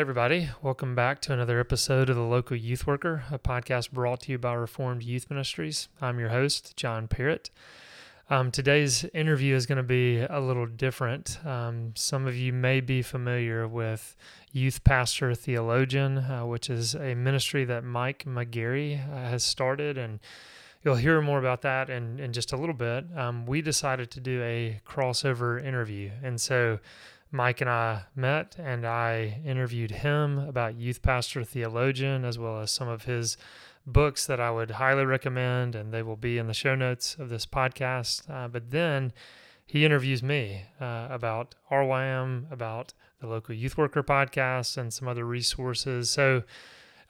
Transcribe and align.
Everybody. 0.00 0.48
Welcome 0.62 0.94
back 0.94 1.20
to 1.20 1.34
another 1.34 1.60
episode 1.60 2.08
of 2.08 2.16
The 2.16 2.22
Local 2.22 2.56
Youth 2.56 2.86
Worker, 2.86 3.24
a 3.30 3.38
podcast 3.38 3.90
brought 3.90 4.20
to 4.20 4.32
you 4.32 4.38
by 4.38 4.54
Reformed 4.54 5.02
Youth 5.02 5.28
Ministries. 5.28 5.90
I'm 6.00 6.18
your 6.18 6.30
host, 6.30 6.74
John 6.74 7.06
Parrott. 7.06 7.50
Um, 8.30 8.50
today's 8.50 9.04
interview 9.12 9.54
is 9.54 9.66
going 9.66 9.76
to 9.76 9.82
be 9.82 10.20
a 10.20 10.40
little 10.40 10.64
different. 10.64 11.38
Um, 11.44 11.92
some 11.96 12.26
of 12.26 12.34
you 12.34 12.50
may 12.50 12.80
be 12.80 13.02
familiar 13.02 13.68
with 13.68 14.16
Youth 14.52 14.84
Pastor 14.84 15.34
Theologian, 15.34 16.16
uh, 16.16 16.46
which 16.46 16.70
is 16.70 16.94
a 16.94 17.14
ministry 17.14 17.66
that 17.66 17.84
Mike 17.84 18.24
McGarry 18.26 19.06
uh, 19.06 19.28
has 19.28 19.44
started, 19.44 19.98
and 19.98 20.18
you'll 20.82 20.96
hear 20.96 21.20
more 21.20 21.38
about 21.38 21.60
that 21.60 21.90
in, 21.90 22.18
in 22.18 22.32
just 22.32 22.54
a 22.54 22.56
little 22.56 22.74
bit. 22.74 23.04
Um, 23.14 23.44
we 23.44 23.60
decided 23.60 24.10
to 24.12 24.20
do 24.20 24.42
a 24.42 24.80
crossover 24.88 25.62
interview, 25.62 26.10
and 26.22 26.40
so 26.40 26.78
Mike 27.32 27.60
and 27.60 27.70
I 27.70 28.04
met, 28.16 28.56
and 28.58 28.84
I 28.84 29.40
interviewed 29.44 29.90
him 29.90 30.38
about 30.38 30.74
Youth 30.74 31.00
Pastor 31.00 31.44
Theologian 31.44 32.24
as 32.24 32.38
well 32.38 32.60
as 32.60 32.70
some 32.70 32.88
of 32.88 33.04
his 33.04 33.36
books 33.86 34.26
that 34.26 34.40
I 34.40 34.50
would 34.50 34.72
highly 34.72 35.04
recommend, 35.04 35.74
and 35.74 35.92
they 35.92 36.02
will 36.02 36.16
be 36.16 36.38
in 36.38 36.46
the 36.46 36.54
show 36.54 36.74
notes 36.74 37.16
of 37.18 37.28
this 37.28 37.46
podcast. 37.46 38.28
Uh, 38.28 38.48
but 38.48 38.70
then 38.70 39.12
he 39.64 39.84
interviews 39.84 40.22
me 40.22 40.64
uh, 40.80 41.06
about 41.10 41.54
RYM, 41.70 42.50
about 42.50 42.92
the 43.20 43.28
local 43.28 43.54
youth 43.54 43.78
worker 43.78 44.02
podcast, 44.02 44.76
and 44.76 44.92
some 44.92 45.06
other 45.06 45.24
resources. 45.24 46.10
So 46.10 46.42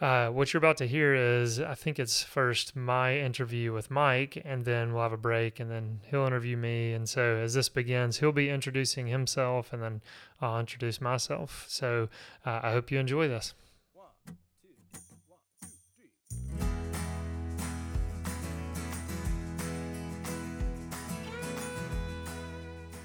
uh, 0.01 0.29
what 0.29 0.53
you're 0.53 0.59
about 0.59 0.79
to 0.79 0.87
hear 0.87 1.15
is, 1.15 1.61
I 1.61 1.75
think 1.75 1.99
it's 1.99 2.23
first 2.23 2.75
my 2.75 3.19
interview 3.19 3.75
with 3.75 3.91
Mike, 3.91 4.41
and 4.47 4.65
then 4.65 4.95
we'll 4.95 5.03
have 5.03 5.13
a 5.13 5.19
break, 5.19 5.61
and 5.61 5.71
then 5.71 6.01
he'll 6.11 6.27
interview 6.27 6.57
me. 6.57 6.95
And 6.95 7.07
so 7.07 7.37
as 7.37 7.53
this 7.53 7.69
begins, 7.69 8.19
he'll 8.19 8.33
be 8.33 8.49
introducing 8.49 9.09
himself, 9.09 9.75
and 9.75 9.83
then 9.83 10.01
I'll 10.41 10.59
introduce 10.59 11.03
myself. 11.03 11.67
So 11.69 12.09
uh, 12.47 12.61
I 12.63 12.73
hope 12.73 12.91
you 12.91 12.99
enjoy 12.99 13.29
this. 13.29 13.53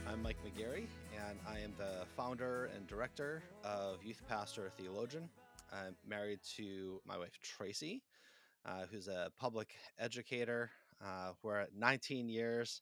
I'm 0.08 0.24
Mike 0.24 0.38
McGarry, 0.46 0.86
and 1.28 1.38
I 1.46 1.60
am 1.60 1.74
the 1.78 2.06
founder 2.16 2.70
and 2.74 2.88
director 2.88 3.44
of 3.66 4.02
Youth 4.02 4.22
Pastor 4.30 4.72
Theologian. 4.78 5.28
I'm 5.76 5.96
married 6.08 6.40
to 6.58 7.02
my 7.06 7.18
wife 7.18 7.38
Tracy, 7.42 8.04
uh, 8.66 8.86
who's 8.92 9.08
a 9.08 9.32
public 9.38 9.70
educator. 10.00 10.72
Uh, 11.04 11.32
we're 11.44 11.60
at 11.60 11.76
19 11.76 12.30
years, 12.30 12.82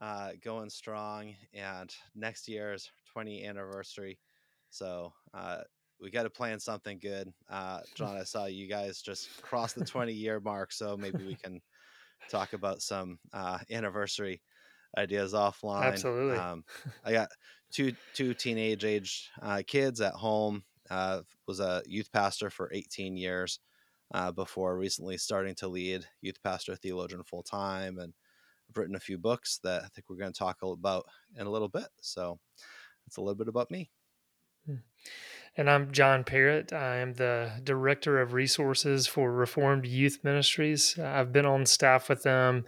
uh, 0.00 0.30
going 0.42 0.70
strong, 0.70 1.34
and 1.52 1.94
next 2.14 2.48
year's 2.48 2.90
20th 3.14 3.46
anniversary. 3.46 4.18
So 4.70 5.12
uh, 5.34 5.58
we 6.00 6.10
got 6.10 6.22
to 6.22 6.30
plan 6.30 6.58
something 6.58 6.98
good. 6.98 7.32
Uh, 7.50 7.80
John, 7.94 8.16
I 8.16 8.24
saw 8.24 8.46
you 8.46 8.68
guys 8.68 9.02
just 9.02 9.42
cross 9.42 9.72
the 9.72 9.84
20 9.84 10.12
year 10.12 10.40
mark, 10.40 10.72
so 10.72 10.96
maybe 10.96 11.24
we 11.24 11.34
can 11.34 11.60
talk 12.30 12.52
about 12.52 12.80
some 12.80 13.18
uh, 13.32 13.58
anniversary 13.70 14.40
ideas 14.96 15.34
offline. 15.34 15.84
Absolutely. 15.84 16.38
Um, 16.38 16.64
I 17.04 17.12
got 17.12 17.28
two 17.70 17.92
two 18.14 18.34
teenage 18.34 18.84
age 18.84 19.30
kids 19.66 20.00
at 20.00 20.14
home 20.14 20.64
uh, 20.90 21.22
was 21.46 21.60
a 21.60 21.82
youth 21.86 22.10
pastor 22.12 22.50
for 22.50 22.70
18 22.72 23.16
years 23.16 23.60
uh, 24.12 24.32
before 24.32 24.76
recently 24.76 25.16
starting 25.16 25.54
to 25.56 25.68
lead 25.68 26.04
youth 26.20 26.42
pastor 26.42 26.74
theologian 26.76 27.22
full 27.22 27.42
time. 27.42 27.98
And 27.98 28.12
I've 28.68 28.76
written 28.76 28.96
a 28.96 29.00
few 29.00 29.18
books 29.18 29.60
that 29.64 29.82
I 29.82 29.88
think 29.88 30.08
we're 30.08 30.16
going 30.16 30.32
to 30.32 30.38
talk 30.38 30.58
about 30.62 31.06
in 31.36 31.46
a 31.46 31.50
little 31.50 31.68
bit. 31.68 31.88
So 32.00 32.38
it's 33.06 33.16
a 33.16 33.20
little 33.20 33.36
bit 33.36 33.48
about 33.48 33.70
me. 33.70 33.90
Hmm. 34.66 34.76
And 35.56 35.68
I'm 35.68 35.90
John 35.90 36.22
Parrott. 36.22 36.72
I 36.72 36.96
am 36.96 37.14
the 37.14 37.52
Director 37.64 38.20
of 38.20 38.34
Resources 38.34 39.06
for 39.06 39.32
Reformed 39.32 39.86
Youth 39.86 40.20
Ministries. 40.22 40.98
I've 40.98 41.32
been 41.32 41.46
on 41.46 41.66
staff 41.66 42.08
with 42.08 42.22
them 42.22 42.64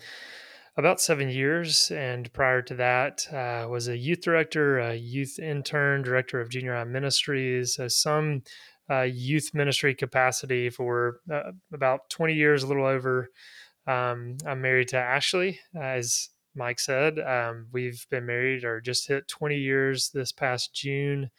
about 0.77 1.01
seven 1.01 1.29
years. 1.29 1.91
And 1.91 2.33
prior 2.33 2.63
to 2.63 2.75
that, 2.75 3.27
uh, 3.33 3.69
was 3.69 3.89
a 3.89 3.97
youth 3.97 4.23
director, 4.23 4.79
a 4.79 4.95
youth 4.95 5.39
intern, 5.39 6.03
director 6.03 6.41
of 6.41 6.49
junior 6.49 6.75
high 6.75 6.85
ministries, 6.85 7.75
so 7.75 7.89
some 7.89 8.43
uh, 8.91 9.03
youth 9.03 9.51
ministry 9.55 9.95
capacity 9.95 10.71
for 10.71 11.21
uh, 11.33 11.53
about 11.73 12.11
20 12.11 12.35
years, 12.35 12.63
a 12.63 12.67
little 12.67 12.87
over. 12.87 13.29
Um, 13.87 14.37
I'm 14.47 14.61
married 14.61 14.89
to 14.89 14.99
Ashley, 14.99 15.61
as 15.75 16.31
Mike 16.55 16.81
said. 16.81 17.19
Um, 17.19 17.69
we've 17.73 18.07
been 18.11 18.27
married 18.27 18.65
or 18.65 18.81
just 18.81 19.09
hit 19.09 19.29
20 19.29 19.57
years 19.57 20.11
this 20.13 20.33
past 20.33 20.75
June. 20.75 21.31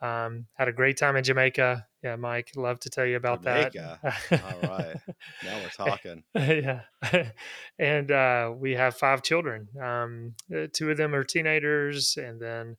Um, 0.00 0.46
had 0.54 0.68
a 0.68 0.72
great 0.72 0.96
time 0.96 1.16
in 1.16 1.24
Jamaica. 1.24 1.86
Yeah, 2.04 2.16
Mike, 2.16 2.52
love 2.54 2.78
to 2.80 2.90
tell 2.90 3.04
you 3.04 3.16
about 3.16 3.42
Jamaica. 3.42 3.98
that. 4.02 4.42
All 4.44 4.70
right, 4.70 4.96
now 5.44 5.58
we're 5.58 5.68
talking. 5.70 6.22
yeah, 6.34 6.82
and 7.78 8.10
uh, 8.10 8.52
we 8.56 8.72
have 8.72 8.96
five 8.96 9.22
children. 9.22 9.68
Um, 9.80 10.34
uh, 10.54 10.68
two 10.72 10.90
of 10.90 10.96
them 10.96 11.14
are 11.14 11.24
teenagers, 11.24 12.16
and 12.16 12.40
then 12.40 12.76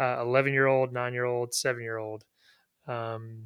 uh, 0.00 0.24
year 0.44 0.66
old, 0.66 0.92
nine 0.92 1.12
year 1.12 1.26
old, 1.26 1.52
seven 1.52 1.82
year 1.82 1.98
old. 1.98 2.24
Um, 2.86 3.44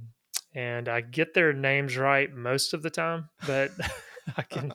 and 0.54 0.88
I 0.88 1.00
get 1.00 1.34
their 1.34 1.53
names 1.53 1.97
right 1.97 2.32
most 2.32 2.72
of 2.72 2.82
the 2.82 2.91
time, 2.91 3.28
but 3.47 3.70
I 4.36 4.42
can 4.42 4.72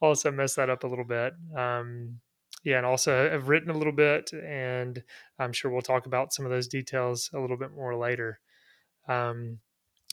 also 0.00 0.30
mess 0.30 0.54
that 0.56 0.68
up 0.68 0.84
a 0.84 0.86
little 0.86 1.04
bit. 1.04 1.34
Um, 1.56 2.20
yeah, 2.64 2.78
and 2.78 2.86
also 2.86 3.30
I've 3.32 3.48
written 3.48 3.70
a 3.70 3.76
little 3.76 3.92
bit, 3.92 4.32
and 4.32 5.02
I'm 5.38 5.52
sure 5.52 5.70
we'll 5.70 5.82
talk 5.82 6.06
about 6.06 6.32
some 6.32 6.46
of 6.46 6.50
those 6.50 6.66
details 6.66 7.30
a 7.34 7.38
little 7.38 7.58
bit 7.58 7.72
more 7.72 7.94
later. 7.96 8.40
Um, 9.06 9.58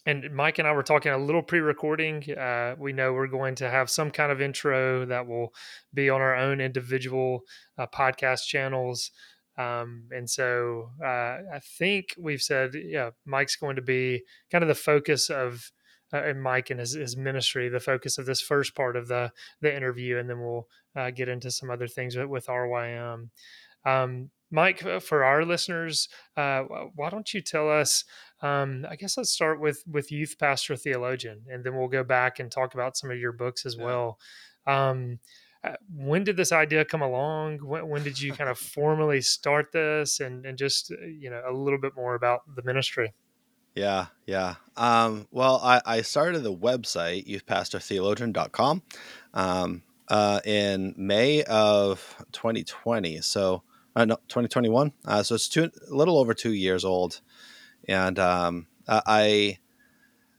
and 0.06 0.34
Mike 0.34 0.60
and 0.60 0.68
I 0.68 0.72
were 0.74 0.84
talking 0.84 1.12
a 1.12 1.18
little 1.18 1.44
pre-recording. 1.44 2.30
Uh, 2.32 2.76
we 2.78 2.92
know 2.92 3.14
we're 3.14 3.28
going 3.28 3.56
to 3.56 3.70
have 3.70 3.90
some 3.90 4.12
kind 4.12 4.32
of 4.32 4.42
intro 4.42 5.06
that 5.06 5.28
will 5.28 5.54
be 5.94 6.10
on 6.10 6.22
our 6.22 6.36
own 6.36 6.60
individual 6.60 7.42
uh, 7.78 7.86
podcast 7.88 8.48
channels. 8.48 9.12
Um, 9.58 10.06
and 10.12 10.30
so 10.30 10.90
uh, 11.04 11.38
I 11.54 11.60
think 11.78 12.16
we've 12.18 12.42
said, 12.42 12.72
yeah, 12.74 13.12
Mike's 13.26 13.56
going 13.56 13.76
to 13.76 13.82
be 13.82 14.24
kind 14.52 14.64
of 14.64 14.68
the 14.68 14.76
focus 14.76 15.30
of 15.30 15.72
uh, 16.14 16.24
and 16.24 16.42
Mike 16.42 16.70
and 16.70 16.80
his, 16.80 16.94
his 16.94 17.16
ministry, 17.16 17.70
the 17.70 17.80
focus 17.80 18.18
of 18.18 18.26
this 18.26 18.42
first 18.42 18.76
part 18.76 18.96
of 18.96 19.08
the 19.08 19.32
the 19.62 19.76
interview, 19.76 20.18
and 20.18 20.30
then 20.30 20.42
we'll 20.42 20.68
uh, 20.96 21.12
get 21.12 21.30
into 21.30 21.52
some 21.52 21.70
other 21.70 21.88
things 21.88 22.16
with, 22.16 22.28
with 22.28 22.48
RYM. 22.48 23.30
Um, 23.86 24.30
Mike, 24.52 24.84
for 25.02 25.24
our 25.24 25.46
listeners, 25.46 26.10
uh, 26.36 26.64
why 26.96 27.10
don't 27.10 27.34
you 27.34 27.42
tell 27.42 27.70
us? 27.70 28.04
Um, 28.42 28.86
I 28.90 28.96
guess 28.96 29.18
let's 29.18 29.32
start 29.32 29.62
with 29.62 29.84
with 29.90 30.12
youth 30.12 30.36
pastor 30.40 30.76
theologian, 30.76 31.44
and 31.50 31.64
then 31.64 31.78
we'll 31.78 31.88
go 31.88 32.04
back 32.04 32.40
and 32.40 32.52
talk 32.52 32.74
about 32.74 32.98
some 32.98 33.12
of 33.12 33.18
your 33.18 33.32
books 33.32 33.66
as 33.66 33.76
yeah. 33.78 33.86
well. 33.86 34.20
Um, 34.68 35.20
uh, 35.64 35.76
when 35.94 36.24
did 36.24 36.38
this 36.38 36.52
idea 36.52 36.84
come 36.84 37.02
along? 37.04 37.60
When, 37.60 37.88
when 37.88 38.04
did 38.04 38.20
you 38.20 38.34
kind 38.40 38.50
of 38.50 38.58
formally 38.58 39.22
start 39.22 39.72
this, 39.72 40.20
and 40.20 40.46
and 40.46 40.58
just 40.58 40.92
uh, 40.92 41.06
you 41.06 41.30
know 41.30 41.42
a 41.48 41.54
little 41.54 41.80
bit 41.80 41.96
more 41.96 42.16
about 42.16 42.42
the 42.54 42.64
ministry? 42.64 43.14
Yeah, 43.76 44.08
yeah. 44.26 44.56
Um, 44.76 45.28
well, 45.32 45.60
I, 45.64 45.82
I 45.86 46.02
started 46.02 46.40
the 46.40 46.54
website, 46.54 47.26
youthpastortheologian.com, 47.28 48.82
um, 49.34 49.84
uh, 50.10 50.42
in 50.44 50.94
May 50.98 51.44
of 51.44 52.16
2020. 52.34 53.22
So, 53.22 53.64
uh, 53.96 54.06
no, 54.06 54.16
2021. 54.28 54.92
Uh, 55.06 55.24
so 55.24 55.36
it's 55.36 55.48
two, 55.48 55.72
a 55.90 55.96
little 55.96 56.18
over 56.18 56.34
two 56.34 56.54
years 56.54 56.84
old. 56.84 57.22
And 57.88 58.20
um, 58.20 58.68
I 58.88 59.58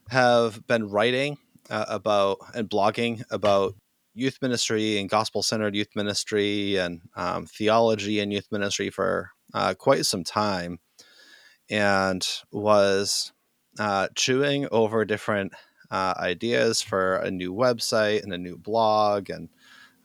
have 0.09 0.65
been 0.67 0.89
writing 0.89 1.37
uh, 1.69 1.85
about 1.87 2.37
and 2.53 2.69
blogging 2.69 3.23
about 3.31 3.75
youth 4.13 4.37
ministry 4.41 4.99
and 4.99 5.09
gospel 5.09 5.41
centered 5.41 5.75
youth 5.75 5.95
ministry 5.95 6.75
and 6.75 7.01
um, 7.15 7.47
theology 7.47 8.19
and 8.19 8.31
youth 8.31 8.47
ministry 8.51 8.89
for 8.89 9.31
uh, 9.53 9.73
quite 9.73 10.05
some 10.05 10.23
time 10.23 10.79
and 11.69 12.25
was 12.51 13.31
uh, 13.79 14.07
chewing 14.15 14.67
over 14.71 15.05
different 15.05 15.53
uh, 15.91 16.13
ideas 16.17 16.81
for 16.81 17.17
a 17.17 17.31
new 17.31 17.53
website 17.53 18.23
and 18.23 18.33
a 18.33 18.37
new 18.37 18.57
blog. 18.57 19.29
And 19.29 19.49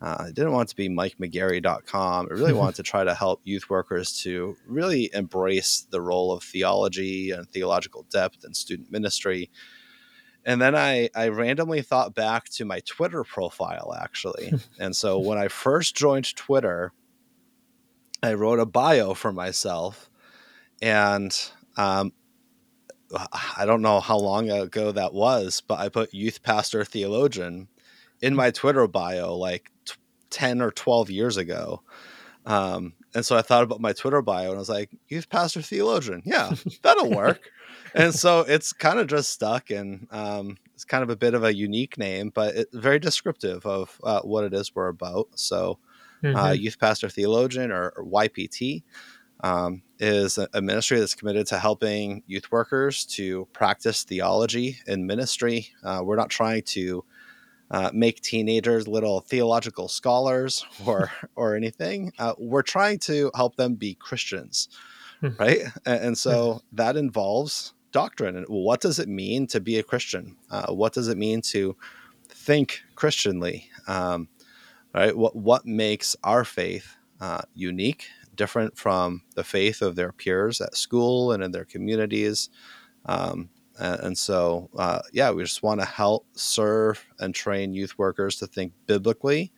uh, 0.00 0.17
I 0.21 0.27
didn't 0.27 0.53
want 0.53 0.69
to 0.69 0.77
be 0.77 0.88
MikeMcGarry.com. 0.88 2.29
I 2.31 2.35
really 2.35 2.53
wanted 2.53 2.77
to 2.77 2.83
try 2.83 3.05
to 3.05 3.15
help 3.15 3.41
youth 3.44 3.69
workers 3.69 4.21
to 4.23 4.56
really 4.67 5.11
embrace 5.12 5.87
the 5.91 6.00
role 6.00 6.33
of 6.33 6.43
theology 6.43 7.31
and 7.31 7.49
theological 7.49 8.06
depth 8.11 8.44
and 8.44 8.56
student 8.56 8.93
ministry. 8.93 9.50
And 10.44 10.62
then 10.62 10.77
I, 10.77 11.11
I 11.15 11.29
randomly 11.29 11.83
thought 11.83 12.15
back 12.15 12.49
to 12.50 12.65
my 12.65 12.81
Twitter 12.81 13.25
profile, 13.25 13.94
actually. 14.00 14.53
and 14.79 14.94
so 14.94 15.19
when 15.19 15.37
I 15.37 15.49
first 15.49 15.97
joined 15.97 16.35
Twitter, 16.37 16.93
I 18.23 18.35
wrote 18.35 18.61
a 18.61 18.67
bio 18.67 19.15
for 19.15 19.33
myself 19.33 20.08
and 20.83 21.37
um, 21.77 22.13
I 23.57 23.65
don't 23.65 23.83
know 23.83 24.01
how 24.01 24.19
long 24.19 24.51
ago 24.51 24.93
that 24.93 25.15
was, 25.15 25.63
but 25.67 25.79
I 25.79 25.89
put 25.89 26.13
youth 26.13 26.43
pastor 26.43 26.85
theologian 26.85 27.69
in 28.21 28.35
my 28.35 28.51
Twitter 28.51 28.87
bio 28.87 29.35
like 29.37 29.71
t- 29.87 29.95
10 30.31 30.61
or 30.61 30.71
12 30.71 31.11
years 31.11 31.37
ago. 31.37 31.83
Um, 32.45 32.95
and 33.15 33.25
so 33.25 33.37
I 33.37 33.43
thought 33.43 33.63
about 33.65 33.81
my 33.81 33.93
Twitter 33.93 34.21
bio 34.23 34.49
and 34.49 34.57
I 34.57 34.59
was 34.59 34.69
like, 34.69 34.91
youth 35.09 35.29
pastor 35.31 35.63
theologian. 35.63 36.23
Yeah, 36.27 36.53
that'll 36.83 37.11
work. 37.11 37.51
and 37.95 38.15
so 38.15 38.41
it's 38.41 38.73
kind 38.73 38.99
of 38.99 39.07
just 39.07 39.31
stuck, 39.31 39.71
and 39.71 40.07
um, 40.11 40.59
it's 40.75 40.85
kind 40.85 41.03
of 41.03 41.11
a 41.11 41.17
bit 41.17 41.35
of 41.35 41.45
a 41.45 41.55
unique 41.55 41.97
name, 41.97 42.31
but 42.35 42.55
it's 42.55 42.77
very 42.77 42.99
descriptive 42.99 43.65
of 43.65 43.99
uh, 44.05 44.21
what 44.21 44.45
it 44.45 44.53
is 44.53 44.75
we're 44.75 44.89
about. 44.89 45.29
So, 45.37 45.79
uh, 46.35 46.49
Mhm. 46.49 46.61
Youth 46.61 46.79
Pastor 46.79 47.09
Theologian 47.09 47.71
or, 47.73 47.93
or 47.97 48.05
YPT 48.05 48.83
um, 49.41 49.83
is 49.99 50.39
a, 50.39 50.62
ministry 50.62 50.99
that's 51.00 51.15
committed 51.15 51.47
to 51.49 51.59
helping 51.59 52.23
youth 52.27 52.50
workers 52.53 53.05
to 53.05 53.47
practice 53.53 54.05
theology 54.05 54.79
in 54.87 55.06
ministry. 55.06 55.69
Uh, 55.83 56.00
we're 56.05 56.17
not 56.17 56.31
trying 56.31 56.62
to 56.62 57.05
uh, 57.71 57.91
make 57.93 58.21
teenagers 58.21 58.87
little 58.89 59.21
theological 59.21 59.89
scholars 59.89 60.65
or 60.87 61.11
or 61.35 61.55
anything. 61.56 62.12
Uh, 62.19 62.35
we're 62.39 62.62
trying 62.62 62.99
to 62.99 63.31
help 63.35 63.56
them 63.56 63.75
be 63.75 63.95
Christians, 63.95 64.69
Hmm. 65.21 65.29
right? 65.39 65.59
And, 65.85 66.00
and 66.05 66.19
so 66.19 66.62
that 66.73 66.97
involves 66.97 67.75
doctrine. 67.91 68.37
And 68.37 68.47
what 68.49 68.81
does 68.81 68.99
it 68.99 69.09
mean 69.09 69.47
to 69.49 69.61
be 69.61 69.79
a 69.79 69.83
Christian? 69.83 70.37
Uh, 70.50 70.73
what 70.73 70.93
does 70.93 71.09
it 71.09 71.19
mean 71.19 71.43
to 71.43 71.77
think 72.29 72.83
Christianly? 72.95 73.69
Um, 73.87 74.29
right? 74.95 75.17
What 75.17 75.35
what 75.35 75.67
makes 75.67 76.15
our 76.23 76.45
faith 76.45 76.97
uh, 77.21 77.43
unique, 77.55 78.06
different 78.38 78.79
from 78.79 79.23
the 79.35 79.44
faith 79.44 79.82
of 79.82 79.96
their 79.96 80.12
peers 80.12 80.62
at 80.62 80.76
school 80.76 81.32
and 81.32 81.44
in 81.44 81.52
their 81.52 81.67
communities? 81.67 82.49
Um, 83.06 83.50
and, 83.79 84.00
and 84.00 84.19
so, 84.19 84.70
uh, 84.79 85.00
yeah, 85.12 85.31
we 85.31 85.43
just 85.44 85.62
want 85.62 85.81
to 85.81 85.87
help 85.87 86.26
serve 86.35 87.05
and 87.19 87.35
train 87.35 87.75
youth 87.75 87.99
workers 87.99 88.37
to 88.37 88.46
think 88.46 88.73
biblically. 88.87 89.52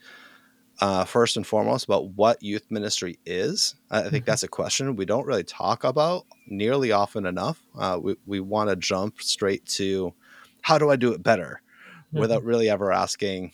Uh, 0.81 1.05
first 1.05 1.37
and 1.37 1.47
foremost, 1.47 1.85
about 1.85 2.09
what 2.13 2.43
youth 2.43 2.65
ministry 2.71 3.19
is. 3.27 3.75
I 3.91 4.09
think 4.09 4.25
Mhm. 4.25 4.27
that's 4.27 4.43
a 4.45 4.49
question 4.49 4.97
we 4.97 5.05
don't 5.05 5.27
really 5.27 5.45
talk 5.45 5.85
about 5.85 6.25
nearly 6.47 6.91
often 6.91 7.27
enough. 7.27 7.61
Uh, 7.79 7.99
we 8.03 8.17
we 8.27 8.41
want 8.41 8.71
to 8.71 8.77
jump 8.77 9.21
straight 9.21 9.67
to 9.67 10.15
how 10.63 10.79
do 10.79 10.91
I 10.91 10.97
do 10.97 11.13
it 11.13 11.23
better 11.23 11.61
without 12.21 12.45
really 12.45 12.71
ever 12.71 12.91
asking, 12.93 13.53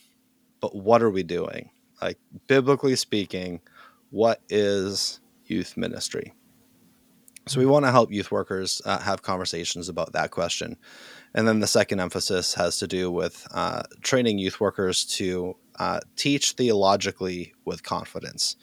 but 0.60 0.74
what 0.76 1.02
are 1.02 1.10
we 1.10 1.24
doing? 1.24 1.70
Like, 2.00 2.18
biblically 2.46 2.94
speaking, 2.96 3.60
what 4.16 4.40
is 4.48 5.20
youth 5.44 5.76
ministry? 5.76 6.32
So, 7.46 7.60
we 7.60 7.66
want 7.66 7.84
to 7.84 7.92
help 7.92 8.10
youth 8.10 8.32
workers 8.32 8.80
uh, 8.86 8.98
have 9.00 9.20
conversations 9.20 9.90
about 9.90 10.14
that 10.14 10.30
question. 10.30 10.78
And 11.34 11.46
then 11.46 11.60
the 11.60 11.66
second 11.66 12.00
emphasis 12.00 12.54
has 12.54 12.78
to 12.78 12.86
do 12.86 13.10
with 13.10 13.46
uh, 13.52 13.82
training 14.00 14.38
youth 14.38 14.58
workers 14.58 15.04
to 15.18 15.56
uh, 15.78 16.00
teach 16.16 16.52
theologically 16.52 17.52
with 17.66 17.82
confidence, 17.82 18.56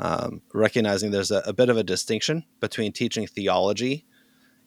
um, 0.00 0.40
recognizing 0.54 1.10
there's 1.10 1.30
a, 1.30 1.42
a 1.44 1.52
bit 1.52 1.68
of 1.68 1.76
a 1.76 1.84
distinction 1.84 2.44
between 2.58 2.92
teaching 2.92 3.26
theology 3.26 4.06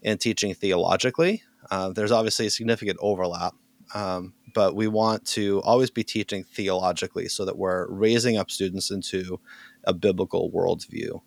and 0.03 0.21
teaching 0.21 0.53
theologically. 0.53 1.41
Uh, 1.71 1.89
there's 1.89 2.11
obviously 2.11 2.45
a 2.45 2.51
significant 2.51 2.99
overlap, 3.01 3.55
um, 3.95 4.33
but 4.53 4.75
we 4.75 4.87
want 4.87 5.25
to 5.25 5.61
always 5.63 5.89
be 5.89 6.03
teaching 6.03 6.43
theologically 6.43 7.27
so 7.27 7.43
that 7.43 7.57
we're 7.57 7.87
raising 7.89 8.37
up 8.37 8.51
students 8.51 8.91
into 8.91 9.39
a 9.85 9.93
biblical 9.93 10.51
worldview 10.51 11.21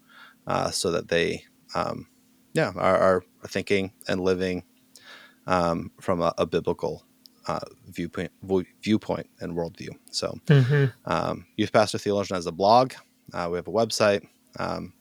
uh, 0.46 0.70
so 0.70 0.90
that 0.90 1.08
they, 1.08 1.44
um, 1.74 2.06
yeah, 2.52 2.72
are, 2.76 2.98
are 2.98 3.24
thinking 3.48 3.92
and 4.08 4.20
living 4.20 4.62
um, 5.46 5.90
from 6.00 6.20
a, 6.20 6.32
a 6.38 6.46
biblical 6.46 7.04
uh, 7.46 7.60
viewpoint, 7.88 8.32
viewpoint 8.82 9.28
and 9.40 9.52
worldview. 9.54 9.90
So, 10.10 10.38
Mhm. 10.46 10.92
um, 11.04 11.46
Youth 11.56 11.72
Pastor 11.72 11.98
Theologian 11.98 12.36
has 12.36 12.46
a 12.46 12.52
blog. 12.52 12.94
Uh, 13.32 13.48
we 13.50 13.56
have 13.58 13.68
a 13.68 13.72
website, 13.72 14.26
um, 14.58 14.94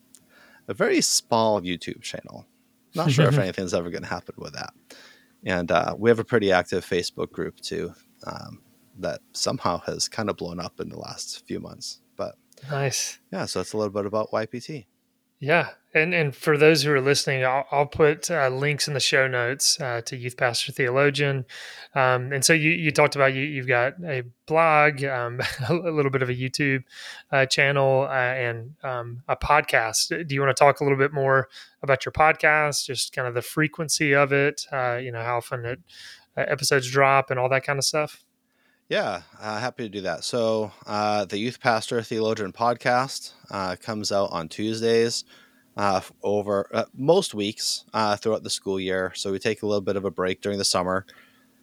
a 0.68 0.74
very 0.74 1.00
small 1.02 1.62
YouTube 1.62 2.02
channel. 2.02 2.46
Not 2.96 3.12
sure 3.12 3.28
if 3.28 3.38
anything's 3.44 3.74
ever 3.74 3.90
going 3.90 4.04
to 4.04 4.10
happen 4.10 4.36
with 4.38 4.54
that. 4.54 4.74
And 5.46 5.72
uh, 5.72 5.96
we 5.98 6.10
have 6.10 6.20
a 6.20 6.24
pretty 6.26 6.52
active 6.52 6.86
Facebook 6.86 7.32
group 7.32 7.60
too 7.60 7.94
um, 8.28 8.62
that 9.00 9.22
somehow 9.34 9.80
has 9.86 10.08
kind 10.08 10.30
of 10.30 10.38
blown 10.38 10.60
up 10.60 10.80
in 10.80 10.90
the 10.90 10.98
last 11.00 11.46
few 11.48 11.60
months. 11.60 12.00
Nice. 12.70 13.20
yeah, 13.32 13.46
so 13.46 13.62
it's 13.62 13.74
a 13.74 13.78
little 13.78 13.94
bit 13.94 14.06
about 14.06 14.32
YPT. 14.32 14.86
Yeah, 15.44 15.72
and 15.94 16.14
and 16.14 16.34
for 16.34 16.58
those 16.58 16.84
who 16.84 16.92
are 16.94 17.02
listening, 17.02 17.44
I'll, 17.44 17.66
I'll 17.70 17.86
put 17.86 18.32
uh, 18.32 18.48
links 18.48 18.88
in 18.88 18.94
the 18.94 19.02
show 19.02 19.28
notes 19.28 19.78
uh, 19.82 20.00
to 20.06 20.16
Youth 20.16 20.38
Pastor 20.38 20.72
Theologian. 20.72 21.46
Um, 21.94 22.32
and 22.32 22.46
so 22.46 22.54
you 22.54 22.70
you 22.70 22.92
talked 22.92 23.18
about 23.18 23.34
you 23.34 23.42
you've 23.42 23.68
got 23.68 23.96
a 24.06 24.24
blog, 24.46 25.04
um, 25.04 25.42
a 25.68 25.74
little 25.74 26.12
bit 26.12 26.22
of 26.22 26.30
a 26.30 26.34
YouTube 26.34 26.86
uh, 27.30 27.46
channel, 27.46 28.04
uh, 28.04 28.14
and 28.14 28.76
um, 28.84 29.24
a 29.28 29.36
podcast. 29.36 30.26
Do 30.26 30.34
you 30.34 30.40
want 30.40 30.56
to 30.56 30.64
talk 30.64 30.80
a 30.80 30.84
little 30.86 30.98
bit 30.98 31.12
more 31.12 31.50
about 31.82 32.06
your 32.06 32.14
podcast? 32.14 32.86
Just 32.86 33.12
kind 33.12 33.28
of 33.28 33.34
the 33.34 33.42
frequency 33.42 34.16
of 34.16 34.32
it. 34.32 34.66
Uh, 34.72 34.96
you 34.96 35.12
know, 35.12 35.22
how 35.22 35.36
often 35.38 35.66
it 35.66 35.80
uh, 36.38 36.46
episodes 36.48 36.90
drop 36.90 37.32
and 37.32 37.38
all 37.38 37.50
that 37.50 37.66
kind 37.66 37.78
of 37.78 37.84
stuff. 37.84 38.24
Yeah, 38.90 39.22
uh, 39.40 39.60
happy 39.60 39.84
to 39.84 39.90
do 39.90 40.02
that. 40.02 40.24
So, 40.24 40.72
uh, 40.86 41.26
the 41.26 41.38
Youth 41.38 41.60
Pastor 41.60 42.02
Theologian 42.02 42.52
podcast 42.52 43.32
uh, 43.50 43.76
comes 43.82 44.12
out 44.12 44.32
on 44.32 44.50
Tuesdays 44.50 45.24
uh, 45.78 46.02
over 46.22 46.68
uh, 46.74 46.86
most 46.94 47.34
weeks 47.34 47.86
uh, 47.94 48.16
throughout 48.18 48.44
the 48.44 48.50
school 48.50 48.80
year. 48.80 49.12
So, 49.16 49.32
we 49.32 49.40
take 49.40 49.64
a 49.64 49.66
little 49.68 49.82
bit 49.82 49.96
of 49.96 50.06
a 50.06 50.12
break 50.12 50.42
during 50.42 50.58
the 50.58 50.66
summer 50.66 51.06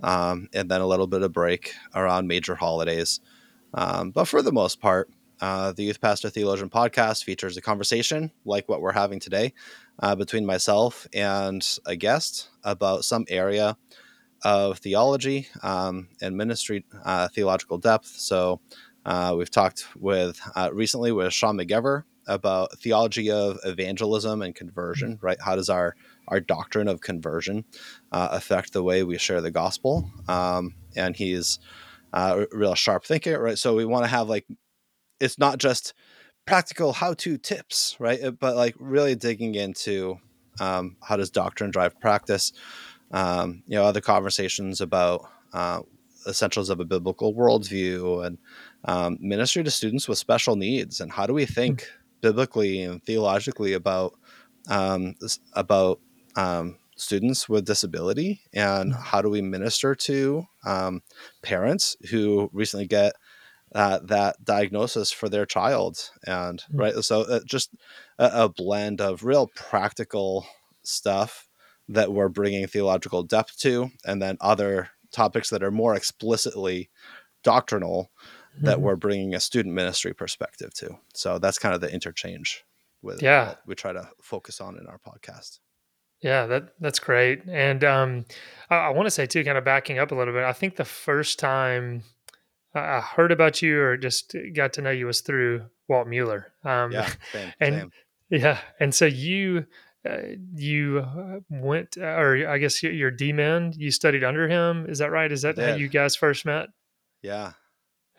um, 0.03 0.49
and 0.55 0.71
then 0.71 0.81
a 0.81 0.87
little 0.87 1.07
bit 1.07 1.23
of 1.23 1.33
break 1.33 1.75
around 1.95 2.27
major 2.27 2.55
holidays. 2.57 3.21
Um, 3.75 4.11
but 4.11 4.27
for 4.27 4.43
the 4.43 4.53
most 4.53 4.81
part, 4.81 5.11
the 5.41 5.75
Youth 5.79 6.01
Pastor 6.01 6.31
Theologian 6.31 6.71
podcast 6.71 7.25
features 7.25 7.57
a 7.57 7.63
conversation 7.63 8.31
like 8.45 8.69
what 8.69 8.81
we're 8.83 8.93
having 8.93 9.21
today 9.21 9.53
between 10.19 10.47
myself 10.47 11.07
and 11.15 11.67
a 11.87 11.97
guest 11.97 12.51
about 12.65 13.05
some 13.05 13.25
area 13.29 13.77
of 14.43 14.79
theology 14.79 15.49
um, 15.63 16.09
and 16.21 16.37
ministry 16.37 16.85
uh, 17.05 17.29
theological 17.29 17.79
depth. 17.79 18.07
So 18.07 18.61
uh, 19.05 19.35
we've 19.37 19.51
talked 19.51 19.87
with 19.99 20.41
uh, 20.57 20.71
recently 20.73 21.13
with 21.13 21.33
Sean 21.33 21.57
McGever 21.57 22.05
about 22.27 22.79
theology 22.79 23.31
of 23.31 23.59
evangelism 23.65 24.43
and 24.43 24.55
conversion. 24.55 25.19
Right? 25.21 25.39
How 25.41 25.57
does 25.57 25.69
our 25.69 25.95
our 26.29 26.41
doctrine 26.41 26.89
of 26.89 27.01
conversion 27.01 27.65
uh, 28.13 28.29
affect 28.33 28.73
the 28.73 28.83
way 28.83 29.03
we 29.03 29.19
share 29.19 29.41
the 29.41 29.51
gospel? 29.51 30.11
Um, 30.29 30.75
and 30.97 31.17
he's 31.17 31.59
uh, 32.13 32.45
a 32.53 32.57
real 32.57 32.75
sharp 32.75 33.05
thinker. 33.05 33.41
Right? 33.41 33.59
So 33.59 33.75
we 33.75 33.85
want 33.85 34.05
to 34.05 34.11
have 34.11 34.29
like 34.29 34.47
it's 35.19 35.39
not 35.39 35.59
just 35.59 35.95
practical 36.47 36.93
how-to 36.93 37.39
tips, 37.39 37.97
right? 37.99 38.23
Uh, 38.23 38.31
But 38.31 38.57
like 38.57 38.75
really 38.79 39.15
digging 39.15 39.55
into 39.55 40.19
um, 40.61 40.97
how 41.03 41.17
does 41.17 41.31
doctrine 41.31 41.71
drive 41.71 41.99
practice 42.01 42.53
um, 43.11 43.63
you 43.67 43.77
know, 43.77 43.85
other 43.85 44.01
conversations 44.01 44.81
about 44.81 45.29
uh, 45.53 45.81
essentials 46.27 46.71
of 46.71 46.81
a 46.81 46.85
biblical 46.85 47.35
worldview 47.35 48.25
and 48.27 48.39
um, 48.85 49.19
ministry 49.21 49.65
to 49.65 49.71
students 49.71 50.09
with 50.09 50.19
special 50.19 50.57
needs, 50.57 51.01
and 51.01 51.13
how 51.13 51.27
do 51.27 51.35
we 51.35 51.47
think 51.47 51.89
biblically 52.21 52.83
and 52.83 53.03
theologically 53.05 53.73
about 53.73 54.15
um, 54.69 55.15
about 55.55 56.01
um, 56.37 56.79
students 56.97 57.49
with 57.49 57.65
disability, 57.65 58.43
and 58.53 58.95
how 58.95 59.23
do 59.23 59.29
we 59.29 59.41
minister 59.43 59.95
to 59.95 60.45
um, 60.67 61.03
parents 61.43 61.97
who 62.11 62.51
recently 62.53 62.87
get 62.87 63.15
uh, 63.75 63.99
that 64.05 64.45
diagnosis 64.45 65.11
for 65.11 65.29
their 65.29 65.47
child, 65.47 66.11
and 66.27 66.63
Mm. 66.73 66.79
right, 66.81 66.95
so 67.05 67.23
uh, 67.23 67.41
just 67.45 67.71
a, 68.19 68.45
a 68.45 68.49
blend 68.49 69.01
of 69.01 69.25
real 69.25 69.49
practical 69.57 70.47
stuff 70.83 71.49
that 71.91 72.13
we're 72.13 72.29
bringing 72.29 72.67
theological 72.67 73.23
depth 73.23 73.59
to, 73.61 73.91
and 74.05 74.21
then 74.23 74.37
other 74.41 74.91
topics 75.13 75.51
that 75.51 75.63
are 75.63 75.71
more 75.73 75.95
explicitly 75.95 76.89
doctrinal 77.43 78.11
that 78.63 78.79
Mhm. 78.79 78.83
we're 78.83 78.97
bringing 78.97 79.35
a 79.35 79.41
student 79.41 79.75
ministry 79.75 80.13
perspective 80.13 80.73
to. 80.75 80.99
So 81.15 81.39
that's 81.39 81.59
kind 81.59 81.75
of 81.75 81.81
the 81.81 81.93
interchange 81.93 82.65
with 83.03 83.23
Yeah. 83.23 83.49
what 83.49 83.61
we 83.67 83.75
try 83.75 83.93
to 83.93 84.11
focus 84.21 84.61
on 84.61 84.77
in 84.79 84.87
our 84.87 84.99
podcast. 84.99 85.59
Yeah, 86.21 86.47
that 86.47 86.75
that's 86.81 86.99
great. 86.99 87.43
And 87.49 87.83
um, 87.83 88.27
I, 88.69 88.77
I 88.77 88.89
want 88.91 89.07
to 89.07 89.11
say 89.11 89.27
too, 89.27 89.43
kind 89.45 89.57
of 89.57 89.65
backing 89.65 89.99
up 89.99 90.13
a 90.13 90.15
little 90.15 90.35
bit. 90.35 90.45
I 90.45 90.53
think 90.53 90.77
the 90.77 90.85
first 90.85 91.39
time 91.39 92.03
I 92.75 92.81
I 92.99 93.01
heard 93.01 93.33
about 93.33 93.63
you 93.63 93.81
or 93.81 93.97
just 93.97 94.37
got 94.55 94.73
to 94.75 94.83
know 94.83 94.91
you 94.91 95.07
was 95.07 95.23
through 95.23 95.67
Walt 95.89 96.07
Mueller. 96.07 96.53
Um, 96.63 96.93
Yeah, 96.93 97.11
same, 97.33 97.53
and 97.61 97.75
same. 97.81 97.93
yeah, 98.29 98.59
and 98.79 98.95
so 98.95 99.07
you 99.07 99.67
uh, 100.09 100.17
you 100.55 101.01
uh, 101.07 101.41
went, 101.51 101.97
uh, 101.99 102.05
or 102.05 102.49
I 102.49 102.59
guess 102.59 102.83
your 102.83 102.93
you're 102.93 103.13
DMin. 103.13 103.75
You 103.77 103.91
studied 103.91 104.25
under 104.25 104.49
him. 104.49 104.87
Is 104.89 104.99
that 104.99 105.11
right? 105.11 105.31
Is 105.31 105.43
that 105.43 105.59
how 105.59 105.75
you 105.75 105.89
guys 105.89 106.17
first 106.17 106.45
met? 106.47 106.69
Yeah, 107.23 107.53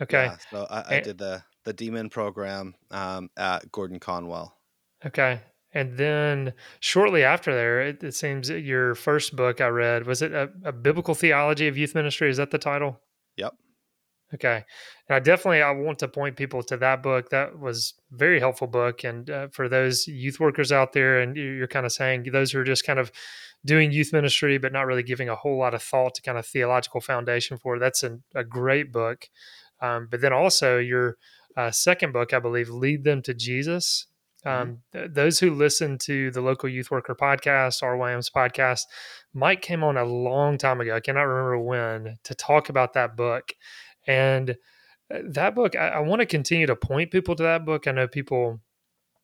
Okay, 0.01 0.25
yeah. 0.25 0.37
So 0.51 0.67
I, 0.69 0.79
I 0.81 0.93
And- 0.95 1.03
did 1.05 1.17
the 1.17 1.43
the 1.63 1.73
DMin 1.73 2.09
program 2.11 2.73
um, 2.89 3.29
at 3.37 3.71
Gordon 3.71 3.99
Conwell. 3.99 4.57
okay. 5.05 5.41
And 5.73 5.95
then 5.97 6.53
shortly 6.81 7.23
after 7.23 7.53
there, 7.53 7.81
it, 7.81 8.03
it 8.03 8.13
seems 8.13 8.49
that 8.49 8.59
your 8.59 8.93
first 8.93 9.35
book 9.37 9.61
I 9.61 9.67
read 9.67 10.05
was 10.05 10.21
it 10.21 10.33
a, 10.33 10.49
a 10.65 10.71
biblical 10.73 11.15
theology 11.15 11.67
of 11.69 11.77
youth 11.77 11.95
ministry? 11.95 12.29
Is 12.29 12.37
that 12.37 12.51
the 12.51 12.57
title? 12.57 12.99
Yep. 13.37 13.53
Okay, 14.33 14.63
and 15.09 15.15
I 15.15 15.19
definitely 15.19 15.61
I 15.61 15.71
want 15.71 15.99
to 15.99 16.07
point 16.07 16.37
people 16.37 16.63
to 16.63 16.77
that 16.77 17.03
book. 17.03 17.29
That 17.31 17.59
was 17.59 17.95
a 18.13 18.15
very 18.17 18.39
helpful 18.39 18.67
book, 18.67 19.03
and 19.03 19.29
uh, 19.29 19.47
for 19.51 19.67
those 19.67 20.07
youth 20.07 20.39
workers 20.39 20.71
out 20.71 20.93
there, 20.93 21.19
and 21.19 21.35
you- 21.35 21.51
you're 21.51 21.67
kind 21.67 21.85
of 21.85 21.91
saying 21.91 22.23
those 22.31 22.51
who 22.51 22.59
are 22.59 22.63
just 22.63 22.85
kind 22.85 22.99
of 22.99 23.11
doing 23.65 23.91
youth 23.91 24.13
ministry, 24.13 24.57
but 24.57 24.71
not 24.73 24.85
really 24.87 25.03
giving 25.03 25.29
a 25.29 25.35
whole 25.35 25.57
lot 25.59 25.73
of 25.73 25.83
thought 25.83 26.15
to 26.15 26.21
kind 26.21 26.37
of 26.37 26.45
theological 26.45 27.01
foundation 27.01 27.57
for 27.57 27.75
it. 27.75 27.79
That's 27.79 28.03
a, 28.03 28.19
a 28.33 28.43
great 28.43 28.91
book. 28.91 29.29
Um, 29.81 30.07
but 30.09 30.21
then 30.21 30.33
also 30.33 30.77
your 30.77 31.17
uh, 31.57 31.71
second 31.71 32.13
book, 32.13 32.33
I 32.33 32.39
believe, 32.39 32.69
Lead 32.69 33.03
Them 33.03 33.21
to 33.23 33.33
Jesus. 33.33 34.07
Mm-hmm. 34.45 34.61
Um, 34.61 34.77
th- 34.93 35.11
those 35.13 35.39
who 35.39 35.53
listen 35.53 35.97
to 35.99 36.31
the 36.31 36.41
local 36.41 36.69
youth 36.69 36.89
worker 36.89 37.13
podcast, 37.15 37.83
RYM's 37.83 38.29
podcast, 38.29 38.83
Mike 39.33 39.61
came 39.61 39.83
on 39.83 39.97
a 39.97 40.05
long 40.05 40.57
time 40.57 40.81
ago. 40.81 40.95
I 40.95 40.99
cannot 40.99 41.23
remember 41.23 41.59
when 41.59 42.17
to 42.23 42.35
talk 42.35 42.69
about 42.69 42.93
that 42.93 43.15
book. 43.15 43.53
And 44.07 44.51
uh, 45.13 45.19
that 45.29 45.55
book, 45.55 45.75
I, 45.75 45.89
I 45.89 45.99
want 45.99 46.21
to 46.21 46.25
continue 46.25 46.67
to 46.67 46.75
point 46.75 47.11
people 47.11 47.35
to 47.35 47.43
that 47.43 47.65
book. 47.65 47.87
I 47.87 47.91
know 47.91 48.07
people 48.07 48.61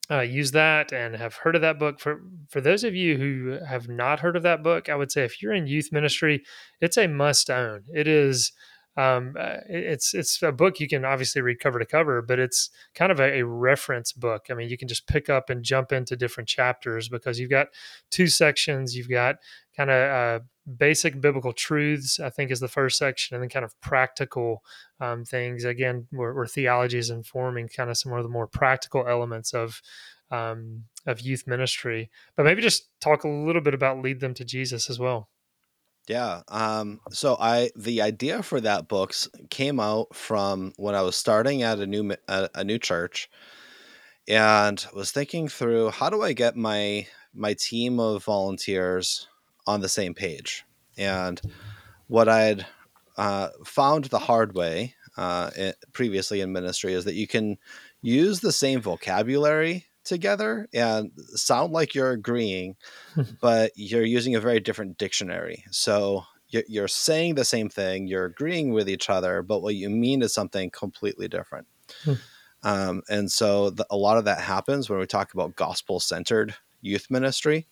uh, 0.10 0.22
use 0.22 0.52
that 0.52 0.94
and 0.94 1.16
have 1.16 1.36
heard 1.36 1.56
of 1.56 1.62
that 1.62 1.80
book. 1.80 2.00
For 2.00 2.22
for 2.50 2.62
those 2.62 2.84
of 2.84 2.96
you 2.96 3.18
who 3.18 3.60
have 3.66 3.90
not 3.90 4.22
heard 4.22 4.36
of 4.38 4.44
that 4.44 4.64
book, 4.64 4.90
I 4.90 4.96
would 4.96 5.12
say 5.12 5.24
if 5.24 5.42
you're 5.42 5.54
in 5.54 5.68
youth 5.68 5.90
ministry, 5.92 6.44
it's 6.82 6.98
a 6.98 7.08
must 7.08 7.50
own. 7.50 7.84
It 7.94 8.08
is. 8.08 8.52
Um, 8.98 9.36
uh, 9.40 9.58
it's 9.70 10.16
it's 10.16 10.42
a 10.42 10.52
book 10.52 10.80
you 10.80 10.88
can 10.88 11.06
obviously 11.06 11.40
read 11.42 11.60
cover 11.60 11.78
to 11.78 11.86
cover, 11.86 12.24
but 12.24 12.40
it's 12.40 12.72
kind 12.96 13.12
of 13.12 13.20
a, 13.20 13.40
a, 13.40 13.46
reference 13.46 14.12
book. 14.12 14.48
I 14.50 14.56
mean, 14.56 14.70
you 14.70 14.78
can 14.78 14.88
just 14.88 15.06
pick 15.06 15.30
up 15.30 15.52
and 15.52 15.64
jump 15.64 15.92
into 15.92 16.16
different 16.16 16.50
chapters 16.50 17.08
because 17.08 17.40
you've 17.40 17.52
got 17.52 17.68
two 18.10 18.26
sections. 18.26 18.96
You've 18.98 19.10
got 19.10 19.36
kind 19.76 19.92
of 19.92 20.42
uh, 20.42 20.44
basic 20.80 21.22
biblical 21.22 21.54
truths, 21.54 22.20
I 22.20 22.32
think, 22.32 22.50
is 22.50 22.60
the 22.60 22.68
first 22.68 22.98
section, 22.98 23.36
and 23.36 23.44
then 23.44 23.50
kind 23.50 23.64
of 23.64 23.80
practical 23.82 24.64
um, 25.00 25.24
things. 25.24 25.64
Again, 25.64 26.08
where, 26.10 26.34
where, 26.34 26.48
theology 26.48 26.98
is 26.98 27.12
informing 27.12 27.70
kind 27.70 27.92
of 27.92 28.00
some 28.00 28.14
of 28.14 28.24
the 28.24 28.30
more 28.30 28.48
practical 28.48 29.08
elements 29.08 29.54
of 29.54 29.80
um, 30.32 30.86
of 31.06 31.22
youth 31.22 31.46
ministry. 31.46 32.10
But 32.36 32.46
maybe 32.46 32.64
just 32.64 32.90
talk 33.00 33.24
a 33.24 33.30
little 33.30 33.62
bit 33.62 33.76
about 33.76 34.02
lead 34.02 34.22
them 34.22 34.34
to 34.34 34.44
Jesus 34.44 34.90
as 34.90 34.98
well. 34.98 35.30
Yeah. 36.08 36.42
Um, 36.48 37.02
so 37.12 37.36
I 37.40 37.70
the 37.76 38.02
idea 38.02 38.42
for 38.42 38.62
that 38.62 38.88
books 38.88 39.28
came 39.50 39.80
out 39.80 40.16
from 40.16 40.74
when 40.78 40.96
I 40.96 41.02
was 41.02 41.16
starting 41.18 41.64
at 41.64 41.80
a 41.80 41.88
new 41.88 42.16
a, 42.28 42.50
a 42.56 42.64
new 42.64 42.80
church, 42.80 43.30
and 44.28 44.86
was 44.94 45.12
thinking 45.12 45.50
through 45.50 45.90
how 45.92 46.10
do 46.10 46.22
I 46.22 46.34
get 46.34 46.56
my 46.56 47.08
my 47.34 47.54
team 47.54 48.00
of 48.00 48.24
volunteers 48.24 49.28
on 49.66 49.82
the 49.82 49.90
same 49.90 50.14
page. 50.14 50.66
And 50.98 51.42
what 52.08 52.30
I'd 52.30 52.66
uh, 53.18 53.50
found 53.66 54.06
the 54.06 54.20
hard 54.20 54.56
way 54.56 54.96
uh, 55.18 55.52
it, 55.56 55.76
previously 55.94 56.42
in 56.42 56.54
ministry 56.54 56.94
is 56.94 57.06
that 57.06 57.16
you 57.16 57.28
can 57.28 57.58
use 58.02 58.40
the 58.40 58.52
same 58.52 58.82
vocabulary 58.82 59.86
together 60.08 60.68
and 60.74 61.12
sound 61.36 61.74
like 61.74 61.94
you're 61.94 62.12
agreeing, 62.12 62.76
but 63.42 63.72
you're 63.76 64.04
using 64.04 64.36
a 64.36 64.42
very 64.42 64.60
different 64.60 64.98
dictionary. 64.98 65.64
So 65.72 66.26
you're 66.50 66.88
saying 66.88 67.36
the 67.36 67.46
same 67.46 67.70
thing, 67.70 68.08
you're 68.08 68.26
agreeing 68.26 68.72
with 68.72 68.90
each 68.90 69.10
other, 69.10 69.42
but 69.42 69.62
what 69.62 69.76
you 69.76 69.90
mean 69.90 70.22
is 70.22 70.34
something 70.34 70.70
completely 70.70 71.28
different. 71.28 71.68
Hmm. 72.04 72.14
Um, 72.64 73.02
and 73.10 73.32
so 73.32 73.70
the, 73.70 73.86
a 73.90 73.98
lot 73.98 74.18
of 74.18 74.26
that 74.26 74.40
happens 74.40 74.90
when 74.90 75.00
we 75.00 75.06
talk 75.06 75.34
about 75.34 75.56
gospel 75.56 76.00
centered 76.00 76.56
youth 76.82 77.08
ministry 77.10 77.68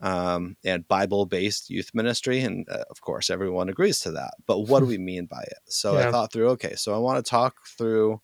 um, 0.00 0.56
and 0.64 0.86
Bible 0.88 1.26
based 1.26 1.70
youth 1.70 1.90
ministry. 1.94 2.40
And 2.40 2.68
uh, 2.68 2.84
of 2.90 3.00
course, 3.00 3.30
everyone 3.30 3.68
agrees 3.68 4.00
to 4.00 4.12
that. 4.12 4.34
But 4.46 4.60
what 4.60 4.80
do 4.80 4.86
we 4.86 4.98
mean 4.98 5.26
by 5.26 5.42
it? 5.42 5.58
So 5.66 5.94
yeah. 5.94 6.08
I 6.08 6.10
thought 6.10 6.32
through 6.32 6.50
okay, 6.50 6.74
so 6.74 6.94
I 6.94 6.98
want 6.98 7.24
to 7.24 7.28
talk 7.28 7.66
through 7.66 8.20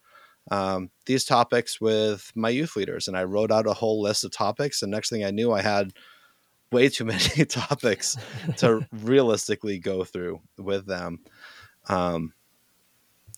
um, 0.51 0.91
these 1.07 1.25
topics 1.25 1.81
with 1.81 2.33
my 2.35 2.49
youth 2.49 2.77
leaders. 2.77 3.09
And 3.09 3.17
I 3.17 3.25
wrote 3.25 3.51
out 3.51 3.67
a 3.67 3.73
whole 3.73 4.01
list 4.01 4.25
of 4.25 4.31
topics. 4.31 4.83
And 4.83 4.91
next 4.91 5.11
thing 5.11 5.25
I 5.25 5.31
knew, 5.31 5.53
I 5.53 5.63
had 5.63 5.93
way 6.71 6.89
too 6.89 7.05
many 7.07 7.45
topics 7.45 8.17
to 8.59 8.87
realistically 8.93 9.79
go 9.79 10.05
through 10.05 10.41
with 10.59 10.87
them. 10.87 11.21
Um, 11.89 12.33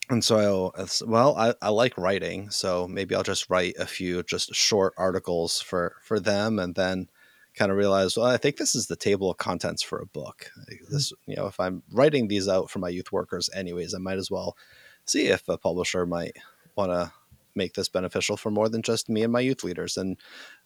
and 0.09 0.23
so, 0.23 0.73
well, 1.05 1.35
I, 1.37 1.53
I 1.61 1.69
like 1.69 1.95
writing, 1.95 2.49
so 2.49 2.87
maybe 2.87 3.13
I'll 3.13 3.21
just 3.21 3.47
write 3.47 3.75
a 3.77 3.85
few 3.85 4.23
just 4.23 4.55
short 4.55 4.93
articles 4.97 5.61
for 5.61 5.97
for 6.01 6.19
them, 6.19 6.57
and 6.57 6.73
then 6.73 7.09
kind 7.53 7.69
of 7.69 7.77
realized, 7.77 8.17
well, 8.17 8.25
I 8.25 8.37
think 8.37 8.57
this 8.57 8.73
is 8.73 8.87
the 8.87 8.95
table 8.95 9.29
of 9.29 9.37
contents 9.37 9.83
for 9.83 9.99
a 9.99 10.07
book. 10.07 10.49
Hmm. 10.55 10.75
This, 10.89 11.13
you 11.27 11.35
know, 11.35 11.45
if 11.45 11.59
I'm 11.59 11.83
writing 11.91 12.27
these 12.27 12.47
out 12.47 12.71
for 12.71 12.79
my 12.79 12.89
youth 12.89 13.11
workers, 13.11 13.51
anyways, 13.53 13.93
I 13.93 13.99
might 13.99 14.17
as 14.17 14.31
well 14.31 14.57
see 15.05 15.27
if 15.27 15.47
a 15.47 15.59
publisher 15.59 16.07
might 16.07 16.37
want 16.79 16.91
to 16.91 17.11
make 17.55 17.73
this 17.73 17.89
beneficial 17.89 18.37
for 18.37 18.49
more 18.49 18.69
than 18.69 18.81
just 18.81 19.09
me 19.09 19.23
and 19.23 19.33
my 19.33 19.41
youth 19.41 19.63
leaders. 19.63 19.97
And 19.97 20.17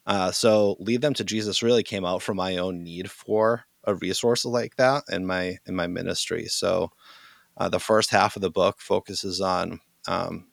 uh, 0.06 0.32
so, 0.32 0.78
lead 0.80 1.02
them 1.02 1.14
to 1.16 1.24
Jesus 1.24 1.64
really 1.64 1.84
came 1.84 2.06
out 2.06 2.22
from 2.22 2.38
my 2.38 2.58
own 2.58 2.84
need 2.84 3.10
for 3.10 3.66
a 3.86 3.96
resource 3.96 4.46
like 4.46 4.76
that 4.78 5.04
in 5.10 5.26
my 5.26 5.58
in 5.66 5.76
my 5.76 5.88
ministry. 5.88 6.46
So, 6.46 6.92
uh, 7.58 7.70
the 7.70 7.80
first 7.80 8.12
half 8.12 8.36
of 8.36 8.42
the 8.42 8.52
book 8.52 8.80
focuses 8.80 9.42
on 9.42 9.80
um, 10.08 10.48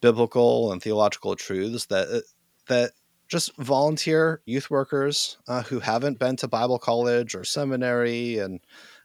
biblical 0.00 0.72
and 0.72 0.82
theological 0.82 1.34
truths 1.36 1.86
that 1.86 2.22
that 2.68 2.92
just 3.28 3.54
volunteer 3.56 4.40
youth 4.46 4.70
workers 4.70 5.38
uh, 5.48 5.62
who 5.62 5.80
haven't 5.80 6.18
been 6.18 6.36
to 6.36 6.48
Bible 6.48 6.78
college 6.78 7.34
or 7.34 7.44
seminary, 7.44 8.38
and 8.38 8.60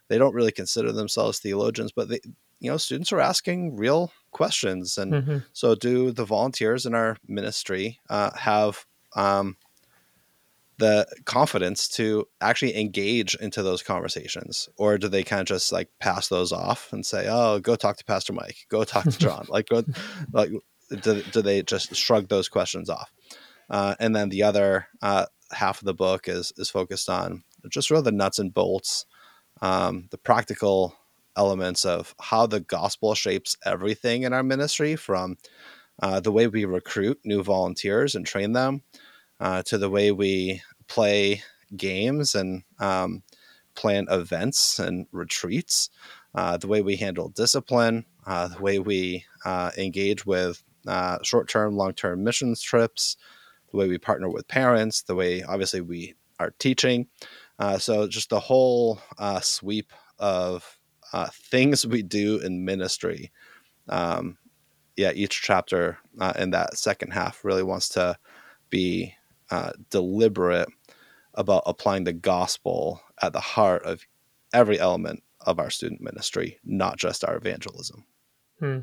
they 0.08 0.18
don't 0.18 0.36
really 0.36 0.52
consider 0.52 0.92
themselves 0.92 1.40
theologians, 1.40 1.92
but 1.92 2.10
they, 2.10 2.20
you 2.64 2.72
know, 2.72 2.78
students 2.78 3.12
are 3.12 3.20
asking 3.20 3.76
real 3.76 4.14
questions, 4.32 4.98
and 4.98 5.14
mm-hmm. 5.14 5.38
so 5.52 5.76
do 5.76 6.12
the 6.12 6.24
volunteers 6.24 6.86
in 6.86 6.96
our 6.96 7.18
ministry 7.28 8.00
uh, 8.10 8.32
have 8.38 8.86
um, 9.18 9.58
the 10.78 11.06
confidence 11.26 11.90
to 11.90 12.26
actually 12.40 12.80
engage 12.80 13.36
into 13.36 13.64
those 13.64 13.84
conversations, 13.84 14.70
or 14.78 14.98
do 14.98 15.10
they 15.10 15.24
kind 15.24 15.42
of 15.42 15.48
just 15.48 15.74
like 15.74 15.90
pass 16.00 16.30
those 16.30 16.54
off 16.54 16.94
and 16.94 17.06
say, 17.06 17.28
"Oh, 17.30 17.60
go 17.60 17.76
talk 17.76 17.98
to 17.98 18.06
Pastor 18.06 18.32
Mike, 18.32 18.66
go 18.70 18.86
talk 18.86 19.04
to 19.04 19.20
John," 19.20 19.46
like, 19.50 19.68
go, 19.68 19.84
like, 20.32 20.52
do, 21.02 21.22
do 21.22 21.42
they 21.42 21.64
just 21.64 21.94
shrug 21.94 22.30
those 22.30 22.48
questions 22.48 22.90
off? 22.90 23.12
Uh, 23.70 23.96
and 24.00 24.16
then 24.16 24.30
the 24.30 24.44
other 24.44 24.88
uh, 25.02 25.26
half 25.52 25.82
of 25.82 25.86
the 25.86 25.94
book 25.94 26.30
is 26.30 26.54
is 26.56 26.70
focused 26.70 27.10
on 27.10 27.44
just 27.70 27.92
really 27.92 28.04
the 28.04 28.14
nuts 28.14 28.40
and 28.40 28.54
bolts, 28.54 29.06
um, 29.62 30.08
the 30.12 30.18
practical 30.18 30.96
elements 31.36 31.86
of 31.86 32.16
how 32.20 32.46
the 32.46 32.60
gospel 32.60 33.16
shapes 33.16 33.58
everything 33.66 34.24
in 34.24 34.34
our 34.34 34.44
ministry, 34.44 34.96
from 34.96 35.38
uh, 36.02 36.20
the 36.20 36.32
way 36.32 36.48
we 36.48 36.66
recruit 36.66 37.20
new 37.24 37.44
volunteers 37.44 38.16
and 38.16 38.26
train 38.26 38.54
them, 38.54 38.82
uh, 39.40 39.62
to 39.64 39.78
the 39.78 39.90
way 39.90 40.12
we 40.12 40.62
play 40.88 41.42
games 41.76 42.36
and 42.36 42.64
um, 42.80 43.24
plan 43.76 44.06
events 44.10 44.80
and 44.80 45.08
retreats, 45.12 45.90
uh, 46.36 46.58
the 46.58 46.68
way 46.68 46.82
we 46.82 46.96
handle 46.96 47.30
discipline, 47.30 48.06
uh, 48.26 48.48
the 48.48 48.62
way 48.62 48.80
we 48.80 49.26
engage 49.78 50.26
with 50.26 50.64
short 51.24 51.48
term, 51.48 51.76
long 51.76 51.94
term 51.94 52.24
missions 52.24 52.62
trips 52.62 53.18
the 53.74 53.78
way 53.78 53.88
we 53.88 53.98
partner 53.98 54.30
with 54.30 54.48
parents, 54.48 55.02
the 55.02 55.16
way 55.16 55.44
obviously 55.44 55.82
we 55.82 56.14
are 56.40 56.54
teaching. 56.60 57.08
Uh, 57.60 57.78
so 57.78 58.08
just 58.08 58.30
the 58.30 58.40
whole 58.40 59.00
uh, 59.18 59.40
sweep 59.40 59.92
of 60.20 60.80
uh, 61.14 61.28
things 61.32 61.86
we 61.86 62.02
do 62.02 62.40
in 62.40 62.66
ministry. 62.66 63.32
Um, 63.88 64.38
yeah, 64.98 65.12
each 65.14 65.42
chapter 65.42 65.98
uh, 66.20 66.34
in 66.38 66.52
that 66.52 66.78
second 66.78 67.12
half 67.12 67.46
really 67.46 67.64
wants 67.64 67.90
to 67.90 68.18
be 68.70 69.14
uh, 69.50 69.72
deliberate 69.90 70.70
about 71.36 71.64
applying 71.66 72.04
the 72.04 72.14
gospel 72.14 73.02
at 73.22 73.34
the 73.34 73.40
heart 73.40 73.84
of 73.86 74.06
every 74.54 74.80
element 74.80 75.24
of 75.42 75.60
our 75.60 75.70
student 75.70 76.02
ministry, 76.02 76.60
not 76.64 76.98
just 76.98 77.24
our 77.24 77.36
evangelism. 77.36 78.06
Hmm. 78.60 78.80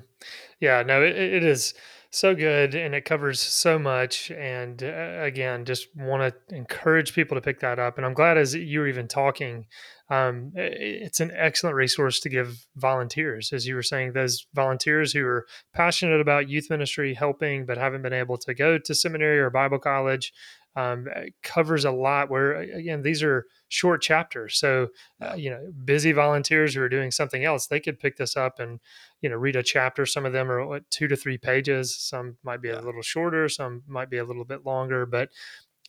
Yeah, 0.60 0.82
no, 0.82 1.02
it, 1.02 1.16
it 1.16 1.44
is 1.44 1.74
so 2.10 2.34
good 2.34 2.74
and 2.74 2.94
it 2.94 3.04
covers 3.04 3.40
so 3.40 3.78
much 3.78 4.32
and 4.32 4.82
uh, 4.82 5.18
again 5.20 5.64
just 5.64 5.86
want 5.96 6.34
to 6.48 6.56
encourage 6.56 7.14
people 7.14 7.36
to 7.36 7.40
pick 7.40 7.60
that 7.60 7.78
up 7.78 7.96
and 7.96 8.04
i'm 8.04 8.14
glad 8.14 8.36
as 8.36 8.52
you 8.52 8.80
were 8.80 8.88
even 8.88 9.06
talking 9.06 9.64
um, 10.10 10.52
it's 10.54 11.20
an 11.20 11.30
excellent 11.34 11.76
resource 11.76 12.20
to 12.20 12.28
give 12.28 12.66
volunteers. 12.76 13.52
As 13.52 13.66
you 13.66 13.74
were 13.74 13.82
saying 13.82 14.12
those 14.12 14.46
volunteers 14.54 15.12
who 15.12 15.24
are 15.24 15.46
passionate 15.72 16.20
about 16.20 16.48
youth 16.48 16.68
ministry 16.68 17.14
helping 17.14 17.64
but 17.64 17.78
haven't 17.78 18.02
been 18.02 18.12
able 18.12 18.36
to 18.38 18.52
go 18.52 18.76
to 18.76 18.94
seminary 18.94 19.38
or 19.38 19.50
bible 19.50 19.78
college 19.78 20.32
um, 20.76 21.08
covers 21.42 21.84
a 21.84 21.90
lot 21.90 22.30
where 22.30 22.54
again 22.54 23.02
these 23.02 23.22
are 23.22 23.46
short 23.68 24.02
chapters. 24.02 24.56
So 24.56 24.88
uh, 25.20 25.34
you 25.34 25.50
know 25.50 25.72
busy 25.84 26.12
volunteers 26.12 26.74
who 26.74 26.82
are 26.82 26.88
doing 26.88 27.10
something 27.10 27.44
else 27.44 27.66
they 27.66 27.80
could 27.80 27.98
pick 27.98 28.16
this 28.16 28.36
up 28.36 28.60
and 28.60 28.80
you 29.20 29.28
know 29.28 29.36
read 29.36 29.56
a 29.56 29.62
chapter. 29.62 30.06
Some 30.06 30.24
of 30.24 30.32
them 30.32 30.50
are 30.50 30.64
what, 30.64 30.90
two 30.90 31.08
to 31.08 31.16
three 31.16 31.38
pages. 31.38 31.96
Some 31.96 32.36
might 32.44 32.62
be 32.62 32.70
a 32.70 32.80
little 32.80 33.02
shorter. 33.02 33.48
Some 33.48 33.82
might 33.86 34.10
be 34.10 34.18
a 34.18 34.24
little 34.24 34.44
bit 34.44 34.64
longer. 34.64 35.06
But 35.06 35.30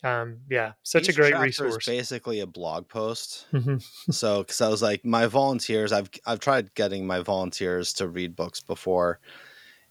um, 0.04 0.38
yeah 0.50 0.72
such 0.82 1.04
Each 1.04 1.10
a 1.10 1.12
great 1.12 1.38
resource 1.38 1.86
basically 1.86 2.40
a 2.40 2.46
blog 2.46 2.88
post 2.88 3.46
mm-hmm. 3.52 3.76
so 4.10 4.42
because 4.42 4.60
i 4.60 4.68
was 4.68 4.82
like 4.82 5.04
my 5.04 5.26
volunteers 5.26 5.92
i've 5.92 6.10
i've 6.26 6.40
tried 6.40 6.74
getting 6.74 7.06
my 7.06 7.20
volunteers 7.20 7.92
to 7.94 8.08
read 8.08 8.34
books 8.34 8.60
before 8.60 9.20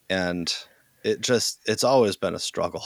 and 0.09 0.53
it 1.03 1.21
just 1.21 1.59
it's 1.65 1.83
always 1.83 2.15
been 2.17 2.35
a 2.35 2.39
struggle 2.39 2.83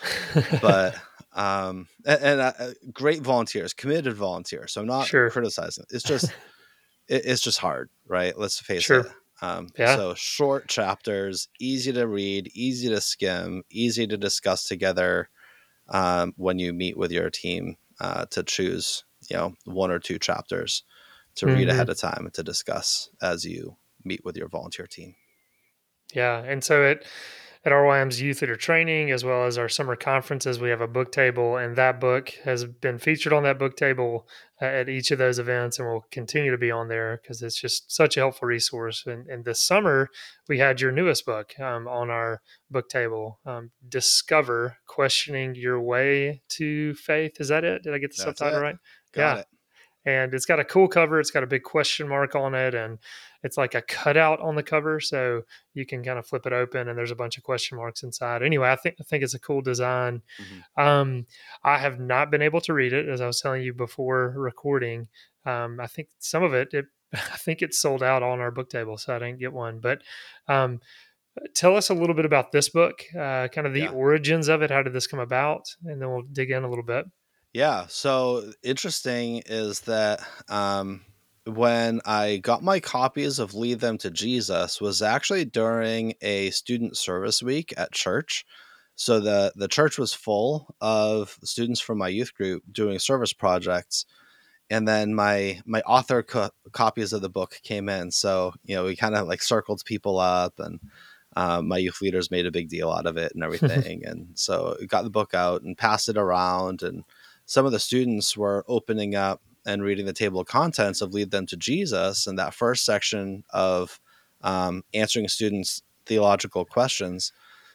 but 0.62 0.94
um, 1.38 1.86
and, 2.04 2.20
and 2.20 2.40
uh, 2.40 2.52
great 2.92 3.22
volunteers, 3.22 3.72
committed 3.72 4.14
volunteers. 4.14 4.72
So 4.72 4.80
I'm 4.80 4.86
not 4.86 5.06
Sure. 5.06 5.30
criticizing. 5.30 5.84
It's 5.90 6.04
just 6.06 6.26
it, 7.08 7.24
it's 7.24 7.40
just 7.40 7.58
hard, 7.58 7.90
right? 8.06 8.36
Let's 8.36 8.60
face 8.60 8.82
Sure. 8.82 9.00
it. 9.00 9.06
Um, 9.40 9.68
Yeah. 9.78 9.94
So 9.96 10.14
short 10.14 10.68
chapters, 10.68 11.48
easy 11.60 11.92
to 11.92 12.06
read, 12.06 12.50
easy 12.54 12.88
to 12.88 13.00
skim, 13.00 13.62
easy 13.70 14.06
to 14.06 14.16
discuss 14.16 14.64
together 14.64 15.30
um, 15.90 16.34
when 16.36 16.58
you 16.58 16.72
meet 16.72 16.96
with 16.96 17.10
your 17.12 17.30
team 17.30 17.76
uh, 18.00 18.26
to 18.26 18.42
choose, 18.42 19.04
you 19.30 19.36
know, 19.36 19.54
one 19.64 19.90
or 19.90 19.98
two 19.98 20.18
chapters 20.18 20.84
to 21.36 21.48
read 21.48 21.68
Mhm. 21.68 21.68
ahead 21.68 21.88
of 21.88 21.98
time 21.98 22.24
and 22.26 22.34
to 22.34 22.42
discuss 22.42 23.10
as 23.22 23.44
you 23.44 23.76
meet 24.04 24.24
with 24.24 24.36
your 24.36 24.48
volunteer 24.48 24.86
team. 24.86 25.14
Yeah, 26.12 26.42
and 26.42 26.64
so 26.64 26.84
at 26.84 27.04
at 27.64 27.72
RYM's 27.72 28.20
Youth 28.20 28.40
Leader 28.40 28.56
Training, 28.56 29.10
as 29.10 29.24
well 29.24 29.44
as 29.44 29.58
our 29.58 29.68
summer 29.68 29.96
conferences, 29.96 30.60
we 30.60 30.70
have 30.70 30.80
a 30.80 30.86
book 30.86 31.12
table, 31.12 31.56
and 31.56 31.76
that 31.76 32.00
book 32.00 32.30
has 32.44 32.64
been 32.64 32.98
featured 32.98 33.32
on 33.32 33.42
that 33.42 33.58
book 33.58 33.76
table 33.76 34.26
uh, 34.62 34.66
at 34.66 34.88
each 34.88 35.10
of 35.10 35.18
those 35.18 35.38
events, 35.38 35.78
and 35.78 35.88
will 35.88 36.04
continue 36.10 36.50
to 36.50 36.58
be 36.58 36.70
on 36.70 36.88
there 36.88 37.20
because 37.22 37.42
it's 37.42 37.60
just 37.60 37.90
such 37.90 38.16
a 38.16 38.20
helpful 38.20 38.48
resource. 38.48 39.04
And, 39.06 39.26
and 39.26 39.44
this 39.44 39.60
summer, 39.60 40.08
we 40.48 40.58
had 40.58 40.80
your 40.80 40.92
newest 40.92 41.26
book 41.26 41.58
um, 41.60 41.88
on 41.88 42.10
our 42.10 42.40
book 42.70 42.88
table, 42.88 43.40
um, 43.44 43.70
"Discover: 43.88 44.78
Questioning 44.86 45.54
Your 45.54 45.80
Way 45.80 46.42
to 46.50 46.94
Faith." 46.94 47.40
Is 47.40 47.48
that 47.48 47.64
it? 47.64 47.82
Did 47.82 47.94
I 47.94 47.98
get 47.98 48.10
the 48.10 48.22
subtitle 48.22 48.60
right? 48.60 48.76
Got 49.12 49.36
Yeah. 49.36 49.40
it. 49.40 49.46
And 50.08 50.32
it's 50.34 50.46
got 50.46 50.58
a 50.60 50.64
cool 50.64 50.88
cover. 50.88 51.20
It's 51.20 51.30
got 51.30 51.42
a 51.42 51.46
big 51.46 51.62
question 51.64 52.08
mark 52.08 52.34
on 52.34 52.54
it, 52.54 52.74
and 52.74 52.98
it's 53.42 53.56
like 53.58 53.74
a 53.74 53.82
cutout 53.82 54.40
on 54.40 54.54
the 54.56 54.62
cover, 54.62 55.00
so 55.00 55.42
you 55.74 55.84
can 55.84 56.02
kind 56.02 56.18
of 56.18 56.26
flip 56.26 56.46
it 56.46 56.52
open, 56.52 56.88
and 56.88 56.96
there's 56.96 57.10
a 57.10 57.22
bunch 57.22 57.36
of 57.36 57.44
question 57.44 57.76
marks 57.76 58.02
inside. 58.02 58.42
Anyway, 58.42 58.68
I 58.70 58.76
think 58.76 58.96
I 59.00 59.04
think 59.04 59.22
it's 59.22 59.34
a 59.34 59.38
cool 59.38 59.60
design. 59.62 60.22
Mhm. 60.40 60.82
Um, 60.84 61.26
I 61.62 61.78
have 61.78 62.00
not 62.00 62.30
been 62.30 62.42
able 62.42 62.60
to 62.62 62.72
read 62.72 62.92
it, 62.92 63.08
as 63.08 63.20
I 63.20 63.26
was 63.26 63.40
telling 63.40 63.62
you 63.62 63.74
before 63.74 64.32
recording. 64.36 65.08
Um, 65.44 65.78
I 65.80 65.86
think 65.86 66.08
some 66.18 66.42
of 66.42 66.54
it, 66.54 66.72
it, 66.72 66.86
I 67.12 67.36
think 67.44 67.60
it's 67.62 67.78
sold 67.80 68.02
out 68.02 68.22
on 68.22 68.40
our 68.40 68.50
book 68.50 68.70
table, 68.70 68.96
so 68.98 69.14
I 69.14 69.18
didn't 69.18 69.38
get 69.40 69.52
one. 69.52 69.78
But 69.80 70.02
um, 70.46 70.80
tell 71.54 71.76
us 71.76 71.90
a 71.90 71.94
little 71.94 72.14
bit 72.16 72.24
about 72.24 72.50
this 72.52 72.68
book, 72.68 73.02
uh, 73.14 73.48
kind 73.48 73.66
of 73.66 73.72
the 73.74 73.80
Yeah. 73.82 73.90
origins 73.90 74.48
of 74.48 74.62
it. 74.62 74.70
How 74.70 74.82
did 74.82 74.92
this 74.94 75.06
come 75.06 75.20
about? 75.20 75.64
And 75.84 76.00
then 76.00 76.08
we'll 76.10 76.22
dig 76.32 76.50
in 76.50 76.64
a 76.64 76.68
little 76.68 76.84
bit. 76.84 77.04
Yeah. 77.58 77.86
So 77.88 78.52
interesting 78.62 79.42
is 79.46 79.80
that 79.80 80.20
um, 80.48 81.00
when 81.44 82.00
I 82.06 82.36
got 82.36 82.62
my 82.62 82.78
copies 82.78 83.40
of 83.40 83.52
Lead 83.52 83.80
Them 83.80 83.98
to 83.98 84.12
Jesus 84.12 84.80
was 84.80 85.02
actually 85.02 85.44
during 85.44 86.14
a 86.22 86.50
student 86.50 86.96
service 86.96 87.42
week 87.42 87.74
at 87.76 87.90
church. 87.90 88.46
So 88.94 89.18
the 89.18 89.52
the 89.56 89.66
church 89.66 89.98
was 89.98 90.14
full 90.14 90.72
of 90.80 91.36
students 91.42 91.80
from 91.80 91.98
my 91.98 92.06
youth 92.06 92.32
group 92.32 92.62
doing 92.70 93.00
service 93.00 93.32
projects, 93.32 94.06
and 94.70 94.86
then 94.86 95.12
my 95.12 95.60
my 95.66 95.80
author 95.80 96.22
co- 96.22 96.50
copies 96.70 97.12
of 97.12 97.22
the 97.22 97.28
book 97.28 97.58
came 97.64 97.88
in. 97.88 98.12
So 98.12 98.52
you 98.62 98.76
know 98.76 98.84
we 98.84 98.94
kind 98.94 99.16
of 99.16 99.26
like 99.26 99.42
circled 99.42 99.82
people 99.84 100.20
up, 100.20 100.60
and 100.60 100.78
um, 101.34 101.66
my 101.66 101.78
youth 101.78 102.00
leaders 102.00 102.30
made 102.30 102.46
a 102.46 102.52
big 102.52 102.68
deal 102.68 102.92
out 102.92 103.06
of 103.06 103.16
it 103.16 103.32
and 103.34 103.42
everything. 103.48 104.04
and 104.04 104.28
so 104.34 104.76
got 104.86 105.02
the 105.02 105.10
book 105.10 105.34
out 105.34 105.62
and 105.62 105.76
passed 105.76 106.08
it 106.08 106.16
around, 106.16 106.84
and 106.84 107.02
some 107.48 107.66
of 107.66 107.72
the 107.72 107.80
students 107.80 108.36
were 108.38 108.64
opening 108.68 109.16
up 109.16 109.42
and 109.66 109.82
reading 109.82 110.06
the 110.06 110.14
table 110.14 110.40
of 110.40 110.46
contents 110.48 111.02
of 111.02 111.14
Lead 111.14 111.32
Them 111.32 111.46
to 111.48 111.56
Jesus, 111.56 112.28
and 112.28 112.38
that 112.38 112.54
first 112.54 112.86
section 112.86 113.44
of 113.50 114.00
um, 114.42 114.84
answering 114.94 115.28
students' 115.28 115.82
theological 116.06 116.64
questions 116.64 117.32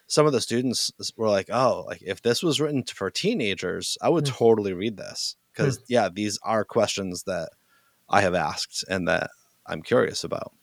some 0.07 0.27
of 0.27 0.33
the 0.33 0.41
students 0.41 0.91
were 1.17 1.29
like, 1.29 1.49
"Oh, 1.51 1.85
like 1.87 2.01
if 2.03 2.21
this 2.21 2.43
was 2.43 2.61
written 2.61 2.83
for 2.83 3.09
teenagers, 3.11 3.97
I 4.01 4.09
would 4.09 4.25
Hmm. 4.25 4.31
totally 4.31 4.73
read 4.73 4.97
this 4.97 5.37
because 5.53 5.79
yeah, 5.87 6.09
these 6.13 6.39
are 6.43 6.65
questions 6.65 7.23
that 7.23 7.51
I 8.09 8.21
have 8.21 8.35
asked 8.35 8.85
and 8.89 9.07
that 9.07 9.31
I'm 9.65 9.81
curious 9.83 10.23
about." 10.23 10.53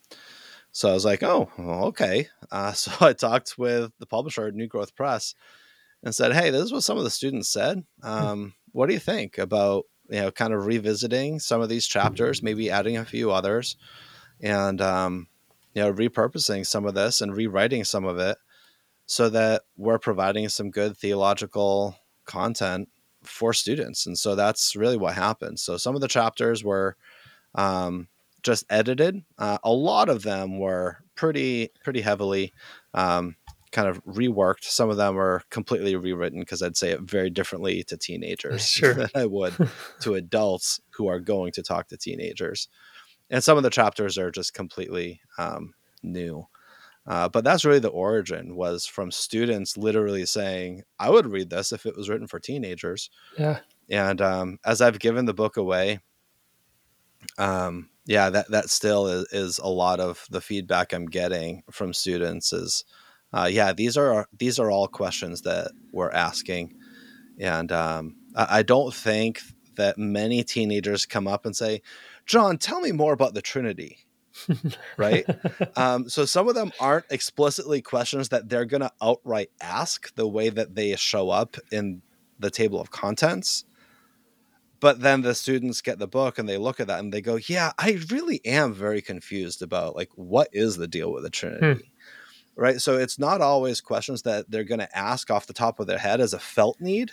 So 0.72 0.90
I 0.90 0.94
was 0.94 1.04
like, 1.04 1.22
"Oh, 1.22 1.50
okay." 1.88 2.28
Uh, 2.50 2.72
so 2.74 2.92
I 3.06 3.12
talked 3.14 3.58
with 3.58 3.92
the 3.98 4.06
publisher 4.06 4.50
New 4.52 4.68
Growth 4.68 4.94
Press 4.96 5.34
and 6.02 6.14
said, 6.14 6.32
"Hey, 6.32 6.50
this 6.50 6.62
is 6.62 6.72
what 6.72 6.82
some 6.82 6.98
of 6.98 7.04
the 7.04 7.10
students 7.10 7.48
said. 7.48 7.84
Um, 8.02 8.54
what 8.72 8.86
do 8.86 8.94
you 8.94 9.00
think 9.00 9.38
about 9.38 9.84
you 10.08 10.20
know 10.20 10.30
kind 10.30 10.52
of 10.52 10.66
revisiting 10.66 11.38
some 11.40 11.60
of 11.60 11.68
these 11.68 11.86
chapters, 11.86 12.42
maybe 12.42 12.70
adding 12.70 12.96
a 12.96 13.04
few 13.04 13.30
others, 13.30 13.76
and 14.40 14.80
um, 14.80 15.28
you 15.74 15.82
know 15.82 15.92
repurposing 15.92 16.66
some 16.66 16.86
of 16.86 16.94
this 16.94 17.20
and 17.20 17.36
rewriting 17.36 17.84
some 17.84 18.04
of 18.04 18.18
it?" 18.18 18.38
so 19.10 19.28
that 19.28 19.62
we're 19.76 19.98
providing 19.98 20.48
some 20.48 20.70
good 20.70 20.96
theological 20.96 21.96
content 22.26 22.88
for 23.24 23.52
students. 23.52 24.06
And 24.06 24.16
so 24.16 24.36
that's 24.36 24.76
really 24.76 24.96
what 24.96 25.16
happened. 25.16 25.58
So 25.58 25.76
some 25.76 25.96
of 25.96 26.00
the 26.00 26.06
chapters 26.06 26.62
were 26.62 26.96
um, 27.56 28.06
just 28.44 28.64
edited. 28.70 29.24
Uh, 29.36 29.58
a 29.64 29.72
lot 29.72 30.08
of 30.08 30.22
them 30.22 30.60
were 30.60 30.98
pretty 31.16 31.70
pretty 31.82 32.00
heavily 32.00 32.52
um, 32.94 33.34
kind 33.72 33.88
of 33.88 34.04
reworked. 34.04 34.64
Some 34.64 34.90
of 34.90 34.96
them 34.96 35.18
are 35.18 35.42
completely 35.50 35.96
rewritten 35.96 36.40
because 36.40 36.62
I'd 36.62 36.76
say 36.76 36.90
it 36.90 37.00
very 37.02 37.30
differently 37.30 37.82
to 37.84 37.96
teenagers 37.96 38.66
Sure. 38.68 38.94
than 38.94 39.08
I 39.14 39.26
would 39.26 39.54
to 40.00 40.14
adults 40.14 40.80
who 40.90 41.08
are 41.08 41.20
going 41.20 41.52
to 41.52 41.62
talk 41.62 41.88
to 41.88 41.96
teenagers. 41.96 42.68
And 43.30 43.42
some 43.44 43.56
of 43.56 43.62
the 43.62 43.70
chapters 43.70 44.18
are 44.18 44.30
just 44.30 44.54
completely 44.54 45.20
um, 45.38 45.74
new. 46.02 46.46
Uh, 47.06 47.28
but 47.28 47.44
that's 47.44 47.64
really 47.64 47.78
the 47.78 47.88
origin 47.88 48.54
was 48.54 48.86
from 48.86 49.10
students 49.10 49.76
literally 49.76 50.26
saying, 50.26 50.82
"I 50.98 51.08
would 51.10 51.26
read 51.26 51.48
this 51.48 51.72
if 51.72 51.86
it 51.86 51.96
was 51.96 52.08
written 52.08 52.26
for 52.26 52.38
teenagers." 52.38 53.08
Yeah. 53.38 53.60
And 53.88 54.20
um, 54.20 54.58
as 54.64 54.80
I've 54.80 54.98
given 54.98 55.24
the 55.24 55.34
book 55.34 55.56
away, 55.56 56.00
um, 57.38 57.88
yeah, 58.04 58.30
that 58.30 58.50
that 58.50 58.68
still 58.70 59.06
is, 59.06 59.26
is 59.32 59.58
a 59.58 59.68
lot 59.68 59.98
of 59.98 60.26
the 60.30 60.40
feedback 60.40 60.92
I'm 60.92 61.06
getting 61.06 61.62
from 61.70 61.94
students. 61.94 62.52
Is 62.52 62.84
uh, 63.32 63.48
yeah, 63.50 63.72
these 63.72 63.96
are 63.96 64.26
these 64.36 64.58
are 64.58 64.70
all 64.70 64.88
questions 64.88 65.42
that 65.42 65.72
we're 65.92 66.10
asking, 66.10 66.74
and 67.38 67.70
um, 67.70 68.16
I, 68.34 68.58
I 68.58 68.62
don't 68.62 68.92
think 68.92 69.40
that 69.76 69.98
many 69.98 70.42
teenagers 70.42 71.06
come 71.06 71.28
up 71.28 71.46
and 71.46 71.54
say, 71.54 71.82
"John, 72.26 72.58
tell 72.58 72.80
me 72.80 72.92
more 72.92 73.12
about 73.12 73.34
the 73.34 73.42
Trinity." 73.42 73.98
Right? 74.96 75.26
Um, 75.76 76.08
so 76.08 76.24
some 76.24 76.48
of 76.48 76.54
them 76.54 76.72
aren't 76.78 77.06
explicitly 77.10 77.82
questions 77.82 78.28
that 78.28 78.48
they're 78.48 78.64
going 78.64 78.82
to 78.82 78.92
outright 79.02 79.50
ask 79.60 80.14
the 80.14 80.28
way 80.28 80.50
that 80.50 80.74
they 80.74 80.94
show 80.96 81.30
up 81.30 81.56
in 81.72 82.02
the 82.38 82.50
table 82.50 82.80
of 82.80 82.90
contents. 82.90 83.64
But 84.78 85.00
then 85.00 85.22
the 85.22 85.34
students 85.34 85.80
get 85.80 85.98
the 85.98 86.06
book 86.06 86.38
and 86.38 86.48
they 86.48 86.56
look 86.58 86.80
at 86.80 86.86
that 86.88 87.00
and 87.00 87.12
they 87.12 87.20
go, 87.20 87.36
"Yeah, 87.36 87.72
I 87.78 87.98
really 88.10 88.40
am 88.44 88.72
very 88.72 89.02
confused 89.02 89.62
about 89.62 89.94
like 89.96 90.10
what 90.14 90.48
is 90.52 90.76
the 90.76 90.88
deal 90.88 91.12
with 91.12 91.22
the 91.22 91.30
Trinity." 91.30 91.92
Right? 92.56 92.80
So 92.80 92.98
it's 92.98 93.18
not 93.18 93.40
always 93.40 93.80
questions 93.80 94.22
that 94.22 94.50
they're 94.50 94.64
going 94.64 94.80
to 94.80 94.98
ask 94.98 95.30
off 95.30 95.46
the 95.46 95.52
top 95.52 95.80
of 95.80 95.86
their 95.86 95.98
head 95.98 96.20
as 96.20 96.34
a 96.34 96.38
felt 96.38 96.80
need. 96.80 97.10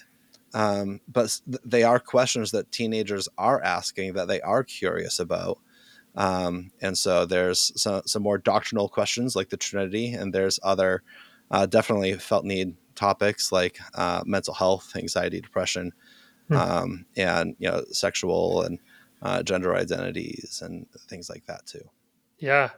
Um, 0.53 1.01
but 1.07 1.39
they 1.65 1.83
are 1.83 1.99
questions 1.99 2.51
that 2.51 2.71
teenagers 2.71 3.29
are 3.37 3.61
asking 3.61 4.13
that 4.13 4.27
they 4.27 4.41
are 4.41 4.63
curious 4.63 5.19
about. 5.19 5.59
Um, 6.15 6.71
and 6.81 6.97
so 6.97 7.25
there's 7.25 7.71
some, 7.79 8.01
some 8.05 8.23
more 8.23 8.37
doctrinal 8.37 8.89
questions 8.89 9.35
like 9.35 9.49
the 9.49 9.57
Trinity, 9.57 10.13
and 10.13 10.33
there's 10.33 10.59
other 10.63 11.03
uh, 11.51 11.65
definitely 11.65 12.13
felt 12.13 12.43
need 12.43 12.75
topics 12.95 13.51
like 13.51 13.77
uh, 13.93 14.23
mental 14.25 14.53
health, 14.53 14.93
anxiety, 14.95 15.39
depression, 15.39 15.93
Hmm. 16.47 16.55
um, 16.55 17.05
and 17.17 17.55
you 17.59 17.69
know 17.69 17.83
sexual 17.91 18.61
and 18.61 18.79
uh, 19.21 19.43
gender 19.43 19.75
identities 19.75 20.61
and 20.63 20.87
things 21.09 21.29
like 21.29 21.45
that 21.47 21.65
too. 21.65 21.89
Yeah. 22.39 22.69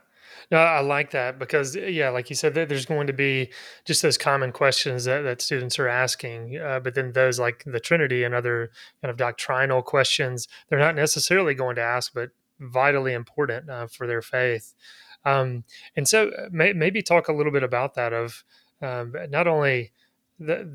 No, 0.50 0.58
I 0.58 0.80
like 0.80 1.10
that 1.10 1.38
because, 1.38 1.76
yeah, 1.76 2.10
like 2.10 2.30
you 2.30 2.36
said, 2.36 2.54
there- 2.54 2.66
there's 2.66 2.86
going 2.86 3.06
to 3.06 3.12
be 3.12 3.52
just 3.84 4.02
those 4.02 4.18
common 4.18 4.52
questions 4.52 5.04
that, 5.04 5.22
that 5.22 5.40
students 5.40 5.78
are 5.78 5.88
asking. 5.88 6.58
Uh, 6.58 6.80
but 6.80 6.94
then 6.94 7.12
those 7.12 7.38
like 7.38 7.62
the 7.66 7.80
Trinity 7.80 8.24
and 8.24 8.34
other 8.34 8.70
kind 9.02 9.10
of 9.10 9.16
doctrinal 9.16 9.82
questions, 9.82 10.48
they're 10.68 10.78
not 10.78 10.94
necessarily 10.94 11.54
going 11.54 11.76
to 11.76 11.82
ask, 11.82 12.12
but 12.14 12.30
vitally 12.58 13.12
important 13.12 13.70
uh, 13.70 13.86
for 13.86 14.06
their 14.06 14.22
faith. 14.22 14.74
Um, 15.24 15.64
and 15.96 16.08
so 16.08 16.28
uh, 16.30 16.48
may, 16.50 16.72
maybe 16.72 17.02
talk 17.02 17.28
a 17.28 17.32
little 17.32 17.52
bit 17.52 17.62
about 17.62 17.94
that 17.94 18.12
of 18.12 18.44
um, 18.82 19.14
not 19.28 19.46
only 19.46 19.92
the, 20.38 20.68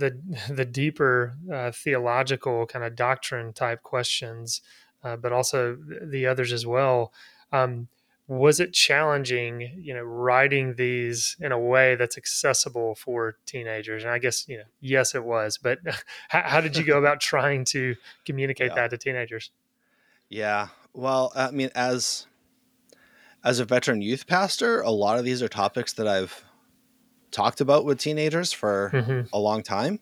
the, 0.47 0.53
the 0.53 0.65
deeper 0.65 1.35
uh, 1.51 1.71
theological 1.71 2.65
kind 2.67 2.85
of 2.85 2.95
doctrine 2.95 3.53
type 3.53 3.81
questions, 3.83 4.61
uh, 5.03 5.15
but 5.15 5.31
also 5.31 5.77
the 6.03 6.25
others 6.25 6.51
as 6.51 6.65
well. 6.65 7.13
Um, 7.51 7.87
was 8.27 8.59
it 8.59 8.73
challenging 8.73 9.61
you 9.77 9.93
know 9.93 10.01
writing 10.01 10.73
these 10.75 11.35
in 11.39 11.51
a 11.51 11.59
way 11.59 11.95
that's 11.95 12.17
accessible 12.17 12.95
for 12.95 13.37
teenagers 13.45 14.03
and 14.03 14.11
i 14.11 14.17
guess 14.17 14.47
you 14.47 14.57
know 14.57 14.63
yes 14.81 15.13
it 15.13 15.23
was 15.23 15.57
but 15.59 15.77
how, 16.29 16.41
how 16.41 16.59
did 16.61 16.75
you 16.75 16.83
go 16.83 16.97
about 16.97 17.19
trying 17.31 17.63
to 17.63 17.95
communicate 18.25 18.69
Yeah. 18.69 18.75
that 18.75 18.89
to 18.91 18.97
teenagers 18.97 19.51
Yeah. 20.29 20.69
Well, 20.93 21.31
I 21.35 21.51
mean, 21.51 21.69
as 21.75 22.25
as 23.43 23.59
a 23.59 23.65
veteran 23.65 24.01
youth 24.01 24.25
pastor, 24.25 24.81
a 24.81 24.89
lot 24.89 25.19
of 25.19 25.25
these 25.25 25.43
are 25.43 25.47
topics 25.47 25.93
that 25.93 26.07
I've 26.07 26.43
talked 27.31 27.61
about 27.61 27.85
with 27.85 27.99
teenagers 27.99 28.51
for 28.51 28.89
Mhm. 28.93 29.29
a 29.33 29.39
long 29.39 29.61
time. 29.61 29.99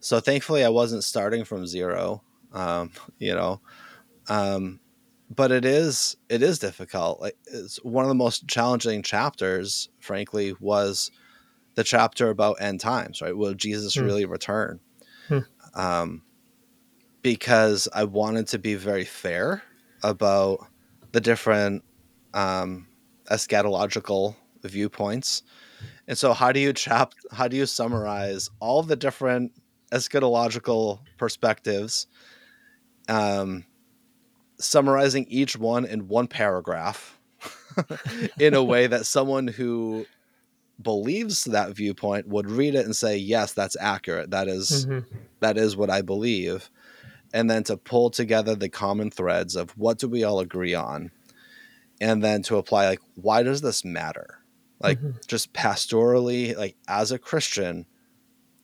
so 0.00 0.20
thankfully 0.20 0.64
I 0.64 0.68
wasn't 0.68 1.02
starting 1.04 1.44
from 1.44 1.66
zero. 1.66 2.22
Um, 2.52 2.92
you 3.18 3.34
know, 3.34 3.60
um, 4.28 4.78
but 5.30 5.50
it 5.52 5.64
is 5.64 6.16
it 6.28 6.42
is 6.42 6.58
difficult. 6.58 7.20
Like 7.20 7.36
it's 7.46 7.76
one 7.84 8.04
of 8.04 8.08
the 8.08 8.14
most 8.14 8.46
challenging 8.48 9.02
chapters, 9.02 9.88
frankly, 10.00 10.54
was 10.60 11.10
the 11.74 11.84
chapter 11.84 12.30
about 12.30 12.60
end 12.60 12.80
times. 12.80 13.20
Right? 13.20 13.36
Will 13.36 13.54
Jesus 13.54 13.94
Hmm. 13.94 14.04
really 14.04 14.24
return? 14.24 14.80
Hmm. 15.28 15.38
Um, 15.74 16.22
because 17.22 17.88
I 17.92 18.04
wanted 18.04 18.46
to 18.48 18.58
be 18.58 18.74
very 18.74 19.04
fair 19.04 19.62
about 20.02 20.66
the 21.12 21.20
different 21.20 21.84
um, 22.34 22.86
eschatological 23.30 24.36
viewpoints. 24.62 25.42
And 26.06 26.16
so, 26.16 26.32
how 26.32 26.52
do 26.52 26.60
you 26.60 26.72
chap? 26.72 27.12
How 27.32 27.48
do 27.48 27.56
you 27.56 27.66
summarize 27.66 28.48
all 28.60 28.82
the 28.82 28.96
different 28.96 29.52
eschatological 29.92 31.00
perspectives? 31.18 32.06
Um, 33.08 33.64
summarizing 34.58 35.26
each 35.28 35.56
one 35.56 35.84
in 35.84 36.08
one 36.08 36.26
paragraph 36.26 37.18
in 38.40 38.54
a 38.54 38.62
way 38.64 38.86
that 38.86 39.06
someone 39.06 39.46
who 39.46 40.06
believes 40.80 41.44
that 41.44 41.74
viewpoint 41.74 42.28
would 42.28 42.50
read 42.50 42.74
it 42.74 42.84
and 42.84 42.94
say, 42.94 43.16
"Yes, 43.16 43.52
that's 43.52 43.76
accurate. 43.80 44.30
That 44.30 44.48
is- 44.48 44.86
Mhm. 44.86 45.04
that 45.40 45.56
is 45.58 45.76
what 45.76 45.90
I 45.90 46.02
believe." 46.02 46.70
And 47.32 47.50
then 47.50 47.62
to 47.64 47.76
pull 47.76 48.10
together 48.10 48.54
the 48.54 48.68
common 48.68 49.10
threads 49.10 49.54
of 49.56 49.70
what 49.76 49.98
do 49.98 50.08
we 50.08 50.24
all 50.24 50.40
agree 50.40 50.74
on, 50.74 51.10
and 52.00 52.22
then 52.24 52.42
to 52.44 52.56
apply 52.56 52.88
like, 52.88 53.00
why 53.16 53.42
does 53.42 53.60
this 53.60 53.84
matter? 53.84 54.38
Like, 54.80 55.00
Mhm. 55.00 55.26
just 55.26 55.52
pastorally, 55.52 56.56
like 56.56 56.76
as 56.86 57.10
a 57.12 57.18
Christian, 57.18 57.86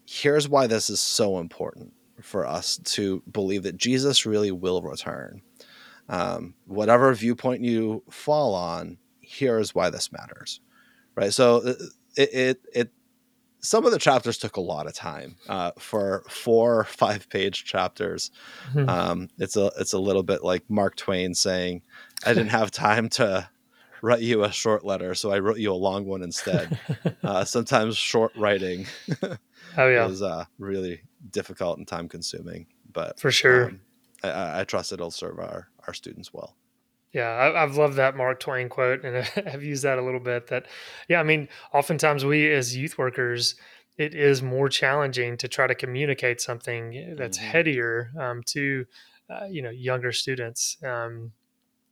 here's 0.07 0.49
why 0.49 0.67
this 0.67 0.89
is 0.89 1.01
so 1.01 1.39
important 1.39 1.93
for 2.23 2.47
us 2.47 2.79
to 2.85 3.23
believe 3.31 3.65
that 3.65 3.77
Jesus 3.77 4.25
really 4.25 4.53
will 4.53 4.81
return. 4.83 5.43
Um, 6.09 6.55
whatever 6.67 7.13
viewpoint 7.15 7.63
you 7.63 8.03
fall 8.11 8.55
on, 8.55 8.99
here's 9.21 9.75
why 9.75 9.91
this 9.91 10.13
matters, 10.13 10.61
right? 11.15 11.33
So 11.33 11.57
uh, 11.59 11.75
it 12.17 12.31
it, 12.33 12.61
it 12.75 12.91
some 13.61 13.87
of 13.87 13.93
the 13.93 13.99
chapters 13.99 14.37
took 14.37 14.57
a 14.59 14.61
lot 14.61 14.87
of 14.87 14.93
time 14.95 15.37
uh, 15.49 15.71
for 15.79 16.25
four 16.29 16.85
five 16.85 17.29
page 17.31 17.65
chapters. 17.65 18.31
Mhm. 18.75 18.89
Um, 18.89 19.29
it's 19.39 19.57
a 19.57 19.71
it's 19.79 19.95
a 19.95 19.99
little 19.99 20.23
bit 20.23 20.45
like 20.45 20.69
Mark 20.69 20.97
Twain 20.97 21.35
saying, 21.35 21.83
"I 22.27 22.35
didn't 22.35 22.51
have 22.51 22.71
time 22.87 23.09
to." 23.11 23.49
Write 24.03 24.21
you 24.21 24.45
a 24.45 24.53
short 24.53 24.85
letter, 24.85 25.15
so 25.15 25.33
I 25.33 25.39
wrote 25.39 25.57
you 25.57 25.73
a 25.73 25.75
long 25.75 26.05
one 26.05 26.23
instead. 26.23 26.79
Uh, 27.25 27.43
sometimes 27.43 27.97
short 27.97 28.33
writing 28.37 28.87
oh 29.23 29.89
yeah, 29.89 30.07
is 30.09 30.21
uh, 30.21 30.45
really 30.59 31.01
difficult 31.31 31.79
and 31.79 31.89
time 31.89 32.07
consuming, 32.07 32.67
but 32.93 33.19
for 33.19 33.31
sure. 33.31 33.69
um, 33.69 33.81
I- 34.31 34.61
I, 34.61 34.65
trust 34.65 34.93
it'll 34.93 35.11
serve 35.11 35.39
our, 35.39 35.69
our 35.87 35.95
students 35.95 36.33
well. 36.33 36.57
Yeah, 37.13 37.29
I, 37.29 37.63
I've 37.63 37.77
loved 37.77 37.95
that 37.97 38.17
Mark 38.17 38.41
Twain 38.41 38.69
quote, 38.69 39.05
and 39.05 39.17
I've 39.47 39.63
used 39.63 39.85
that 39.85 39.99
a 39.99 40.03
little 40.03 40.21
bit. 40.21 40.49
That, 40.49 40.67
yeah, 41.09 41.21
I 41.21 41.23
mean, 41.23 41.49
oftentimes 41.73 42.25
we 42.25 42.53
as 42.53 42.77
youth 42.77 42.99
workers, 42.99 43.55
it 43.97 44.15
is 44.15 44.43
more 44.43 44.69
challenging 44.69 45.37
to 45.37 45.47
try 45.49 45.67
to 45.69 45.75
communicate 45.75 46.41
something 46.41 47.15
that's 47.17 47.39
Mhm. 47.39 47.43
headier 47.43 48.11
um, 48.19 48.43
to, 48.47 48.87
uh, 49.31 49.45
you 49.49 49.63
know, 49.63 49.71
younger 49.71 50.11
students. 50.11 50.77
Um, 50.83 51.33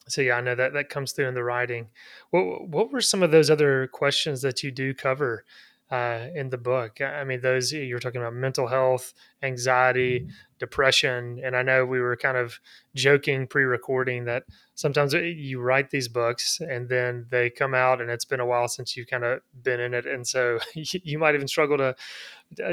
so 0.09 0.21
yeah, 0.21 0.35
I 0.37 0.40
know 0.40 0.57
that 0.57 0.73
that 0.73 0.88
comes 0.88 1.12
through 1.12 1.29
in 1.29 1.35
the 1.35 1.45
writing. 1.45 1.90
What 2.31 2.66
what 2.68 2.92
were 2.92 3.01
some 3.01 3.23
of 3.23 3.31
those 3.31 3.51
other 3.51 3.87
questions 3.87 4.42
that 4.42 4.64
you 4.64 4.73
do 4.73 4.92
cover 4.95 5.45
uh, 5.92 6.28
in 6.35 6.48
the 6.48 6.57
book? 6.57 7.02
I 7.02 7.22
mean, 7.24 7.42
those 7.42 7.70
you're 7.70 7.98
talking 7.98 8.22
about 8.22 8.33
mental 8.33 8.66
health, 8.66 9.12
anxiety, 9.42 10.26
depression, 10.59 11.38
and 11.44 11.55
I 11.55 11.62
know 11.62 11.85
we 11.85 12.00
were 12.00 12.16
kind 12.16 12.38
of 12.38 12.59
joking 12.94 13.46
pre-recording 13.46 14.24
that 14.24 14.44
sometimes 14.74 15.12
you 15.12 15.61
write 15.61 15.90
these 15.90 16.09
books 16.09 16.61
and 16.61 16.88
then 16.88 17.26
they 17.31 17.50
come 17.50 17.74
out 17.74 18.00
and 18.00 18.11
it's 18.11 18.24
been 18.24 18.40
a 18.40 18.46
while 18.46 18.68
since 18.68 18.96
you've 18.96 19.09
kind 19.09 19.22
of 19.22 19.40
been 19.62 19.81
in 19.81 19.92
it, 19.92 20.07
and 20.07 20.26
so 20.26 20.59
you 20.74 21.18
might 21.18 21.35
even 21.35 21.46
struggle 21.46 21.76
to 21.76 21.94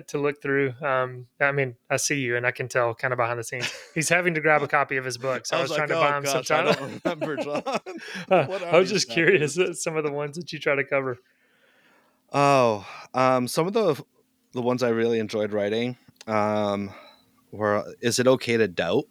to 0.08 0.18
look 0.18 0.42
through. 0.42 0.74
Um, 0.82 1.28
I 1.42 1.52
mean, 1.52 1.76
I 1.90 1.98
see 1.98 2.20
you 2.20 2.38
and 2.38 2.46
I 2.46 2.52
can 2.52 2.70
tell 2.70 2.96
kind 2.96 3.14
of 3.14 3.18
behind 3.18 3.40
the 3.40 3.44
scenes. 3.44 3.72
He's 3.94 4.10
having 4.10 4.34
to 4.36 4.42
grab 4.42 4.64
a 4.64 4.68
copy 4.68 4.96
of 4.96 5.04
his 5.04 5.18
book, 5.18 5.46
so 5.46 5.58
I 5.58 5.62
was, 5.62 5.72
trying 5.72 5.90
to 5.90 5.96
buy 5.96 6.18
him 6.18 6.26
some 6.26 6.44
time. 6.44 6.68
"Oh, 6.68 6.70
I 6.70 6.74
don't 6.74 7.02
remember, 7.04 7.36
John. 7.38 7.64
Uh, 8.32 8.60
I 8.72 8.80
was 8.80 8.90
just 8.90 9.10
curious 9.10 9.58
uh, 9.58 9.74
some 9.74 9.98
of 9.98 10.04
the 10.06 10.12
ones 10.12 10.38
that 10.38 10.54
you 10.54 10.60
try 10.60 10.76
to 10.76 10.84
cover. 10.84 11.18
Oh, 12.32 12.88
um, 13.14 13.48
some 13.48 13.68
of 13.68 13.74
the 13.74 14.04
the 14.54 14.62
ones 14.62 14.84
I 14.84 14.90
really 14.90 15.20
enjoyed 15.20 15.54
writing 15.54 15.98
um, 16.28 16.94
were 17.52 17.84
"Is 18.02 18.20
it 18.20 18.28
okay 18.28 18.58
to 18.58 18.68
doubt?" 18.68 19.06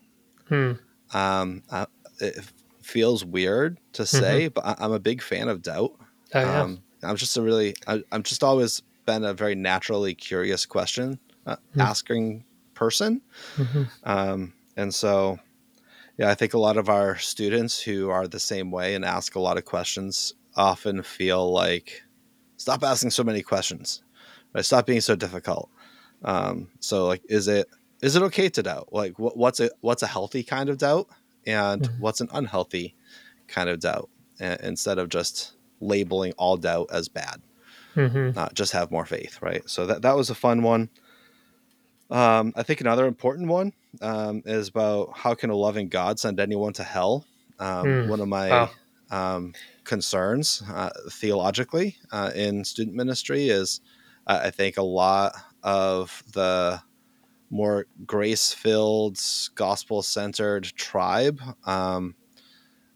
Hmm. 0.49 0.73
Um, 1.13 1.63
uh, 1.71 1.87
it 2.21 2.45
feels 2.83 3.25
weird 3.25 3.79
to 3.93 4.07
say, 4.07 4.49
but 4.49 4.65
I, 4.65 4.77
I'm 4.79 4.93
a 4.93 4.99
big 4.99 5.23
fan 5.23 5.49
of 5.49 5.63
doubt. 5.63 5.93
Oh, 6.35 6.41
yeah. 6.41 6.63
Um, 6.63 6.85
I'm 7.03 7.17
just 7.17 7.37
a 7.37 7.43
really, 7.43 7.75
I, 7.87 8.03
I'm 8.13 8.23
just 8.23 8.43
always 8.43 8.83
been 9.07 9.25
a 9.25 9.33
very 9.35 9.55
naturally 9.55 10.15
curious 10.15 10.67
question 10.67 11.19
uh, 11.47 11.57
Hmm. 11.75 11.81
asking 11.81 12.45
person. 12.75 13.23
Mhm. 13.57 13.89
Um, 14.05 14.55
and 14.77 14.95
so, 14.95 15.39
yeah, 16.19 16.31
I 16.31 16.35
think 16.35 16.55
a 16.55 16.59
lot 16.59 16.77
of 16.77 16.89
our 16.89 17.19
students 17.19 17.81
who 17.83 18.11
are 18.11 18.29
the 18.29 18.41
same 18.41 18.71
way 18.71 18.95
and 18.95 19.05
ask 19.05 19.35
a 19.37 19.41
lot 19.41 19.59
of 19.59 19.65
questions 19.65 20.35
often 20.57 21.03
feel 21.03 21.53
like, 21.53 22.03
stop 22.59 22.85
asking 22.85 23.13
so 23.13 23.25
many 23.25 23.43
questions, 23.43 24.03
right? 24.55 24.65
Stop 24.67 24.87
being 24.87 25.01
so 25.03 25.17
difficult. 25.17 25.71
Um, 26.25 26.71
so, 26.81 27.07
like, 27.07 27.23
is 27.31 27.49
it 27.49 27.69
is 28.03 28.17
it 28.17 28.23
okay 28.25 28.51
to 28.51 28.63
doubt? 28.63 28.91
Like, 28.93 29.19
what, 29.19 29.37
what's 29.39 29.61
a 29.61 29.71
what's 29.81 30.03
a 30.05 30.09
healthy 30.09 30.45
kind 30.45 30.69
of 30.71 30.79
doubt, 30.79 31.09
and 31.47 31.87
Mhm. 31.87 31.99
what's 31.99 32.21
an 32.21 32.29
unhealthy 32.33 32.97
kind 33.49 33.71
of 33.71 33.81
doubt? 33.81 34.11
A- 34.41 34.65
instead 34.67 34.99
of 34.99 35.09
just 35.11 35.55
labeling 35.81 36.35
all 36.39 36.57
doubt 36.59 36.89
as 36.93 37.09
bad 37.09 37.43
Mhm. 37.97 38.37
not 38.37 38.55
just 38.55 38.73
have 38.73 38.91
more 38.91 39.07
faith, 39.07 39.41
right? 39.43 39.69
So 39.71 39.87
that 39.87 40.03
that 40.03 40.17
was 40.17 40.31
a 40.31 40.35
fun 40.37 40.63
one. 40.63 40.91
Um, 42.11 42.53
I 42.57 42.63
think 42.63 42.81
another 42.81 43.07
important 43.07 43.49
one 43.49 43.73
um, 44.01 44.43
is 44.47 44.69
about 44.69 45.17
how 45.17 45.35
can 45.35 45.51
a 45.51 45.57
loving 45.57 45.89
God 45.89 46.19
send 46.19 46.41
anyone 46.41 46.73
to 46.75 46.85
hell? 46.85 47.27
Um, 47.59 47.85
Mm, 47.85 48.07
One 48.09 48.21
of 48.21 48.29
my 48.29 48.51
wow. 48.53 48.71
um, 49.11 49.55
concerns 49.89 50.63
uh, 50.69 50.91
theologically 51.11 51.99
uh, 52.13 52.31
in 52.37 52.65
student 52.65 52.97
ministry 52.97 53.49
is 53.49 53.81
uh, 54.29 54.43
I 54.45 54.51
think 54.53 54.77
a 54.79 54.83
lot 54.85 55.35
of 55.65 56.23
the 56.35 56.81
more 57.51 57.87
grace 58.07 58.53
filled, 58.53 59.19
gospel 59.55 60.03
centered 60.03 60.65
tribe. 60.77 61.41
Um, 61.67 62.15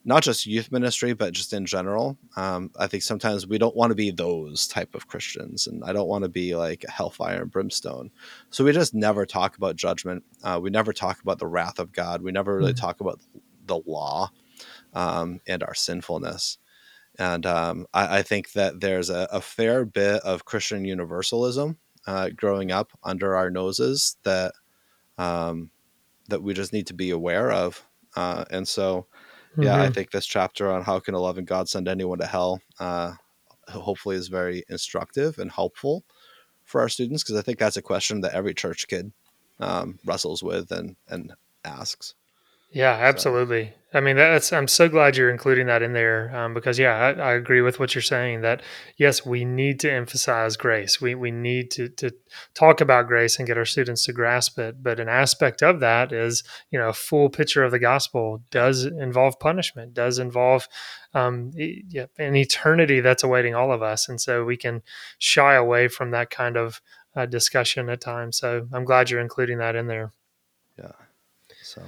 not 0.05 0.25
just 0.25 0.47
youth 0.47 0.73
ministry, 0.73 1.13
but 1.13 1.33
just 1.33 1.53
in 1.53 1.65
general. 1.65 2.19
Um, 2.37 2.71
I 2.79 2.89
think 2.89 3.05
sometimes 3.05 3.47
we 3.47 3.57
don't 3.59 3.77
want 3.77 3.91
to 3.93 3.95
be 3.95 4.11
those 4.11 4.67
type 4.67 4.97
of 4.97 5.07
Christians, 5.07 5.69
and 5.69 5.85
I 5.85 5.93
don't 5.93 6.09
want 6.09 6.25
to 6.25 6.29
be 6.29 6.57
like 6.57 6.85
hellfire 6.89 7.43
and 7.43 7.51
brimstone. 7.51 8.11
So 8.51 8.65
we 8.65 8.73
just 8.73 8.95
never 8.95 9.25
talk 9.27 9.57
about 9.57 9.77
judgment. 9.77 10.25
Uh, 10.43 10.59
we 10.61 10.71
never 10.71 10.93
talk 10.93 11.21
about 11.23 11.39
the 11.39 11.47
wrath 11.47 11.79
of 11.79 11.93
God. 11.93 12.23
We 12.23 12.33
never 12.33 12.57
really 12.57 12.75
Mhm. 12.75 12.81
talk 12.81 13.01
about 13.01 13.21
the 13.67 13.81
law 13.87 14.31
um, 14.95 15.41
and 15.47 15.63
our 15.63 15.75
sinfulness. 15.75 16.59
And 17.19 17.47
um, 17.47 17.87
I, 17.93 18.19
I 18.19 18.23
think 18.23 18.53
that 18.53 18.81
there's 18.81 19.11
a, 19.11 19.29
a 19.31 19.41
fair 19.41 19.85
bit 19.85 20.23
of 20.23 20.45
Christian 20.45 20.85
universalism 20.85 21.79
uh, 22.07 22.31
growing 22.35 22.73
up 22.73 22.93
under 23.03 23.37
our 23.37 23.51
noses 23.51 24.17
that 24.25 24.55
um, 25.19 25.71
that 26.29 26.43
we 26.43 26.55
just 26.55 26.73
need 26.73 26.87
to 26.89 26.95
be 26.95 27.11
aware 27.11 27.51
of. 27.53 27.87
Uh, 28.17 28.45
and 28.51 28.67
so, 28.69 29.09
yeah, 29.61 29.79
I 29.81 29.89
Mhm. 29.89 29.91
think 29.91 30.11
this 30.11 30.27
chapter 30.27 30.71
on 30.73 30.83
how 30.83 31.01
can 31.01 31.15
a 31.15 31.21
loving 31.21 31.45
God 31.47 31.69
send 31.69 31.89
anyone 31.89 32.19
to 32.19 32.27
hell 32.27 32.61
uh, 32.81 33.15
hopefully 33.69 34.17
is 34.17 34.29
very 34.29 34.65
instructive 34.69 35.39
and 35.39 35.51
helpful 35.53 36.05
for 36.65 36.81
our 36.81 36.89
students 36.89 37.23
because 37.25 37.37
I 37.39 37.43
think 37.43 37.59
that's 37.59 37.77
a 37.77 37.83
question 37.83 38.21
that 38.23 38.35
every 38.35 38.55
church 38.55 38.89
kid 38.89 39.13
um, 39.61 39.99
wrestles 40.05 40.43
with 40.43 40.71
and 40.73 40.97
and 41.09 41.35
asks. 41.65 42.15
Yeah, 42.71 42.93
absolutely. 43.01 43.75
I 43.95 44.01
mean, 44.01 44.17
that's 44.17 44.53
I'm 44.53 44.69
so 44.69 44.89
glad 44.89 45.17
you're 45.17 45.31
including 45.31 45.67
that 45.67 45.83
in 45.83 45.93
there 45.93 46.35
um, 46.35 46.55
because 46.55 46.79
yeah, 46.79 46.95
I, 46.95 47.11
I 47.13 47.33
agree 47.35 47.61
with 47.61 47.79
what 47.79 47.95
you're 47.95 48.03
saying. 48.03 48.41
That 48.41 48.63
yes, 48.97 49.27
we 49.27 49.45
need 49.45 49.81
to 49.81 49.93
emphasize 49.93 50.57
grace. 50.57 51.01
We 51.01 51.15
we 51.15 51.31
need 51.31 51.71
to 51.73 51.89
to 51.91 52.11
talk 52.55 52.81
about 52.81 53.07
grace 53.07 53.39
and 53.39 53.47
get 53.47 53.59
our 53.59 53.67
students 53.67 54.07
to 54.07 54.13
grasp 54.13 54.59
it. 54.59 54.83
But 54.83 54.99
an 54.99 55.09
aspect 55.09 55.63
of 55.63 55.81
that 55.81 56.11
is 56.11 56.43
you 56.71 56.79
know 56.79 56.89
a 56.89 56.95
full 56.95 57.29
picture 57.29 57.65
of 57.65 57.71
the 57.71 57.79
gospel 57.79 58.43
does 58.51 58.85
involve 58.85 59.39
punishment, 59.39 59.93
does 59.93 60.19
involve 60.19 60.69
um, 61.15 61.53
yeah, 61.55 62.07
an 62.19 62.35
eternity 62.35 63.01
that's 63.01 63.23
awaiting 63.23 63.55
all 63.55 63.73
of 63.73 63.83
us, 63.83 64.09
and 64.09 64.21
so 64.21 64.45
we 64.45 64.57
can 64.57 64.83
shy 65.19 65.55
away 65.55 65.89
from 65.89 66.13
that 66.13 66.31
kind 66.31 66.57
of 66.57 66.81
uh, 67.15 67.27
discussion 67.27 67.89
at 67.89 68.01
times. 68.01 68.39
So 68.39 68.69
I'm 68.73 68.85
glad 68.85 69.11
you're 69.11 69.21
including 69.21 69.59
that 69.59 69.77
in 69.77 69.87
there. 69.87 70.13
Yeah. 70.79 70.93
So, 71.63 71.83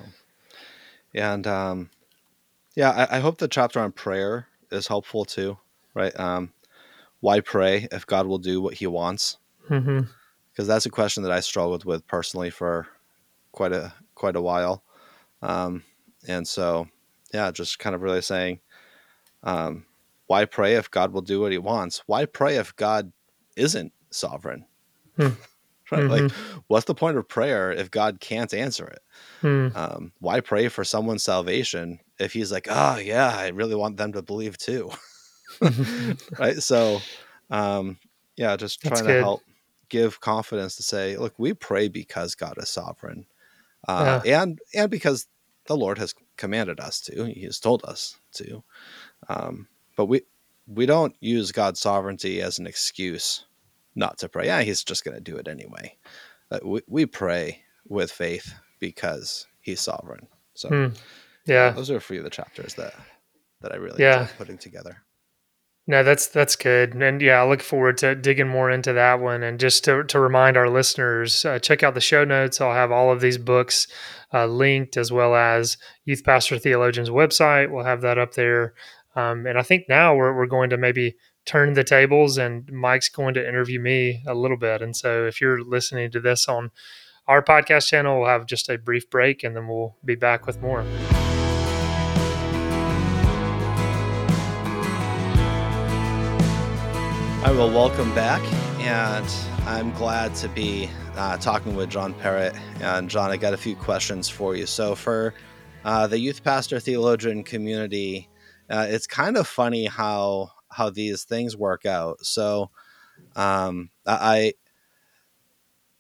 and 1.15 1.47
um, 1.47 1.91
yeah, 2.75 2.91
I, 2.91 3.17
I 3.17 3.21
hope 3.21 3.39
the 3.39 3.49
chapter 3.49 3.81
on 3.81 3.93
prayer 3.93 4.47
is 4.71 4.87
helpful 4.89 5.25
too. 5.25 5.59
Right? 5.95 6.19
Um, 6.19 6.53
why 7.21 7.41
pray 7.41 7.89
if 7.93 8.07
God 8.07 8.27
will 8.27 8.39
do 8.39 8.61
what 8.61 8.75
He 8.75 8.87
wants? 8.87 9.39
because 10.53 10.69
that's 10.69 10.87
a 10.87 10.91
question 10.91 11.23
that 11.25 11.33
I 11.33 11.41
struggled 11.41 11.85
with 11.85 12.07
personally 12.07 12.51
for 12.51 12.87
quite 13.53 13.73
a 13.73 13.93
quite 14.15 14.37
a 14.37 14.43
while, 14.43 14.83
um, 15.43 15.83
and 16.29 16.47
so 16.47 16.89
yeah, 17.33 17.51
just 17.51 17.79
kind 17.79 17.95
of 17.95 18.03
really 18.03 18.23
saying, 18.23 18.61
um, 19.43 19.87
why 20.27 20.45
pray 20.45 20.75
if 20.75 20.91
God 20.91 21.13
will 21.13 21.23
do 21.23 21.41
what 21.41 21.53
He 21.53 21.59
wants? 21.59 22.03
Why 22.07 22.25
pray 22.27 22.57
if 22.57 22.75
God 22.77 23.13
isn't 23.57 23.93
sovereign? 24.11 24.67
Hmm. 25.17 25.29
Mhm. 25.95 26.09
Like, 26.31 26.33
what's 26.69 26.87
the 26.87 26.95
point 26.95 27.17
of 27.17 27.29
prayer 27.29 27.73
if 27.73 27.91
God 27.91 28.21
can't 28.21 28.53
answer 28.55 28.87
it? 28.87 29.01
Hmm. 29.41 29.69
Um, 29.75 30.13
why 30.21 30.41
pray 30.41 30.69
for 30.69 30.85
someone's 30.85 31.23
salvation 31.25 32.01
if 32.19 32.33
He's 32.33 32.53
like, 32.53 32.69
oh 32.71 32.97
yeah, 32.99 33.35
I 33.37 33.49
really 33.49 33.75
want 33.75 33.97
them 33.97 34.13
to 34.13 34.23
believe 34.23 34.59
too, 34.59 34.91
right? 36.39 36.57
So, 36.63 37.01
um, 37.51 37.99
yeah, 38.37 38.57
just 38.57 38.83
That's 38.83 39.01
trying 39.01 39.05
to 39.07 39.13
good. 39.13 39.21
help 39.21 39.45
give 39.89 40.21
confidence 40.21 40.77
to 40.77 40.83
say, 40.83 41.17
look, 41.17 41.35
we 41.39 41.55
pray 41.55 41.89
because 41.89 42.35
God 42.35 42.55
is 42.59 42.69
sovereign, 42.69 43.27
uh, 43.89 44.21
and 44.25 44.61
and 44.75 44.91
because 44.91 45.27
the 45.67 45.77
Lord 45.77 45.99
has 45.99 46.15
commanded 46.37 46.81
us 46.81 47.01
to. 47.03 47.25
He 47.27 47.43
has 47.45 47.61
told 47.61 47.85
us 47.85 48.19
to, 48.35 48.63
um, 49.29 49.69
but 49.97 50.07
we 50.07 50.23
we 50.67 50.87
don't 50.87 51.17
use 51.21 51.53
God's 51.53 51.81
sovereignty 51.81 52.41
as 52.43 52.59
an 52.59 52.67
excuse 52.67 53.45
not 53.95 54.19
to 54.19 54.29
pray. 54.29 54.47
Yeah, 54.47 54.63
He's 54.63 54.85
just 54.85 55.05
going 55.05 55.15
to 55.17 55.21
do 55.21 55.37
it 55.37 55.49
anyway. 55.49 55.97
Uh, 56.51 56.59
we 56.65 56.81
we 56.89 57.07
pray 57.07 57.63
with 57.89 58.11
faith 58.11 58.55
because 58.81 59.47
He's 59.61 59.81
sovereign. 59.81 60.27
So 60.55 60.69
Hmm. 60.69 60.87
Yeah. 61.47 61.71
those 61.71 61.91
are 61.91 61.97
a 61.97 62.01
few 62.01 62.19
of 62.19 62.25
the 62.25 62.31
chapters 62.31 62.75
that 62.75 62.95
that 63.61 63.73
I 63.73 63.77
really 63.77 64.03
Yeah. 64.03 64.29
putting 64.39 64.59
together. 64.59 64.99
No, 65.87 66.03
that's 66.03 66.29
that's 66.29 66.57
good, 66.57 66.95
and 66.95 67.21
yeah, 67.21 67.43
I 67.43 67.47
look 67.47 67.61
forward 67.61 67.99
to 67.99 68.15
digging 68.15 68.49
more 68.49 68.71
into 68.71 68.95
that 68.95 69.21
one. 69.21 69.43
And 69.43 69.61
just 69.61 69.85
to 69.85 70.03
to 70.05 70.19
remind 70.19 70.57
our 70.57 70.71
listeners, 70.71 71.45
uh, 71.45 71.59
check 71.59 71.83
out 71.83 71.93
the 71.93 72.01
show 72.01 72.25
notes. 72.25 72.59
I'll 72.59 72.73
have 72.73 72.91
all 72.91 73.13
of 73.13 73.21
these 73.21 73.37
books 73.37 73.87
uh, 74.33 74.47
linked, 74.47 74.97
as 74.97 75.13
well 75.13 75.35
as 75.35 75.77
Youth 76.07 76.25
Pastor 76.25 76.59
Theologian's 76.59 77.11
website. 77.11 77.71
We'll 77.71 77.85
have 77.85 78.01
that 78.01 78.17
up 78.17 78.33
there. 78.33 78.73
Um, 79.15 79.47
and 79.47 79.59
I 79.59 79.63
think 79.63 79.85
now 79.87 80.17
we're 80.17 80.35
we're 80.35 80.47
going 80.47 80.71
to 80.71 80.79
maybe 80.79 81.17
turn 81.45 81.75
the 81.75 81.85
tables, 81.85 82.39
and 82.39 82.71
Mike's 82.73 83.09
going 83.09 83.35
to 83.35 83.47
interview 83.47 83.81
me 83.81 84.23
a 84.27 84.35
little 84.35 84.57
bit. 84.57 84.83
And 84.83 84.97
so, 84.97 85.27
if 85.27 85.41
you're 85.41 85.63
listening 85.63 86.11
to 86.13 86.21
this 86.21 86.49
on 86.49 86.71
our 87.27 87.43
podcast 87.43 87.89
channel, 87.89 88.21
we'll 88.21 88.29
have 88.29 88.47
just 88.47 88.69
a 88.69 88.79
brief 88.79 89.09
break, 89.11 89.45
and 89.45 89.55
then 89.55 89.69
we'll 89.69 89.97
be 90.05 90.15
back 90.15 90.47
with 90.47 90.61
more. 90.61 90.85
I 97.43 97.53
will 97.53 97.71
welcome 97.71 98.15
back, 98.15 98.43
and 98.81 99.27
I'm 99.67 99.93
glad 99.93 100.35
to 100.37 100.49
be 100.49 100.89
uh, 101.17 101.37
talking 101.37 101.77
with 101.77 101.91
John 101.91 102.15
Parrott. 102.15 102.55
And 102.81 103.11
John, 103.11 103.31
I 103.31 103.37
got 103.37 103.53
a 103.53 103.59
few 103.59 103.77
questions 103.77 104.29
for 104.29 104.57
you. 104.57 104.67
So, 104.67 104.95
for 104.95 105.35
uh, 105.85 106.07
the 106.07 106.19
youth 106.19 106.43
pastor 106.43 106.81
theologian 106.81 107.45
community, 107.45 108.31
uh, 108.71 108.87
it's 108.89 109.07
kind 109.07 109.37
of 109.37 109.47
funny 109.47 109.85
how 109.85 110.51
how 110.75 110.91
these 110.91 111.25
things 111.25 111.57
work 111.57 111.87
out. 111.87 112.25
So, 112.25 112.71
um, 113.37 113.91
I 114.07 114.55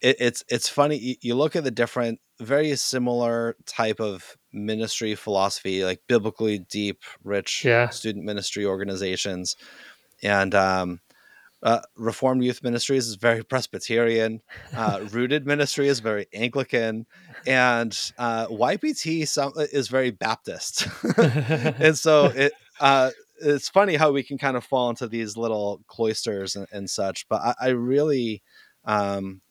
it, 0.00 0.16
it's 0.20 0.44
it's 0.48 0.68
funny 0.68 0.98
you, 0.98 1.14
you 1.20 1.34
look 1.34 1.56
at 1.56 1.64
the 1.64 1.70
different, 1.70 2.20
very 2.40 2.74
similar 2.76 3.56
type 3.66 4.00
of 4.00 4.36
ministry 4.52 5.14
philosophy, 5.14 5.84
like 5.84 6.00
biblically 6.08 6.58
deep, 6.58 7.02
rich 7.24 7.64
Yeah. 7.64 7.88
student 7.88 8.24
ministry 8.24 8.66
organizations, 8.66 9.56
and 10.22 10.54
um, 10.54 11.00
uh, 11.62 11.80
Reformed 11.96 12.44
Youth 12.44 12.62
Ministries 12.62 13.06
is 13.08 13.16
very 13.16 13.42
Presbyterian. 13.48 14.42
Uh, 14.74 15.00
Rooted 15.10 15.46
Ministry 15.46 15.88
is 15.88 16.00
very 16.00 16.26
Anglican, 16.34 17.06
and 17.46 17.98
uh, 18.18 18.46
YPT 18.48 19.26
some, 19.26 19.52
is 19.56 19.88
very 19.88 20.10
Baptist. 20.10 20.88
and 21.18 21.98
so 21.98 22.26
it 22.26 22.52
uh, 22.80 23.10
it's 23.44 23.68
funny 23.68 23.96
how 23.96 24.12
we 24.12 24.22
can 24.22 24.38
kind 24.38 24.56
of 24.56 24.64
fall 24.64 24.90
into 24.90 25.08
these 25.08 25.36
little 25.36 25.82
cloisters 25.88 26.56
and, 26.56 26.66
and 26.72 26.88
such. 26.90 27.28
But 27.28 27.42
I, 27.42 27.54
I 27.60 27.68
really 27.70 28.42
um, 28.84 29.42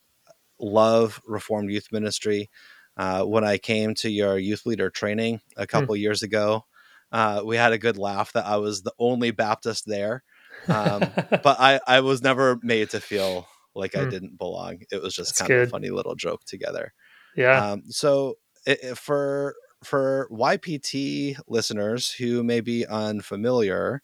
love 0.59 1.21
Reformed 1.25 1.71
Youth 1.71 1.87
Ministry. 1.91 2.49
Uh, 2.95 3.23
when 3.23 3.43
I 3.43 3.57
came 3.57 3.95
to 3.95 4.09
your 4.09 4.37
youth 4.37 4.65
leader 4.65 4.89
training 4.89 5.41
a 5.57 5.65
couple 5.65 5.95
years 5.95 6.21
ago, 6.21 6.65
uh, 7.11 7.41
we 7.45 7.57
had 7.57 7.73
a 7.73 7.77
good 7.79 7.97
laugh 7.97 8.33
that 8.33 8.45
I 8.45 8.57
was 8.57 8.81
the 8.83 8.93
only 8.99 9.31
Baptist 9.31 9.85
there 9.87 10.23
um, 10.69 11.17
but 11.43 11.57
I, 11.59 11.79
I 11.85 11.99
was 11.99 12.21
never 12.21 12.57
made 12.63 12.89
to 12.91 13.01
feel 13.01 13.47
like 13.75 13.95
I 13.95 14.05
Hmm. 14.05 14.07
didn't 14.07 14.37
belong. 14.37 14.79
It 14.91 15.01
was 15.01 15.13
just 15.13 15.35
That's 15.35 15.37
kind 15.37 15.51
of 15.51 15.59
a 15.59 15.63
funny 15.63 15.89
little 15.89 16.15
joke 16.15 16.45
together. 16.45 16.93
yeah, 17.33 17.63
Um, 17.63 17.83
so 17.89 18.35
i 18.67 18.77
i- 18.91 18.93
for 18.95 19.55
for 19.83 20.27
YPT 20.31 21.37
listeners 21.47 22.11
who 22.11 22.43
may 22.43 22.61
be 22.61 22.85
unfamiliar 22.87 24.01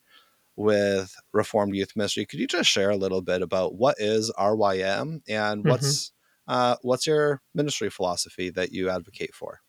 with 0.56 1.16
Reformed 1.34 1.76
Youth 1.76 1.96
Ministry, 1.96 2.26
could 2.26 2.40
you 2.40 2.48
just 2.48 2.70
share 2.70 2.90
a 2.90 2.98
little 2.98 3.22
bit 3.22 3.42
about 3.42 3.76
what 3.76 3.96
is 4.00 4.32
RYM 4.38 5.22
and 5.28 5.64
Mhm. 5.64 5.70
what's 5.70 6.12
uh, 6.48 6.76
what's 6.82 7.06
your 7.08 7.42
ministry 7.54 7.90
philosophy 7.92 8.50
that 8.50 8.72
you 8.72 8.90
advocate 8.90 9.36
for? 9.36 9.62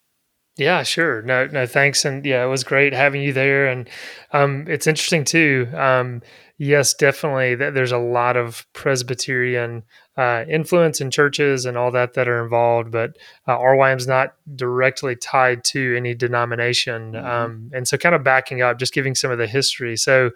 Yeah, 0.56 0.82
sure. 0.82 1.22
No, 1.22 1.46
no, 1.46 1.66
thanks. 1.66 2.04
And 2.04 2.24
yeah, 2.26 2.44
it 2.44 2.48
was 2.48 2.64
great 2.64 2.92
having 2.92 3.22
you 3.22 3.32
there. 3.32 3.66
And 3.68 3.88
um, 4.32 4.66
it's 4.68 4.86
interesting 4.86 5.24
too. 5.24 5.68
Um, 5.74 6.22
yes, 6.60 6.92
definitely. 6.92 7.54
There's 7.54 7.90
a 7.90 7.98
lot 7.98 8.36
of 8.36 8.66
Presbyterian 8.74 9.82
uh, 10.16 10.44
influence 10.48 11.00
in 11.00 11.10
churches 11.10 11.64
and 11.64 11.78
all 11.78 11.90
that 11.92 12.12
that 12.14 12.28
are 12.28 12.44
involved, 12.44 12.90
but 12.90 13.16
uh, 13.48 13.56
RYM's 13.56 14.06
not 14.06 14.34
directly 14.54 15.16
tied 15.16 15.64
to 15.64 15.96
any 15.96 16.14
denomination. 16.14 17.12
Mhm. 17.12 17.24
Um, 17.24 17.70
and 17.72 17.88
so, 17.88 17.96
kind 17.96 18.14
of 18.14 18.22
backing 18.22 18.60
up, 18.60 18.78
just 18.78 18.92
giving 18.92 19.14
some 19.14 19.30
of 19.30 19.38
the 19.38 19.46
history. 19.46 19.96
So, 19.96 20.32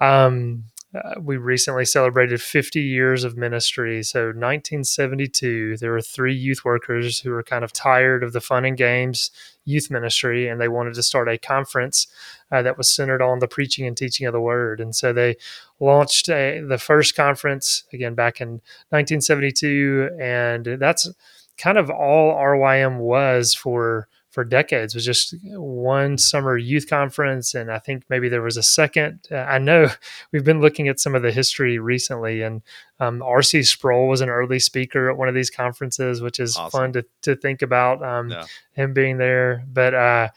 um, 0.00 0.64
uh, 0.94 1.20
we 1.20 1.36
recently 1.36 1.84
celebrated 1.84 2.40
50 2.40 2.80
years 2.80 3.24
of 3.24 3.36
ministry. 3.36 4.02
So, 4.04 4.26
1972, 4.26 5.78
there 5.78 5.90
were 5.92 6.00
three 6.00 6.34
youth 6.34 6.64
workers 6.64 7.18
who 7.18 7.30
were 7.30 7.42
kind 7.42 7.64
of 7.64 7.72
tired 7.72 8.22
of 8.22 8.32
the 8.32 8.40
fun 8.40 8.64
and 8.64 8.76
games 8.76 9.30
youth 9.64 9.90
ministry, 9.90 10.48
and 10.48 10.60
they 10.60 10.68
wanted 10.68 10.94
to 10.94 11.02
start 11.02 11.28
a 11.28 11.38
conference 11.38 12.06
uh, 12.50 12.62
that 12.62 12.78
was 12.78 12.94
centered 12.94 13.22
on 13.22 13.38
the 13.38 13.48
preaching 13.48 13.86
and 13.86 13.96
teaching 13.96 14.26
of 14.26 14.32
the 14.32 14.40
word. 14.40 14.80
And 14.80 14.94
so, 14.94 15.12
they 15.12 15.36
launched 15.78 16.28
a, 16.28 16.60
the 16.60 16.78
first 16.78 17.14
conference 17.14 17.84
again 17.92 18.14
back 18.14 18.40
in 18.40 18.60
1972, 18.90 20.10
and 20.20 20.64
that's 20.78 21.10
kind 21.58 21.78
of 21.78 21.90
all 21.90 22.34
RYM 22.34 22.98
was 22.98 23.54
for 23.54 24.08
for 24.30 24.44
decades 24.44 24.94
was 24.94 25.04
just 25.04 25.34
one 25.54 26.16
summer 26.16 26.56
youth 26.56 26.88
conference 26.88 27.54
and 27.54 27.70
i 27.70 27.78
think 27.78 28.04
maybe 28.08 28.28
there 28.28 28.42
was 28.42 28.56
a 28.56 28.62
second 28.62 29.18
uh, 29.32 29.36
i 29.36 29.58
know 29.58 29.88
we've 30.32 30.44
been 30.44 30.60
looking 30.60 30.86
at 30.88 31.00
some 31.00 31.14
of 31.14 31.22
the 31.22 31.32
history 31.32 31.78
recently 31.78 32.40
and 32.42 32.62
um, 33.00 33.18
rc 33.20 33.66
sproul 33.66 34.08
was 34.08 34.20
an 34.20 34.28
early 34.28 34.58
speaker 34.60 35.10
at 35.10 35.16
one 35.16 35.28
of 35.28 35.34
these 35.34 35.50
conferences 35.50 36.22
which 36.22 36.38
is 36.38 36.56
Awesome. 36.56 36.70
fun 36.80 36.92
to, 36.92 37.04
to 37.22 37.34
think 37.36 37.62
about 37.62 38.02
um, 38.02 38.30
Yeah. 38.30 38.44
him 38.72 38.92
being 38.92 39.18
there 39.18 39.64
but 39.72 39.94
uh, 39.94 40.28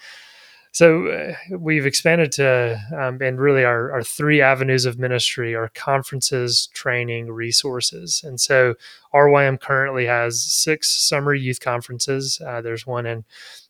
so 0.71 1.05
uh, 1.07 1.33
we've 1.55 1.85
expanded 1.85 2.31
to 2.31 2.79
um, 2.99 3.19
and 3.21 3.39
really 3.39 3.63
our, 3.63 3.91
our 3.91 4.01
three 4.01 4.41
avenues 4.41 4.85
of 4.85 4.97
ministry 4.97 5.53
are 5.53 5.69
conferences 5.75 6.67
training 6.73 7.31
resources 7.31 8.23
and 8.25 8.41
so 8.41 8.73
rym 9.13 9.59
currently 9.59 10.07
has 10.07 10.41
six 10.41 10.89
summer 10.89 11.35
youth 11.35 11.59
conferences 11.59 12.41
uh, 12.47 12.59
there's 12.59 12.87
one 12.87 13.05
in 13.05 13.23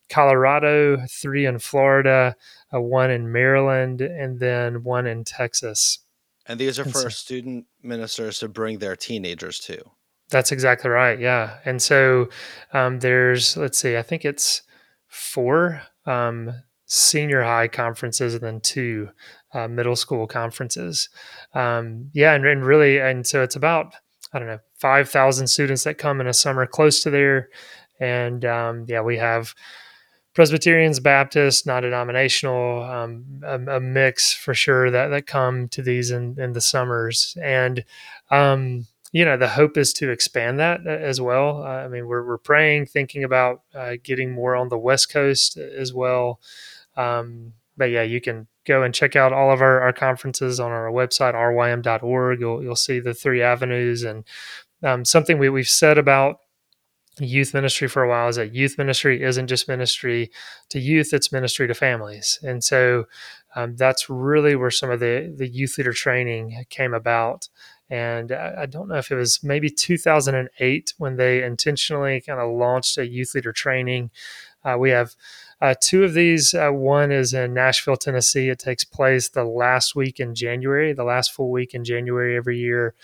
colorado 0.08 0.98
three 1.08 1.46
in 1.46 1.58
florida 1.58 2.34
uh, 2.74 2.80
one 2.80 3.10
in 3.10 3.30
maryland 3.32 4.00
and 4.00 4.38
then 4.40 4.82
one 4.82 5.06
in 5.06 5.24
texas 5.24 6.00
And 6.46 6.58
these 6.60 6.78
are 6.78 6.84
for 6.84 7.02
so- 7.02 7.08
student 7.08 7.66
ministers 7.82 8.38
to 8.40 8.48
bring 8.48 8.78
their 8.78 8.96
teenagers 8.96 9.58
to. 9.60 9.82
That's 10.30 10.52
exactly 10.52 10.90
right. 10.90 11.18
Yeah. 11.20 11.58
And 11.64 11.80
so 11.80 12.28
um, 12.72 12.98
there's, 13.00 13.56
let's 13.56 13.78
see, 13.78 13.96
I 13.96 14.02
think 14.02 14.24
it's 14.24 14.62
four 15.06 15.82
um, 16.06 16.62
senior 16.86 17.42
high 17.42 17.68
conferences 17.68 18.34
and 18.34 18.42
then 18.42 18.60
two 18.60 19.10
uh, 19.52 19.68
middle 19.68 19.96
school 19.96 20.26
conferences. 20.26 21.08
Um, 21.54 22.10
yeah. 22.14 22.34
And, 22.34 22.44
and 22.46 22.64
really, 22.64 22.98
and 22.98 23.26
so 23.26 23.42
it's 23.42 23.54
about, 23.56 23.94
I 24.32 24.38
don't 24.38 24.48
know, 24.48 24.60
5,000 24.80 25.46
students 25.46 25.84
that 25.84 25.98
come 25.98 26.20
in 26.20 26.26
a 26.26 26.32
summer 26.34 26.66
close 26.66 27.02
to 27.02 27.10
there. 27.10 27.50
And 28.00 28.44
um, 28.46 28.86
yeah, 28.88 29.02
we 29.02 29.18
have 29.18 29.54
Presbyterians, 30.34 30.98
Baptists, 30.98 31.64
non-denominational, 31.64 32.82
um, 32.82 33.24
a, 33.44 33.76
a 33.76 33.80
mix 33.80 34.32
for 34.32 34.52
sure 34.52 34.90
that 34.90 35.08
that 35.08 35.26
come 35.26 35.68
to 35.68 35.80
these 35.80 36.10
in, 36.10 36.38
in 36.40 36.52
the 36.52 36.60
summers, 36.60 37.36
and 37.40 37.84
um, 38.30 38.86
you 39.12 39.24
know 39.24 39.36
the 39.36 39.48
hope 39.48 39.76
is 39.76 39.92
to 39.94 40.10
expand 40.10 40.58
that 40.58 40.80
uh, 40.86 40.90
as 40.90 41.20
well. 41.20 41.62
Uh, 41.62 41.84
I 41.84 41.88
mean, 41.88 42.06
we're 42.06 42.26
we're 42.26 42.38
praying, 42.38 42.86
thinking 42.86 43.22
about 43.22 43.62
uh, 43.74 43.94
getting 44.02 44.32
more 44.32 44.56
on 44.56 44.68
the 44.68 44.78
West 44.78 45.10
Coast 45.12 45.56
as 45.56 45.94
well. 45.94 46.40
Um, 46.96 47.52
but 47.76 47.90
yeah, 47.90 48.02
you 48.02 48.20
can 48.20 48.48
go 48.66 48.82
and 48.82 48.94
check 48.94 49.14
out 49.14 49.32
all 49.32 49.52
of 49.52 49.60
our, 49.60 49.80
our 49.80 49.92
conferences 49.92 50.58
on 50.58 50.70
our 50.70 50.90
website 50.90 51.34
rym.org. 51.34 52.40
You'll 52.40 52.62
you'll 52.62 52.76
see 52.76 52.98
the 52.98 53.14
three 53.14 53.42
avenues 53.42 54.02
and 54.02 54.24
um, 54.82 55.04
something 55.04 55.38
we, 55.38 55.48
we've 55.48 55.68
said 55.68 55.96
about 55.96 56.38
youth 57.20 57.54
ministry 57.54 57.88
for 57.88 58.02
a 58.02 58.08
while 58.08 58.28
is 58.28 58.36
that 58.36 58.54
youth 58.54 58.76
ministry 58.78 59.22
isn't 59.22 59.46
just 59.46 59.68
ministry 59.68 60.30
to 60.70 60.80
youth 60.80 61.12
it's 61.12 61.32
ministry 61.32 61.66
to 61.68 61.74
families. 61.74 62.38
And 62.42 62.62
so 62.62 63.04
um, 63.56 63.76
that's 63.76 64.10
really 64.10 64.56
where 64.56 64.70
some 64.70 64.90
of 64.90 65.00
the 65.00 65.32
the 65.36 65.48
youth 65.48 65.78
leader 65.78 65.92
training 65.92 66.64
came 66.70 66.94
about. 66.94 67.48
And 67.90 68.32
I, 68.32 68.66
don't 68.66 68.88
know 68.88 68.96
if 68.96 69.10
it 69.10 69.14
was 69.14 69.44
maybe 69.44 69.68
2008 69.68 70.94
when 70.96 71.16
they 71.16 71.44
intentionally 71.44 72.22
kind 72.22 72.40
of 72.40 72.50
launched 72.50 72.96
a 72.96 73.06
youth 73.06 73.34
leader 73.34 73.52
training. 73.52 74.10
Uh, 74.64 74.76
we 74.78 74.88
have 74.88 75.14
uh, 75.60 75.74
two 75.80 76.02
of 76.02 76.14
these 76.14 76.54
uh, 76.54 76.70
one 76.70 77.12
is 77.12 77.34
in 77.34 77.54
nashville 77.54 77.96
tennessee. 77.96 78.48
It 78.48 78.58
takes 78.58 78.84
place 78.84 79.28
the 79.28 79.44
last 79.44 79.94
week 79.94 80.18
in 80.18 80.34
january 80.34 80.92
the 80.92 81.04
last 81.04 81.32
full 81.32 81.50
week 81.50 81.74
in 81.74 81.84
january 81.84 82.36
every 82.36 82.58
year 82.58 82.94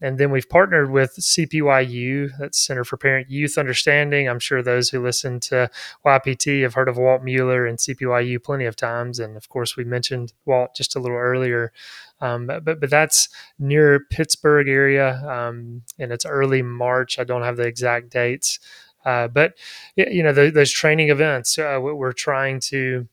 and 0.00 0.18
then 0.18 0.30
we've 0.30 0.48
partnered 0.48 0.90
with 0.90 1.16
CPYU, 1.16 2.30
that's 2.38 2.58
Center 2.58 2.84
for 2.84 2.96
Parent 2.96 3.30
Youth 3.30 3.58
Understanding. 3.58 4.28
I'm 4.28 4.38
sure 4.38 4.62
those 4.62 4.90
who 4.90 5.02
listen 5.02 5.40
to 5.40 5.70
YPT 6.06 6.62
have 6.62 6.74
heard 6.74 6.88
of 6.88 6.96
Walt 6.96 7.22
Mueller 7.22 7.66
and 7.66 7.78
CPYU 7.78 8.42
plenty 8.42 8.64
of 8.64 8.76
times. 8.76 9.18
And 9.18 9.36
of 9.36 9.48
course, 9.48 9.76
we 9.76 9.84
mentioned 9.84 10.32
Walt 10.44 10.74
just 10.76 10.94
a 10.94 11.00
little 11.00 11.16
earlier. 11.16 11.72
Um, 12.20 12.46
but, 12.46 12.64
but 12.64 12.90
that's 12.90 13.28
near 13.58 14.00
Pittsburgh 14.10 14.68
area, 14.68 15.22
um, 15.28 15.82
and 15.98 16.12
it's 16.12 16.26
early 16.26 16.62
March. 16.62 17.18
I 17.18 17.24
don't 17.24 17.42
have 17.42 17.56
the 17.56 17.66
exact 17.66 18.10
dates, 18.10 18.58
uh, 19.04 19.28
but 19.28 19.54
you 19.94 20.22
know 20.22 20.32
those, 20.32 20.52
those 20.52 20.72
training 20.72 21.10
events. 21.10 21.58
Uh, 21.58 21.78
we're 21.80 22.12
trying 22.12 22.58
to 22.60 23.06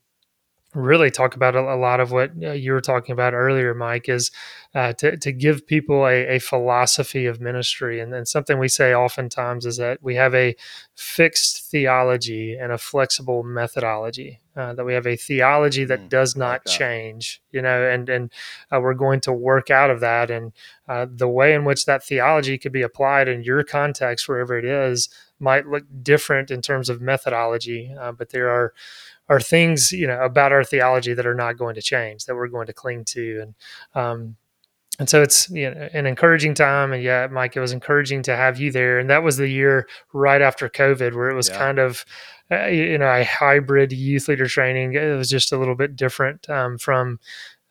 really 0.76 1.10
talk 1.10 1.36
about 1.36 1.56
a, 1.56 1.76
lot 1.76 2.00
of 2.00 2.12
what 2.12 2.32
uh, 2.44 2.52
you 2.52 2.74
were 2.74 2.82
talking 2.82 3.14
about 3.14 3.34
earlier, 3.34 3.74
Mike, 3.74 4.10
is 4.10 4.32
uh, 4.74 4.94
to, 4.94 5.18
to 5.18 5.32
give 5.32 5.66
people 5.66 6.06
a, 6.06 6.36
a 6.36 6.40
philosophy 6.40 7.26
of 7.26 7.40
ministry. 7.40 8.00
And 8.02 8.12
then 8.12 8.26
something 8.26 8.60
we 8.60 8.68
say 8.68 8.94
oftentimes 8.94 9.66
is 9.66 9.78
that 9.78 10.04
we 10.04 10.16
have 10.16 10.36
a 10.36 10.56
fixed 10.96 11.72
theology 11.72 12.56
and 12.56 12.72
a 12.72 12.78
flexible 12.78 13.42
methodology. 13.44 14.42
Uh, 14.58 14.74
that 14.74 14.86
we 14.86 14.94
have 14.94 15.06
a 15.06 15.18
theology 15.18 15.84
that 15.84 16.00
mm, 16.00 16.08
does 16.08 16.38
not 16.38 16.52
like 16.52 16.64
that. 16.64 16.72
change, 16.72 17.42
you 17.52 17.62
know, 17.62 17.90
and 17.90 18.08
and 18.08 18.32
uh, 18.72 18.80
we're 18.80 18.94
going 18.94 19.20
to 19.20 19.34
work 19.34 19.70
out 19.70 19.90
of 19.90 20.00
that, 20.00 20.32
and 20.32 20.54
uh, 20.88 21.06
the 21.10 21.28
way 21.28 21.54
in 21.54 21.66
which 21.66 21.86
that 21.86 22.02
theology 22.02 22.58
could 22.58 22.72
be 22.72 22.82
applied 22.82 23.28
in 23.28 23.44
your 23.44 23.66
context, 23.66 24.30
wherever 24.30 24.58
it 24.58 24.64
is, 24.64 25.10
might 25.40 25.68
look 25.68 25.84
different 26.02 26.52
in 26.52 26.62
terms 26.62 26.88
of 26.88 27.02
methodology, 27.02 27.94
uh, 28.00 28.14
but 28.14 28.30
there 28.30 28.50
are 28.50 28.74
are 29.30 29.40
things 29.40 29.92
you 29.92 30.08
know 30.08 30.22
about 30.22 30.52
our 30.52 30.64
theology 30.64 31.14
that 31.14 31.26
are 31.26 31.36
not 31.36 31.58
going 31.58 31.76
to 31.76 31.82
change 31.82 32.26
that 32.26 32.36
we're 32.36 32.48
going 32.48 32.68
to 32.68 32.74
cling 32.74 33.04
to 33.06 33.42
and 33.42 33.56
um, 33.96 34.36
and 34.98 35.10
so 35.10 35.22
it's 35.22 35.50
you 35.50 35.70
know, 35.70 35.90
an 35.94 36.06
encouraging 36.06 36.54
time 36.54 36.94
and 36.94 37.04
yeah 37.04 37.28
mike 37.32 37.56
it 37.56 37.60
was 37.60 37.72
encouraging 37.72 38.22
to 38.22 38.36
have 38.36 38.60
you 38.60 38.72
there 38.72 39.00
and 39.00 39.10
that 39.10 39.24
was 39.24 39.38
the 39.38 39.50
year 39.50 39.88
right 40.14 40.42
after 40.42 40.70
covid 40.70 41.16
where 41.16 41.30
it 41.30 41.36
was 41.36 41.50
yeah. 41.50 41.58
kind 41.58 41.80
of 41.80 42.06
uh, 42.52 42.68
you 42.68 42.98
know 42.98 43.12
a 43.12 43.24
hybrid 43.24 43.92
youth 43.92 44.28
leader 44.28 44.48
training 44.48 44.94
it 44.94 45.18
was 45.18 45.30
just 45.30 45.52
a 45.52 45.58
little 45.58 45.76
bit 45.76 45.96
different 45.96 46.50
um, 46.50 46.78
from 46.78 47.20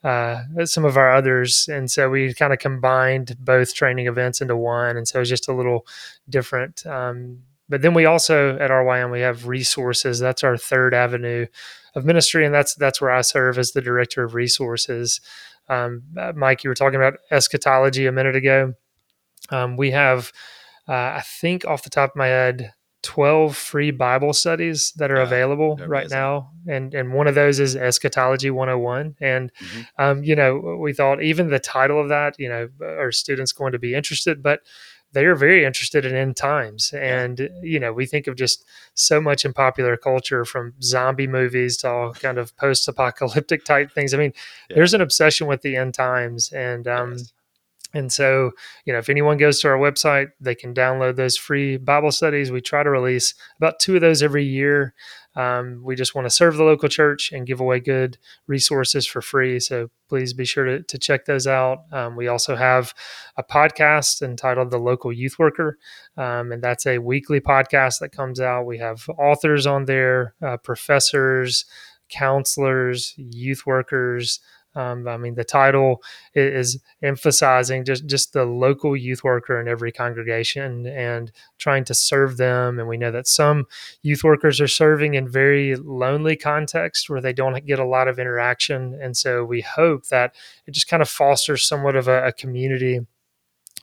uh, 0.03 0.43
some 0.67 0.85
of 0.85 0.99
our 0.99 1.15
others 1.15 1.67
and 1.73 1.91
so 1.91 2.11
we 2.11 2.35
kind 2.35 2.53
of 2.53 2.59
combined 2.59 3.35
both 3.39 3.73
training 3.73 4.07
events 4.07 4.43
into 4.43 4.57
one 4.57 4.97
and 4.97 5.09
so 5.09 5.19
it 5.19 5.21
was 5.21 5.29
just 5.31 5.49
a 5.49 5.55
little 5.55 5.87
different 6.29 6.85
um, 6.87 7.39
but 7.69 7.83
then 7.83 7.95
we 7.95 8.05
also 8.05 8.57
at 8.59 8.71
RYM 8.71 9.11
we 9.11 9.21
have 9.21 9.47
resources. 9.47 10.19
That's 10.19 10.45
our 10.45 10.57
third 10.57 10.95
avenue 10.95 11.47
of 11.95 12.05
ministry, 12.05 12.45
and 12.45 12.55
that's 12.55 12.75
that's 12.75 13.01
where 13.01 13.11
I 13.11 13.23
serve 13.23 13.59
as 13.59 13.73
the 13.73 13.81
director 13.81 14.25
of 14.25 14.35
resources. 14.35 15.21
Um, 15.69 16.03
uh, 16.19 16.33
Mike, 16.37 16.65
you 16.65 16.71
were 16.71 16.75
talking 16.75 16.97
about 16.97 17.19
eschatology 17.31 18.07
a 18.07 18.13
minute 18.13 18.37
ago. 18.37 18.75
Um, 19.51 19.77
we 19.77 19.91
have, 19.93 20.33
uh, 20.89 20.93
I 20.93 21.23
think, 21.25 21.65
off 21.65 21.83
the 21.83 21.91
top 21.91 22.11
of 22.11 22.17
my 22.17 22.27
head, 22.27 22.73
12 23.03 23.57
free 23.57 23.91
Bible 23.91 24.33
studies 24.33 24.93
that 24.97 25.11
are 25.11 25.17
yeah, 25.19 25.23
available 25.23 25.77
right 25.87 26.09
now. 26.09 26.51
And, 26.67 26.95
and 26.95 27.13
one 27.13 27.27
of 27.27 27.35
those 27.35 27.61
is 27.61 27.77
Eschatology 27.77 28.51
101. 28.51 29.17
And, 29.21 29.53
mm-hmm. 29.53 30.03
um, 30.03 30.25
you 30.25 30.35
know, 30.35 30.79
we 30.81 30.95
thought 30.95 31.23
even 31.23 31.51
the 31.51 31.59
title 31.59 32.01
of 32.01 32.09
that, 32.09 32.37
you 32.39 32.49
know, 32.49 32.69
are 32.81 33.13
students 33.13 33.53
going 33.53 33.73
to 33.73 33.79
be 33.79 33.95
interested? 33.95 34.43
But 34.43 34.61
they 35.15 35.25
are 35.25 35.35
very 35.35 35.65
interested 35.65 36.05
in 36.05 36.15
end 36.15 36.37
times. 36.37 36.93
And 36.93 37.49
you 37.63 37.81
know 37.81 37.93
we 37.93 38.05
think 38.05 38.27
of 38.27 38.37
just 38.37 38.65
so 38.95 39.21
much 39.21 39.45
in 39.45 39.53
popular 39.53 39.97
culture 39.97 40.45
from 40.45 40.75
zombie 40.83 41.27
movies 41.27 41.77
to 41.79 41.89
all 41.89 42.13
kind 42.13 42.39
of 42.39 42.55
post-apocalyptic 42.57 43.65
type 43.73 43.93
things. 43.93 44.13
I 44.13 44.19
mean 44.19 44.33
yeah. 44.69 44.77
there's 44.77 44.95
an 44.95 45.01
obsession 45.01 45.47
with 45.47 45.63
the 45.63 45.77
end 45.77 45.95
times 45.95 46.53
and 46.53 46.87
um 46.87 47.13
yes. 47.13 47.33
and 47.95 48.13
so 48.13 48.51
you 48.85 48.93
know 48.93 48.99
if 48.99 49.09
anyone 49.09 49.39
goes 49.39 49.61
to 49.61 49.69
our 49.69 49.79
website 49.79 50.33
they 50.41 50.55
can 50.55 50.75
download 50.75 51.17
those 51.17 51.37
free 51.37 51.77
bible 51.77 52.13
studies. 52.13 52.51
We 52.51 52.61
try 52.61 52.83
to 52.83 52.91
release 52.91 53.35
about 53.57 53.79
two 53.79 53.95
of 53.95 54.01
those 54.03 54.23
every 54.23 54.45
year 54.45 54.95
um, 55.37 55.83
we 55.85 55.97
just 55.97 56.15
want 56.15 56.27
to 56.27 56.31
serve 56.31 56.57
the 56.57 56.65
local 56.65 56.89
church 56.89 57.33
and 57.33 57.47
give 57.47 57.61
away 57.61 57.81
good 57.81 58.19
resources 58.47 59.07
for 59.07 59.21
free. 59.21 59.59
So 59.61 59.91
please 60.09 60.33
be 60.33 60.45
sure 60.45 60.65
to, 60.65 60.83
to 60.83 60.99
check 60.99 61.25
those 61.25 61.47
out. 61.47 61.85
Um, 61.93 62.17
we 62.17 62.29
also 62.29 62.57
have 62.57 62.95
a 63.37 63.43
podcast 63.43 64.23
entitled 64.23 64.71
The 64.71 64.79
Local 64.79 65.13
Youth 65.13 65.39
Worker, 65.39 65.79
um, 66.17 66.53
and 66.53 66.63
that's 66.63 66.87
a 66.87 66.99
weekly 66.99 67.41
podcast 67.41 67.99
that 68.01 68.13
comes 68.13 68.41
out. 68.41 68.67
We 68.67 68.79
have 68.79 69.09
authors 69.19 69.67
on 69.67 69.87
there, 69.87 70.35
uh, 70.43 70.57
professors, 70.59 71.65
counselors, 72.09 73.15
youth 73.17 73.67
workers. 73.67 74.41
Um, 74.77 75.07
I 75.07 75.17
mean, 75.17 75.35
the 75.35 75.45
title 75.45 76.03
is 76.35 76.79
emphasizing 77.03 77.85
just 77.85 78.07
just 78.07 78.33
the 78.33 78.45
local 78.45 78.97
youth 78.97 79.23
worker 79.23 79.61
in 79.61 79.69
every 79.69 79.93
congregation 79.93 80.87
and 80.87 81.31
trying 81.59 81.85
to 81.85 81.95
serve 81.95 82.37
them. 82.37 82.79
And 82.79 82.89
we 82.89 82.97
know 82.97 83.13
that 83.13 83.29
some 83.29 83.67
youth 84.03 84.25
workers 84.25 84.61
are 84.61 84.69
serving 84.69 85.15
in 85.15 85.29
very 85.29 85.77
lonely 85.77 86.37
contexts 86.37 87.09
where 87.09 87.21
they 87.21 87.33
don't 87.33 87.67
get 87.67 87.79
a 87.79 87.87
lot 87.87 88.09
of 88.09 88.19
interaction. 88.19 88.99
And 89.01 89.17
so 89.17 89.45
we 89.45 89.61
hope 89.61 90.09
that 90.09 90.35
it 90.67 90.73
just 90.73 90.89
kind 90.89 91.03
of 91.03 91.09
fosters 91.09 91.69
somewhat 91.69 91.97
of 91.97 92.09
a, 92.09 92.27
a 92.27 92.33
community 92.33 93.01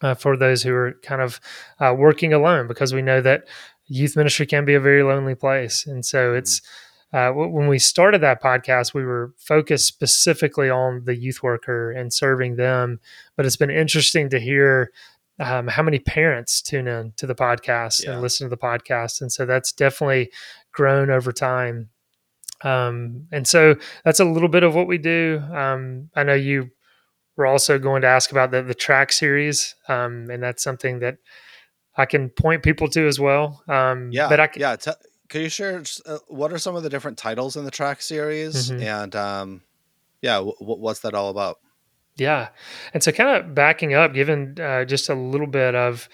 uh, 0.02 0.16
for 0.16 0.36
those 0.36 0.64
who 0.64 0.74
are 0.74 0.94
kind 1.04 1.22
of 1.22 1.40
uh, 1.80 1.94
working 1.98 2.34
alone, 2.34 2.68
because 2.68 2.94
we 2.94 3.02
know 3.02 3.22
that 3.22 3.48
youth 3.88 4.16
ministry 4.16 4.46
can 4.46 4.66
be 4.66 4.74
a 4.74 4.80
very 4.80 5.04
lonely 5.04 5.36
place. 5.36 5.86
And 5.86 6.06
so 6.06 6.34
it's 6.34 6.60
mm-hmm 6.60 6.88
uh, 7.14 7.32
when 7.32 7.68
we 7.68 7.78
started 7.78 8.22
that 8.22 8.42
podcast, 8.42 8.94
we 8.94 9.04
were 9.04 9.34
focused 9.38 9.88
specifically 9.88 10.70
on 10.70 11.04
the 11.06 11.16
youth 11.16 11.44
worker 11.44 11.92
and 11.92 12.14
serving 12.14 12.56
them. 12.56 13.00
But 13.36 13.46
it's 13.46 13.58
been 13.58 13.70
interesting 13.70 14.30
to 14.30 14.40
hear 14.40 14.92
um, 15.40 15.68
how 15.68 15.84
many 15.84 16.00
parents 16.00 16.62
tune 16.62 16.88
in 16.88 17.14
to 17.18 17.28
the 17.28 17.36
podcast 17.36 18.04
yeah. 18.04 18.12
and 18.12 18.22
listen 18.22 18.46
to 18.46 18.50
the 18.50 18.62
podcast. 18.62 19.22
And 19.22 19.32
so 19.32 19.46
that's 19.46 19.72
definitely 19.72 20.32
grown 20.72 21.10
over 21.10 21.32
time. 21.32 21.90
Um, 22.64 23.28
and 23.32 23.48
so 23.48 23.76
that's 24.06 24.20
a 24.20 24.26
little 24.26 24.50
bit 24.50 24.64
of 24.64 24.76
what 24.76 24.88
we 24.88 24.98
do. 24.98 25.42
Um, 25.52 26.10
I 26.16 26.24
know 26.24 26.36
you 26.36 26.70
were 27.36 27.48
also 27.48 27.80
going 27.80 28.04
to 28.04 28.08
ask 28.08 28.32
about 28.32 28.52
the, 28.52 28.62
the 28.62 28.76
track 28.76 29.12
series, 29.12 29.76
um, 29.88 30.28
and 30.30 30.44
that's 30.44 30.64
something 30.64 31.00
that 31.00 31.18
I 31.98 32.06
can 32.06 32.30
point 32.30 32.64
people 32.64 32.88
to 32.90 33.08
as 33.08 33.20
well. 33.20 33.64
Um, 33.68 34.12
yeah, 34.12 34.30
but 34.30 34.40
I 34.40 34.48
can, 34.48 34.62
yeah. 34.62 34.76
T- 34.76 34.92
could 35.32 35.42
you 35.42 35.50
share 35.50 35.82
uh, 36.06 36.18
what 36.28 36.52
are 36.52 36.58
some 36.58 36.76
of 36.76 36.84
the 36.84 36.90
different 36.90 37.18
titles 37.18 37.56
in 37.56 37.64
the 37.64 37.72
track 37.72 38.02
series? 38.02 38.70
Mm-hmm. 38.70 38.84
and 38.84 39.16
um, 39.16 39.62
yeah 40.22 40.36
w- 40.36 40.56
what's 40.60 41.00
that 41.00 41.14
all 41.14 41.30
about? 41.30 41.60
Yeah. 42.18 42.50
And 42.94 43.02
so 43.02 43.14
kind 43.14 43.38
of 43.38 43.56
backing 43.56 43.94
up 43.94 44.14
given 44.14 44.58
uh, 44.60 44.84
just 44.84 45.08
a 45.08 45.16
little 45.16 45.48
bit 45.48 45.74
of 45.74 46.10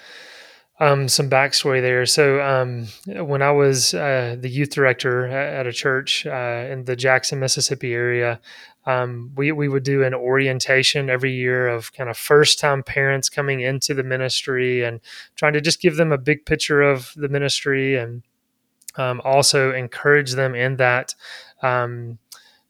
um, 0.79 1.07
some 1.07 1.27
backstory 1.31 1.81
there. 1.81 2.05
So 2.05 2.39
um, 2.39 2.87
when 3.07 3.41
i 3.41 3.49
was 3.49 3.95
uh, 3.95 4.35
the 4.39 4.49
youth 4.49 4.69
director 4.69 5.25
at, 5.25 5.65
a 5.65 5.73
church 5.73 6.27
uh, 6.27 6.67
in 6.71 6.85
the 6.85 6.95
jackson 6.95 7.39
mississippi 7.39 7.93
area 7.93 8.39
um, 8.85 9.31
we, 9.35 9.51
we 9.51 9.67
would 9.67 9.83
do 9.83 10.03
an 10.03 10.13
orientation 10.13 11.09
every 11.09 11.33
year 11.33 11.67
of 11.67 11.91
kind 11.91 12.09
of 12.09 12.17
first 12.17 12.57
time 12.59 12.83
parents 12.83 13.29
coming 13.29 13.59
into 13.59 13.93
the 13.93 14.03
ministry 14.03 14.83
and 14.83 15.01
trying 15.35 15.53
to 15.53 15.61
just 15.61 15.81
give 15.81 15.97
them 15.97 16.11
a 16.11 16.17
big 16.17 16.45
picture 16.45 16.81
of 16.81 17.11
the 17.17 17.27
ministry 17.27 17.97
and 17.97 18.23
um, 18.97 19.21
also 19.23 19.73
encourage 19.73 20.33
them 20.33 20.55
in 20.55 20.77
that 20.77 21.15
um, 21.61 22.17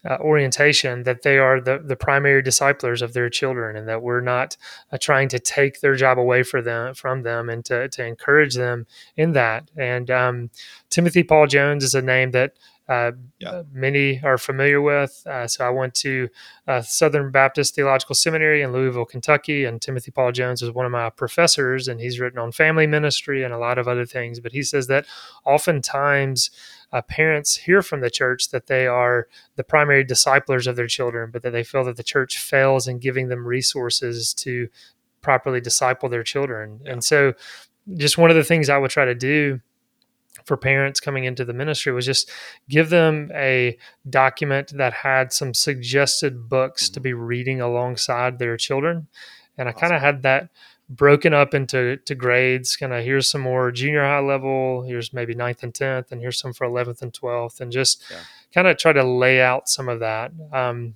uh, 0.08 0.18
orientation 0.20 1.04
that 1.04 1.24
they 1.24 1.38
are 1.38 1.60
the, 1.60 1.80
the 1.80 1.96
primary 1.96 2.42
disciplers 2.42 3.02
of 3.02 3.14
their 3.14 3.30
children 3.30 3.76
and 3.76 3.88
that 3.88 4.02
we're 4.02 4.22
not 4.22 4.56
uh, 4.92 4.98
trying 4.98 5.28
to 5.28 5.40
take 5.40 5.82
their 5.82 5.96
job 5.96 6.18
away 6.18 6.44
for 6.44 6.62
them 6.62 6.94
from 6.94 7.24
them 7.24 7.50
and 7.50 7.66
to, 7.66 7.90
to 7.90 8.06
encourage 8.06 8.56
them 8.56 8.86
in 9.16 9.34
that. 9.34 9.70
And 9.76 10.10
um, 10.10 10.50
timothy 10.90 11.24
paul 11.24 11.48
jones 11.48 11.84
is 11.84 11.96
a 11.96 12.02
name 12.02 12.32
that 12.32 12.54
uh, 12.90 13.12
yeah. 13.40 13.50
Uh, 13.50 13.64
many 13.72 14.22
are 14.24 14.38
familiar 14.38 14.82
with. 14.82 15.22
Uh, 15.26 15.46
so 15.46 15.66
I 15.66 15.70
went 15.70 15.94
to 15.96 16.30
uh, 16.68 16.82
Southern 16.82 17.32
Baptist 17.32 17.76
Theological 17.76 18.16
Seminary 18.16 18.62
in 18.62 18.72
Louisville, 18.72 19.06
Kentucky, 19.06 19.66
and 19.66 19.82
Timothy 19.82 20.12
Paul 20.12 20.32
Jones 20.32 20.62
is 20.62 20.72
one 20.72 20.86
of 20.86 20.92
my 20.92 21.10
professors, 21.10 21.88
and 21.88 22.00
he's 22.00 22.20
written 22.20 22.40
on 22.40 22.52
family 22.52 22.88
ministry 22.88 23.44
and 23.44 23.54
a 23.54 23.58
lot 23.58 23.78
of 23.78 23.88
other 23.88 24.06
things. 24.06 24.40
But 24.40 24.54
he 24.54 24.64
says 24.64 24.88
that 24.88 25.06
oftentimes 25.46 26.50
uh, 26.94 27.02
parents 27.02 27.58
hear 27.58 27.82
from 27.82 28.00
the 28.00 28.10
church 28.10 28.50
that 28.50 28.68
they 28.68 28.88
are 28.88 29.28
the 29.58 29.64
primary 29.64 30.06
disciplers 30.06 30.66
of 30.66 30.78
their 30.78 30.88
children, 30.88 31.30
but 31.32 31.44
that 31.44 31.52
they 31.52 31.64
feel 31.64 31.84
that 31.84 31.98
the 31.98 32.04
church 32.04 32.38
fails 32.38 32.88
in 32.88 33.00
giving 33.00 33.28
them 33.28 33.46
resources 33.46 34.34
to 34.36 34.70
properly 35.22 35.60
disciple 35.60 36.08
their 36.08 36.24
children. 36.24 36.80
Yeah. 36.86 36.94
And 36.94 37.04
so 37.04 37.34
just 37.96 38.18
one 38.18 38.30
of 38.30 38.38
the 38.38 38.44
things 38.46 38.70
I 38.70 38.78
would 38.78 38.92
try 38.92 39.04
to 39.04 39.16
do 39.16 39.60
for 40.48 40.58
parents 40.58 41.00
coming 41.00 41.26
into 41.26 41.46
the 41.46 41.54
ministry 41.54 41.92
was 41.92 42.06
just 42.06 42.32
give 42.70 42.90
them 42.90 43.30
a 43.36 43.78
document 44.10 44.72
that 44.76 44.94
had 44.94 45.32
some 45.34 45.54
suggested 45.54 46.50
books 46.50 46.86
mm-hmm. 46.86 46.94
to 46.94 47.00
be 47.02 47.14
reading 47.14 47.62
alongside 47.62 48.40
their 48.40 48.58
children. 48.58 49.08
And 49.58 49.68
I 49.68 49.72
awesome. 49.72 49.82
kind 49.82 49.96
of 49.96 50.02
had 50.02 50.24
that 50.24 50.50
broken 50.90 51.34
up 51.34 51.54
into 51.54 51.98
to 51.98 52.16
grades 52.16 52.78
kind 52.78 52.94
of 52.94 53.04
here's 53.04 53.30
some 53.30 53.42
more 53.42 53.74
junior 53.74 54.04
high 54.04 54.20
level 54.20 54.84
here's 54.84 55.12
maybe 55.12 55.36
ninth 55.36 55.62
and 55.62 55.74
10th 55.74 56.14
and 56.14 56.22
here's 56.22 56.40
some 56.40 56.54
for 56.54 56.66
11th 56.66 57.02
and 57.02 57.12
12th 57.12 57.60
and 57.60 57.74
just 57.74 58.06
yeah. 58.10 58.20
kind 58.54 58.70
of 58.70 58.78
try 58.78 58.94
to 58.94 59.04
lay 59.04 59.42
out 59.42 59.68
some 59.68 59.90
of 59.90 60.00
that 60.00 60.32
um, 60.54 60.96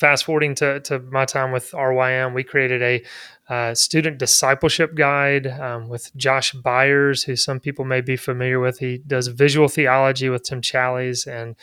fast 0.00 0.24
forwarding 0.24 0.54
to, 0.54 0.80
to 0.80 0.98
my 0.98 1.26
time 1.26 1.52
with 1.52 1.74
rym 1.74 2.32
we 2.32 2.42
created 2.42 2.82
a 2.82 3.02
uh, 3.50 3.74
student 3.74 4.16
discipleship 4.16 4.94
guide 4.94 5.46
um, 5.48 5.88
with 5.88 6.14
Josh 6.16 6.52
Byers, 6.52 7.24
who 7.24 7.34
some 7.34 7.58
people 7.58 7.84
may 7.84 8.00
be 8.00 8.16
familiar 8.16 8.60
with. 8.60 8.78
He 8.78 8.98
does 8.98 9.26
visual 9.26 9.68
theology 9.68 10.28
with 10.28 10.44
Tim 10.44 10.60
Challies, 10.60 11.26
and 11.26 11.56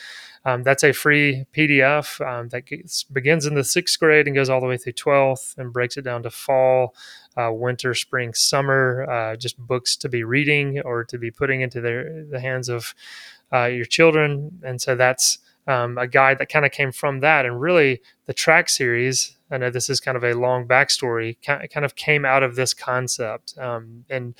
um, 0.43 0.63
that's 0.63 0.83
a 0.83 0.91
free 0.91 1.45
PDF 1.55 2.19
um, 2.27 2.49
that 2.49 2.65
gets, 2.65 3.03
begins 3.03 3.45
in 3.45 3.55
the 3.55 3.63
sixth 3.63 3.97
grade 3.99 4.27
and 4.27 4.35
goes 4.35 4.49
all 4.49 4.59
the 4.59 4.67
way 4.67 4.77
through 4.77 4.93
12th 4.93 5.57
and 5.57 5.71
breaks 5.71 5.95
it 5.95 6.03
down 6.03 6.23
to 6.23 6.29
fall, 6.29 6.93
uh, 7.37 7.51
winter, 7.51 7.93
spring, 7.93 8.33
summer, 8.33 9.09
uh, 9.09 9.35
just 9.37 9.57
books 9.57 9.95
to 9.95 10.09
be 10.09 10.25
reading 10.25 10.81
or 10.81 11.05
to 11.05 11.17
be 11.17 11.31
putting 11.31 11.61
into 11.61 11.79
their, 11.79 12.25
the 12.29 12.39
hands 12.39 12.67
of 12.67 12.93
uh, 13.53 13.65
your 13.65 13.85
children. 13.85 14.59
And 14.61 14.81
so 14.81 14.95
that's 14.95 15.39
um, 15.67 15.97
a 15.97 16.07
guide 16.07 16.39
that 16.39 16.49
kind 16.49 16.65
of 16.65 16.71
came 16.71 16.91
from 16.91 17.19
that. 17.19 17.45
And 17.45 17.59
really, 17.59 18.01
the 18.25 18.33
track 18.33 18.69
series, 18.69 19.35
I 19.51 19.57
know 19.57 19.69
this 19.69 19.89
is 19.89 19.99
kind 19.99 20.15
of 20.15 20.23
a 20.23 20.33
long 20.33 20.67
backstory, 20.67 21.37
kind 21.45 21.85
of 21.85 21.95
came 21.95 22.25
out 22.25 22.43
of 22.43 22.55
this 22.55 22.73
concept. 22.73 23.57
Um, 23.57 24.05
and 24.09 24.33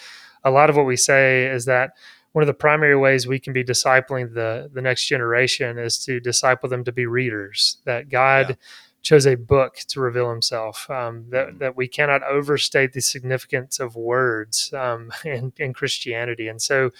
a 0.43 0.51
lot 0.51 0.69
of 0.69 0.77
what 0.77 0.85
we 0.85 0.95
say 0.95 1.45
is 1.47 1.65
that 1.65 1.91
one 2.31 2.43
of 2.43 2.47
the 2.47 2.53
primary 2.53 2.95
ways 2.95 3.27
we 3.27 3.39
can 3.39 3.51
be 3.51 3.63
discipling 3.63 4.33
the, 4.33 4.69
the 4.73 4.81
next 4.81 5.07
generation 5.07 5.77
is 5.77 5.97
to 6.05 6.19
disciple 6.19 6.69
them 6.69 6.83
to 6.85 6.91
be 6.91 7.05
readers, 7.05 7.77
that 7.85 8.09
God. 8.09 8.49
Yeah. 8.49 8.55
Chose 9.03 9.27
a 9.27 9.35
book 9.35 9.77
to 9.87 10.01
reveal 10.01 10.29
himself. 10.29 10.89
Um, 10.89 11.27
that, 11.29 11.47
mm-hmm. 11.47 11.57
that 11.59 11.77
we 11.77 11.87
cannot 11.87 12.23
overstate 12.23 12.91
the 12.91 12.99
significance 12.99 13.79
of 13.79 13.95
words 13.95 14.73
um, 14.73 15.13
in, 15.23 15.53
in 15.55 15.71
Christianity. 15.71 16.49
And 16.49 16.61
so 16.61 16.91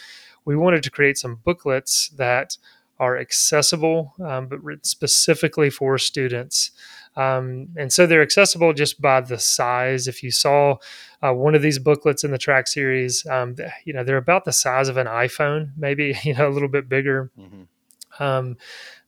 we 0.46 0.56
wanted 0.56 0.84
to 0.84 0.92
create 0.92 1.18
some 1.18 1.42
booklets 1.44 2.08
that 2.16 2.58
are 3.00 3.18
accessible, 3.18 4.14
um, 4.24 4.48
but 4.48 4.64
written 4.64 4.84
specifically 4.84 5.70
for 5.70 5.98
students. 5.98 6.72
Um, 7.18 7.70
and 7.76 7.92
so 7.92 8.06
they're 8.06 8.22
accessible 8.22 8.74
just 8.74 9.02
by 9.02 9.22
the 9.22 9.40
size. 9.40 10.08
If 10.08 10.22
you 10.22 10.30
saw 10.30 10.78
uh, 11.24 11.34
one 11.34 11.56
of 11.56 11.64
these 11.64 11.80
booklets 11.80 12.24
in 12.24 12.30
the 12.30 12.38
track 12.38 12.68
series, 12.68 13.26
um, 13.26 13.56
you 13.86 13.94
know 13.94 14.04
they're 14.04 14.18
about 14.18 14.46
the 14.46 14.54
size 14.54 14.88
of 14.88 14.98
an 14.98 15.08
iPhone, 15.08 15.72
maybe 15.76 16.16
you 16.24 16.36
know 16.36 16.48
a 16.48 16.52
little 16.52 16.70
bit 16.70 16.88
bigger. 16.88 17.32
Mm-hmm. 17.38 18.24
Um, 18.24 18.58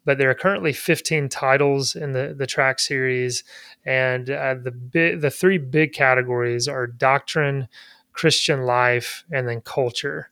but 0.05 0.17
there 0.17 0.29
are 0.29 0.35
currently 0.35 0.73
15 0.73 1.29
titles 1.29 1.95
in 1.95 2.13
the 2.13 2.33
the 2.35 2.47
track 2.47 2.79
series, 2.79 3.43
and 3.85 4.29
uh, 4.29 4.55
the 4.55 4.71
bi- 4.71 5.15
the 5.15 5.29
three 5.29 5.59
big 5.59 5.93
categories 5.93 6.67
are 6.67 6.87
doctrine, 6.87 7.67
Christian 8.13 8.63
life, 8.63 9.23
and 9.31 9.47
then 9.47 9.61
culture. 9.61 10.31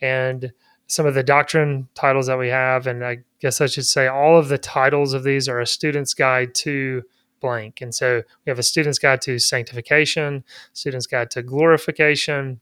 And 0.00 0.52
some 0.86 1.06
of 1.06 1.14
the 1.14 1.22
doctrine 1.22 1.88
titles 1.94 2.26
that 2.26 2.38
we 2.38 2.48
have, 2.48 2.86
and 2.86 3.04
I 3.04 3.18
guess 3.40 3.60
I 3.60 3.66
should 3.66 3.86
say 3.86 4.06
all 4.06 4.38
of 4.38 4.48
the 4.48 4.58
titles 4.58 5.12
of 5.12 5.24
these 5.24 5.48
are 5.48 5.60
a 5.60 5.66
student's 5.66 6.14
guide 6.14 6.54
to 6.56 7.02
blank. 7.40 7.80
And 7.80 7.94
so 7.94 8.22
we 8.44 8.50
have 8.50 8.58
a 8.58 8.62
student's 8.62 8.98
guide 8.98 9.20
to 9.22 9.38
sanctification, 9.38 10.44
student's 10.72 11.06
guide 11.06 11.30
to 11.32 11.42
glorification, 11.42 12.60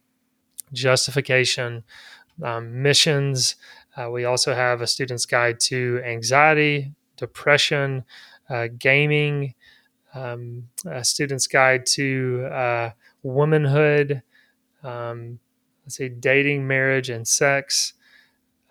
justification, 0.72 1.84
um, 2.42 2.82
missions. 2.82 3.56
Uh, 3.96 4.10
we 4.10 4.24
also 4.24 4.54
have 4.54 4.80
a 4.80 4.86
student's 4.86 5.26
guide 5.26 5.60
to 5.60 6.00
anxiety, 6.04 6.92
depression, 7.16 8.04
uh, 8.50 8.68
gaming, 8.78 9.54
um, 10.14 10.68
a 10.86 11.04
student's 11.04 11.46
guide 11.46 11.86
to 11.86 12.48
uh, 12.50 12.90
womanhood, 13.22 14.22
um, 14.82 15.38
let's 15.84 15.96
see, 15.96 16.08
dating, 16.08 16.66
marriage, 16.66 17.10
and 17.10 17.26
sex. 17.26 17.94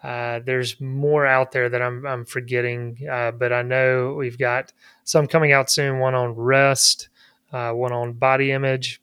Uh, 0.04 0.40
there's 0.46 0.82
more 0.82 1.26
out 1.26 1.54
there 1.54 1.70
that 1.70 1.82
I'm, 1.82 2.06
I'm 2.06 2.26
forgetting, 2.26 2.98
uh, 3.10 3.32
but 3.32 3.54
I 3.54 3.62
know 3.62 4.14
we've 4.14 4.38
got 4.38 4.74
some 5.06 5.28
coming 5.28 5.54
out 5.54 5.72
soon. 5.72 6.00
One 6.00 6.14
on 6.14 6.36
rest, 6.36 7.08
uh, 7.54 7.72
one 7.72 7.94
on 7.94 8.14
body 8.14 8.52
image, 8.52 9.02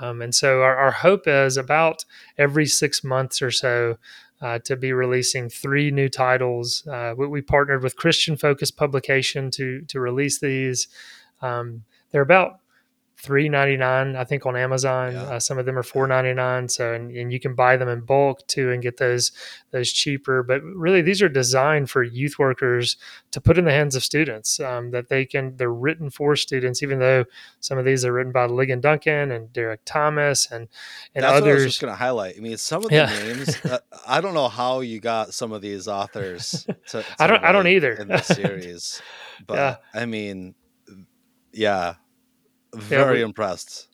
um, 0.00 0.22
and 0.22 0.34
so 0.34 0.62
our, 0.62 0.76
our, 0.76 0.90
hope 0.90 1.26
is 1.26 1.56
about 1.56 2.04
every 2.38 2.66
six 2.66 3.04
months 3.04 3.42
or 3.42 3.50
so 3.50 3.98
uh, 4.40 4.58
to 4.60 4.76
be 4.76 4.92
releasing 4.92 5.50
three 5.50 5.90
new 5.90 6.08
titles. 6.08 6.86
Uh, 6.86 7.14
we, 7.16 7.26
we, 7.26 7.42
partnered 7.42 7.82
with 7.82 7.96
Christian 7.96 8.36
Focus 8.36 8.70
Publication 8.70 9.50
to 9.52 9.82
to 9.82 10.00
release 10.00 10.38
these. 10.38 10.88
Um, 11.42 11.84
they're 12.10 12.22
about 12.22 12.60
three 13.20 13.48
ninety 13.48 13.76
nine, 13.76 14.14
I 14.14 14.24
think, 14.24 14.46
on 14.46 14.56
Amazon. 14.56 15.12
Yeah. 15.12 15.22
Uh, 15.22 15.40
some 15.40 15.58
of 15.58 15.66
them 15.66 15.76
are 15.76 15.82
four 15.82 16.06
ninety 16.06 16.32
nine. 16.32 16.68
So, 16.68 16.92
and, 16.92 17.10
and 17.10 17.32
you 17.32 17.40
can 17.40 17.54
buy 17.54 17.76
them 17.76 17.88
in 17.88 18.00
bulk 18.00 18.46
too, 18.46 18.70
and 18.70 18.82
get 18.82 18.96
those 18.96 19.32
those 19.72 19.92
cheaper. 19.92 20.42
But 20.42 20.62
really, 20.62 21.02
these 21.02 21.20
are 21.20 21.28
designed 21.28 21.90
for 21.90 22.02
youth 22.02 22.38
workers 22.38 22.96
to 23.32 23.40
put 23.40 23.58
in 23.58 23.64
the 23.64 23.72
hands 23.72 23.96
of 23.96 24.04
students. 24.04 24.60
Um, 24.60 24.92
that 24.92 25.08
they 25.08 25.24
can, 25.24 25.56
they're 25.56 25.72
written 25.72 26.10
for 26.10 26.36
students, 26.36 26.82
even 26.82 27.00
though 27.00 27.24
some 27.60 27.76
of 27.76 27.84
these 27.84 28.04
are 28.04 28.12
written 28.12 28.32
by 28.32 28.46
Ligon 28.46 28.80
Duncan 28.80 29.32
and 29.32 29.52
Derek 29.52 29.80
Thomas 29.84 30.50
and 30.50 30.68
and 31.14 31.24
That's 31.24 31.38
others. 31.38 31.50
I 31.50 31.54
was 31.54 31.64
just 31.64 31.80
going 31.80 31.92
to 31.92 31.98
highlight. 31.98 32.36
I 32.36 32.40
mean, 32.40 32.56
some 32.56 32.84
of 32.84 32.90
the 32.90 32.96
yeah. 32.96 33.06
names. 33.06 33.64
uh, 33.64 33.80
I 34.06 34.20
don't 34.20 34.34
know 34.34 34.48
how 34.48 34.80
you 34.80 35.00
got 35.00 35.34
some 35.34 35.52
of 35.52 35.60
these 35.60 35.88
authors. 35.88 36.66
To, 36.88 37.02
to 37.02 37.04
I 37.18 37.26
don't. 37.26 37.44
I 37.44 37.52
don't 37.52 37.66
either 37.66 37.92
in 37.92 38.08
the 38.08 38.20
series, 38.22 39.02
but 39.46 39.54
yeah. 39.56 39.76
I 39.92 40.06
mean, 40.06 40.54
yeah 41.52 41.94
very 42.80 43.02
yeah, 43.02 43.12
we, 43.12 43.22
impressed. 43.22 43.88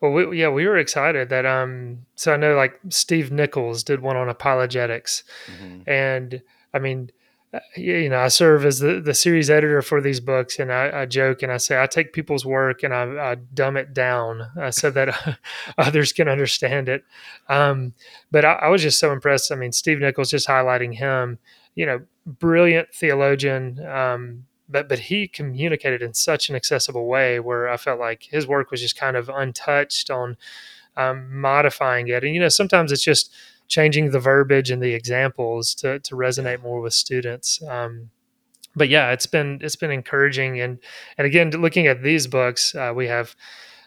Well, 0.00 0.12
we, 0.12 0.40
yeah, 0.40 0.48
we 0.48 0.66
were 0.66 0.78
excited 0.78 1.28
that 1.30 1.46
um. 1.46 2.06
So 2.14 2.34
I 2.34 2.36
know 2.36 2.54
like 2.54 2.78
Steve 2.88 3.32
Nichols 3.32 3.82
did 3.82 4.00
one 4.00 4.16
on 4.16 4.28
apologetics, 4.28 5.24
mm-hmm. 5.46 5.88
and 5.88 6.42
I 6.72 6.78
mean, 6.78 7.10
uh, 7.52 7.60
you 7.76 8.10
know, 8.10 8.20
I 8.20 8.28
serve 8.28 8.66
as 8.66 8.80
the, 8.80 9.00
the 9.00 9.14
series 9.14 9.48
editor 9.48 9.80
for 9.80 10.02
these 10.02 10.20
books, 10.20 10.58
and 10.58 10.70
I, 10.70 11.02
I 11.02 11.06
joke 11.06 11.42
and 11.42 11.50
I 11.50 11.56
say 11.56 11.82
I 11.82 11.86
take 11.86 12.12
people's 12.12 12.44
work 12.44 12.82
and 12.82 12.92
I, 12.92 13.30
I 13.30 13.34
dumb 13.36 13.78
it 13.78 13.94
down 13.94 14.42
uh, 14.60 14.70
so 14.70 14.90
that 14.90 15.38
others 15.78 16.12
can 16.12 16.28
understand 16.28 16.90
it. 16.90 17.04
Um, 17.48 17.94
but 18.30 18.44
I, 18.44 18.52
I, 18.52 18.68
was 18.68 18.82
just 18.82 19.00
so 19.00 19.12
impressed. 19.12 19.50
I 19.50 19.54
mean, 19.54 19.72
Steve 19.72 19.98
Nichols 19.98 20.30
just 20.30 20.46
highlighting 20.46 20.94
him, 20.94 21.38
you 21.74 21.86
know, 21.86 22.00
brilliant 22.26 22.92
theologian, 22.94 23.82
um, 23.86 24.44
but 24.68 24.88
but 24.88 24.98
he 24.98 25.26
communicated 25.28 26.02
in 26.02 26.14
such 26.14 26.48
an 26.48 26.56
accessible 26.56 27.06
way 27.06 27.40
where 27.40 27.68
I 27.68 27.76
felt 27.76 27.98
like 27.98 28.24
his 28.30 28.46
work 28.46 28.70
was 28.70 28.80
just 28.80 28.96
kind 28.96 29.16
of 29.16 29.28
untouched 29.28 30.10
on 30.10 30.36
um, 30.96 31.40
modifying 31.40 32.08
it. 32.08 32.24
And 32.24 32.34
you 32.34 32.40
know, 32.40 32.48
sometimes 32.48 32.92
it's 32.92 33.02
just 33.02 33.32
changing 33.68 34.10
the 34.10 34.20
verbiage 34.20 34.70
and 34.70 34.82
the 34.82 34.94
examples 34.94 35.74
to 35.76 35.98
to 36.00 36.14
resonate 36.14 36.62
more 36.62 36.80
with 36.80 36.94
students. 36.94 37.62
Um, 37.62 38.10
but 38.74 38.88
yeah, 38.88 39.12
it's 39.12 39.26
been 39.26 39.58
it's 39.62 39.76
been 39.76 39.90
encouraging. 39.90 40.60
And 40.60 40.78
and 41.16 41.26
again, 41.26 41.50
looking 41.50 41.86
at 41.86 42.02
these 42.02 42.26
books, 42.26 42.74
uh, 42.74 42.92
we 42.94 43.06
have. 43.06 43.34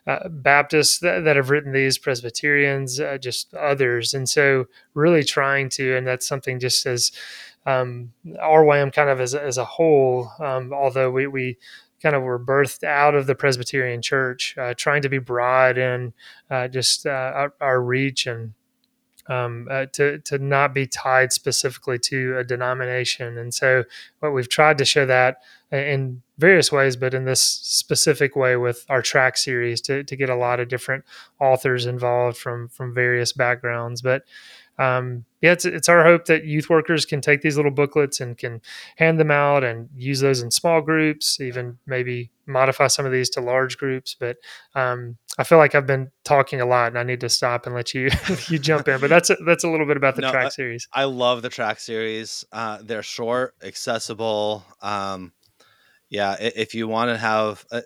Uh, 0.08 0.28
Baptists 0.28 0.98
that, 0.98 1.26
that, 1.26 1.36
have 1.36 1.52
written 1.52 1.74
these, 1.74 2.00
Presbyterians, 2.00 3.00
uh, 3.00 3.20
just 3.20 3.54
others, 3.54 4.16
and 4.16 4.28
so 4.28 4.66
really 4.96 5.24
trying 5.24 5.70
to, 5.70 5.96
and 5.96 6.08
that's 6.08 6.28
something 6.28 6.60
just 6.60 6.88
as 6.88 7.12
um, 7.66 8.14
RYM 8.26 8.92
kind 8.92 9.10
of 9.10 9.22
as, 9.22 9.36
as 9.36 9.58
a 9.58 9.66
whole, 9.66 10.32
um, 10.40 10.74
although 10.74 11.12
we, 11.12 11.28
we 11.28 11.58
kind 12.02 12.16
of 12.16 12.24
were 12.24 12.40
birthed 12.40 12.84
out 12.84 13.16
of 13.16 13.28
the 13.28 13.36
Presbyterian 13.36 14.02
Church, 14.02 14.56
uh, 14.58 14.74
trying 14.76 15.02
to 15.04 15.10
be 15.10 15.20
broad 15.20 15.78
in 15.78 16.14
uh, 16.50 16.68
just 16.68 17.06
uh, 17.06 17.10
our, 17.10 17.54
our, 17.62 17.82
reach 17.82 18.26
and 18.26 18.54
um, 19.28 19.68
uh, 19.70 19.86
to 19.94 20.18
to 20.20 20.40
not 20.40 20.74
be 20.74 20.88
tied 20.88 21.32
specifically 21.32 22.00
to 22.00 22.38
a 22.38 22.44
denomination. 22.44 23.38
And 23.38 23.54
so, 23.54 23.84
what 24.20 24.34
we've 24.34 24.50
tried 24.50 24.80
to 24.80 24.86
show 24.86 25.06
that 25.06 25.38
in 25.72 26.22
various 26.38 26.72
ways, 26.72 26.96
but 26.96 27.14
in 27.14 27.26
this 27.26 27.42
specific 27.42 28.36
way 28.36 28.58
with 28.58 28.86
our 28.90 29.02
track 29.02 29.38
series 29.38 29.80
to 29.82 30.04
to 30.04 30.16
get 30.16 30.30
a 30.30 30.36
lot 30.36 30.60
of 30.60 30.68
different 30.68 31.06
authors 31.40 31.86
involved 31.86 32.38
from 32.38 32.68
from 32.68 32.94
various 32.96 33.32
backgrounds, 33.32 34.02
but 34.02 34.24
um, 34.78 35.26
yeah, 35.42 35.52
it's, 35.52 35.66
it's 35.66 35.90
our 35.90 36.04
hope 36.04 36.26
that 36.26 36.46
youth 36.46 36.70
workers 36.70 37.06
can 37.06 37.20
take 37.20 37.42
these 37.42 37.56
little 37.56 37.72
booklets 37.72 38.20
and 38.20 38.38
can 38.38 38.62
hand 38.98 39.20
them 39.20 39.32
out 39.32 39.64
and 39.64 39.90
use 39.96 40.20
those 40.20 40.42
in 40.42 40.52
small 40.52 40.82
groups, 40.82 41.40
even 41.40 41.80
maybe 41.86 42.32
modify 42.46 42.88
some 42.88 43.06
of 43.06 43.12
these 43.12 43.30
to 43.32 43.42
large 43.42 43.78
groups. 43.78 44.16
But 44.20 44.38
um, 44.76 45.18
I 45.38 45.44
feel 45.44 45.58
like 45.58 45.74
I've 45.74 45.88
been 45.88 46.12
talking 46.24 46.62
a 46.62 46.66
lot, 46.66 46.88
and 46.88 46.98
I 46.98 47.04
need 47.04 47.22
to 47.22 47.30
stop 47.30 47.66
and 47.66 47.76
let 47.76 47.94
you 47.94 48.10
you 48.48 48.60
jump 48.60 48.88
in. 48.88 49.00
But 49.00 49.10
that's 49.10 49.30
a, 49.30 49.36
that's 49.46 49.64
a 49.64 49.70
little 49.70 49.88
bit 49.88 49.98
about 49.98 50.16
the 50.16 50.22
no, 50.22 50.32
track 50.32 50.48
I, 50.48 50.50
series. 50.50 50.88
I 50.94 51.04
love 51.06 51.42
the 51.42 51.50
track 51.50 51.80
series. 51.80 52.46
Uh, 52.52 52.80
they're 52.82 53.04
short, 53.04 53.56
accessible. 53.64 54.64
Um, 54.82 55.34
yeah, 56.10 56.36
if 56.40 56.76
you 56.76 56.88
want 56.88 57.10
to 57.10 57.18
have, 57.18 57.66
uh, 57.72 57.82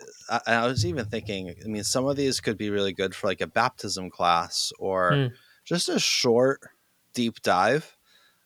I 0.46 0.66
was 0.68 0.86
even 0.86 1.06
thinking. 1.06 1.54
I 1.64 1.68
mean, 1.68 1.84
some 1.84 2.06
of 2.06 2.18
these 2.18 2.42
could 2.42 2.58
be 2.58 2.70
really 2.70 2.94
good 2.94 3.16
for 3.16 3.28
like 3.28 3.42
a 3.42 3.48
baptism 3.48 4.10
class 4.10 4.72
or. 4.78 5.12
Mm 5.12 5.32
just 5.66 5.90
a 5.90 6.00
short 6.00 6.62
deep 7.16 7.42
dive. 7.42 7.98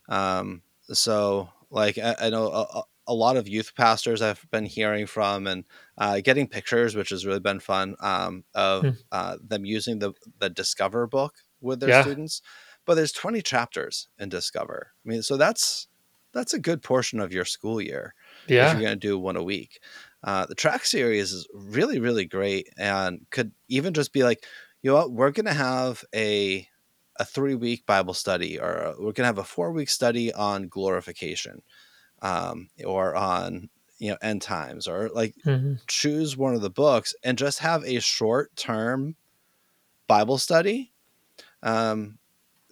Um, 0.08 0.62
so 0.88 1.50
like 1.70 1.98
I, 1.98 2.16
I 2.22 2.30
know 2.30 2.46
a, 2.46 2.82
a, 3.06 3.14
lot 3.14 3.36
of 3.36 3.46
youth 3.46 3.74
pastors 3.76 4.22
I've 4.22 4.44
been 4.50 4.66
hearing 4.66 5.06
from 5.06 5.46
and 5.46 5.64
uh, 5.98 6.20
getting 6.20 6.48
pictures, 6.48 6.96
which 6.96 7.10
has 7.10 7.26
really 7.26 7.40
been 7.40 7.60
fun 7.60 7.96
um, 8.00 8.44
of 8.54 8.82
hmm. 8.82 8.90
uh, 9.12 9.36
them 9.46 9.64
using 9.64 9.98
the 9.98 10.12
the 10.38 10.48
Discover 10.48 11.06
book 11.06 11.34
with 11.60 11.80
their 11.80 11.90
yeah. 11.90 12.02
students. 12.02 12.42
But 12.86 12.94
there's 12.94 13.12
20 13.12 13.42
chapters 13.42 14.08
in 14.18 14.30
Discover. 14.30 14.92
I 15.04 15.08
mean, 15.08 15.22
so 15.22 15.36
that's 15.36 15.86
that's 16.32 16.54
a 16.54 16.58
good 16.58 16.82
portion 16.82 17.20
of 17.20 17.32
your 17.32 17.44
school 17.44 17.80
year. 17.80 18.14
Yeah, 18.48 18.68
if 18.68 18.72
you're 18.72 18.82
going 18.82 18.98
to 18.98 19.06
do 19.06 19.18
one 19.18 19.36
a 19.36 19.42
week. 19.42 19.80
Uh, 20.22 20.44
the 20.46 20.54
track 20.54 20.84
series 20.84 21.32
is 21.32 21.48
really 21.54 21.98
really 21.98 22.26
great 22.26 22.68
and 22.76 23.26
could 23.30 23.52
even 23.68 23.94
just 23.94 24.12
be 24.12 24.22
like, 24.22 24.44
you 24.82 24.90
know 24.90 24.96
what, 24.96 25.12
we're 25.12 25.30
going 25.30 25.46
to 25.46 25.52
have 25.52 26.04
a 26.14 26.66
a 27.20 27.24
three 27.24 27.54
week 27.54 27.84
Bible 27.86 28.14
study, 28.14 28.58
or 28.58 28.94
we're 28.98 29.12
going 29.12 29.16
to 29.16 29.24
have 29.26 29.38
a 29.38 29.44
four 29.44 29.72
week 29.72 29.90
study 29.90 30.32
on 30.32 30.68
glorification, 30.68 31.62
um, 32.22 32.70
or 32.84 33.14
on 33.14 33.68
you 33.98 34.10
know 34.10 34.16
end 34.22 34.42
times, 34.42 34.88
or 34.88 35.10
like 35.10 35.34
mm-hmm. 35.44 35.74
choose 35.86 36.36
one 36.36 36.54
of 36.54 36.62
the 36.62 36.70
books 36.70 37.14
and 37.22 37.36
just 37.36 37.58
have 37.58 37.84
a 37.84 38.00
short 38.00 38.56
term 38.56 39.16
Bible 40.08 40.38
study. 40.38 40.92
Um, 41.62 42.18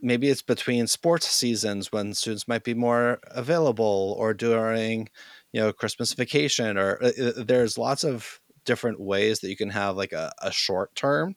maybe 0.01 0.31
it's 0.31 0.43
between 0.43 0.87
sports 0.87 1.29
seasons 1.29 1.93
when 1.93 2.15
students 2.15 2.49
might 2.49 2.65
be 2.65 2.75
more 2.75 3.21
available, 3.31 4.17
or 4.19 4.33
during 4.33 5.11
you 5.53 5.61
know 5.61 5.75
Christmas 5.75 6.15
vacation, 6.15 6.79
or 6.79 6.99
uh, 7.05 7.13
uh 7.23 7.45
there's 7.45 7.77
lots 7.77 8.03
of 8.03 8.41
different 8.65 8.99
ways 8.99 9.41
that 9.41 9.51
you 9.51 9.57
can 9.57 9.71
have 9.71 9.95
like 9.97 10.13
a, 10.13 10.33
a 10.41 10.51
short 10.51 10.95
term 10.95 11.37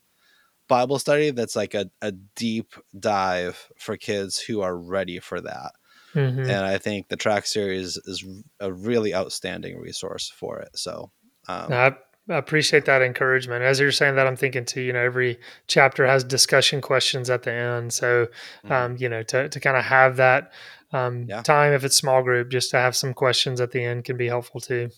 Bible 0.71 0.99
study 0.99 1.31
that's 1.31 1.57
like 1.57 1.73
a, 1.73 1.91
a 2.01 2.13
deep 2.13 2.75
dive 2.97 3.69
for 3.77 3.97
kids 3.97 4.39
who 4.39 4.61
are 4.61 4.77
ready 4.77 5.19
for 5.19 5.41
that. 5.41 5.73
Mm-hmm. 6.15 6.39
And 6.39 6.65
I 6.65 6.77
think 6.77 7.09
the 7.09 7.17
track 7.17 7.45
series 7.45 7.97
is 7.97 8.23
a 8.61 8.71
really 8.71 9.13
outstanding 9.13 9.77
resource 9.81 10.31
for 10.33 10.59
it. 10.59 10.69
So, 10.75 11.11
um, 11.49 11.73
I, 11.73 11.95
appreciate 12.29 12.85
that 12.85 13.01
encouragement. 13.01 13.63
As 13.63 13.81
you're 13.81 13.91
saying 13.91 14.15
that, 14.15 14.27
I'm 14.27 14.37
thinking 14.37 14.63
too, 14.63 14.79
you 14.79 14.93
know, 14.93 15.03
every 15.03 15.39
chapter 15.67 16.07
has 16.07 16.23
discussion 16.23 16.79
questions 16.79 17.29
at 17.29 17.43
the 17.43 17.51
end. 17.51 17.91
So, 17.91 18.27
mm-hmm. 18.63 18.71
um, 18.71 18.95
you 18.97 19.09
know, 19.09 19.23
to, 19.23 19.49
to 19.49 19.59
kind 19.59 19.75
of 19.75 19.83
have 19.83 20.15
that 20.15 20.53
um, 20.93 21.25
yeah. 21.27 21.41
time, 21.41 21.73
if 21.73 21.83
it's 21.83 21.97
small 21.97 22.23
group, 22.23 22.49
just 22.49 22.71
to 22.71 22.77
have 22.77 22.95
some 22.95 23.13
questions 23.13 23.59
at 23.59 23.71
the 23.71 23.83
end 23.83 24.05
can 24.05 24.15
be 24.15 24.29
helpful 24.29 24.61
too. 24.61 24.89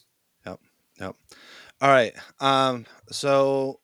Yep. 0.46 0.60
Yep. 1.00 1.16
All 1.82 1.90
right. 1.90 2.14
Um, 2.40 2.86
so 3.10 3.80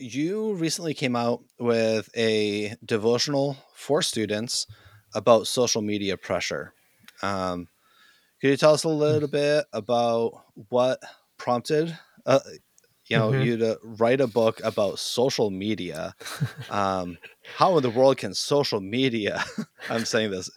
you 0.00 0.54
recently 0.54 0.94
came 0.94 1.14
out 1.14 1.42
with 1.58 2.08
a 2.16 2.74
devotional 2.84 3.56
for 3.74 4.02
students 4.02 4.66
about 5.14 5.46
social 5.46 5.82
media 5.82 6.16
pressure. 6.16 6.72
Um, 7.22 7.68
could 8.40 8.50
you 8.50 8.56
tell 8.56 8.72
us 8.72 8.84
a 8.84 8.88
mm. 8.88 8.98
little 8.98 9.28
bit 9.28 9.66
about 9.72 10.42
what 10.68 11.00
prompted 11.36 11.96
uh, 12.26 12.40
you 13.10 13.18
know 13.18 13.30
mm-hmm. 13.30 13.42
you 13.42 13.56
to 13.56 13.78
write 13.82 14.20
a 14.20 14.26
book 14.26 14.60
about 14.64 14.98
social 14.98 15.50
media 15.50 16.14
um, 16.70 17.18
how 17.56 17.76
in 17.76 17.82
the 17.82 17.90
world 17.90 18.16
can 18.16 18.32
social 18.32 18.80
media 18.80 19.42
i'm 19.90 20.04
saying 20.04 20.30
this 20.30 20.50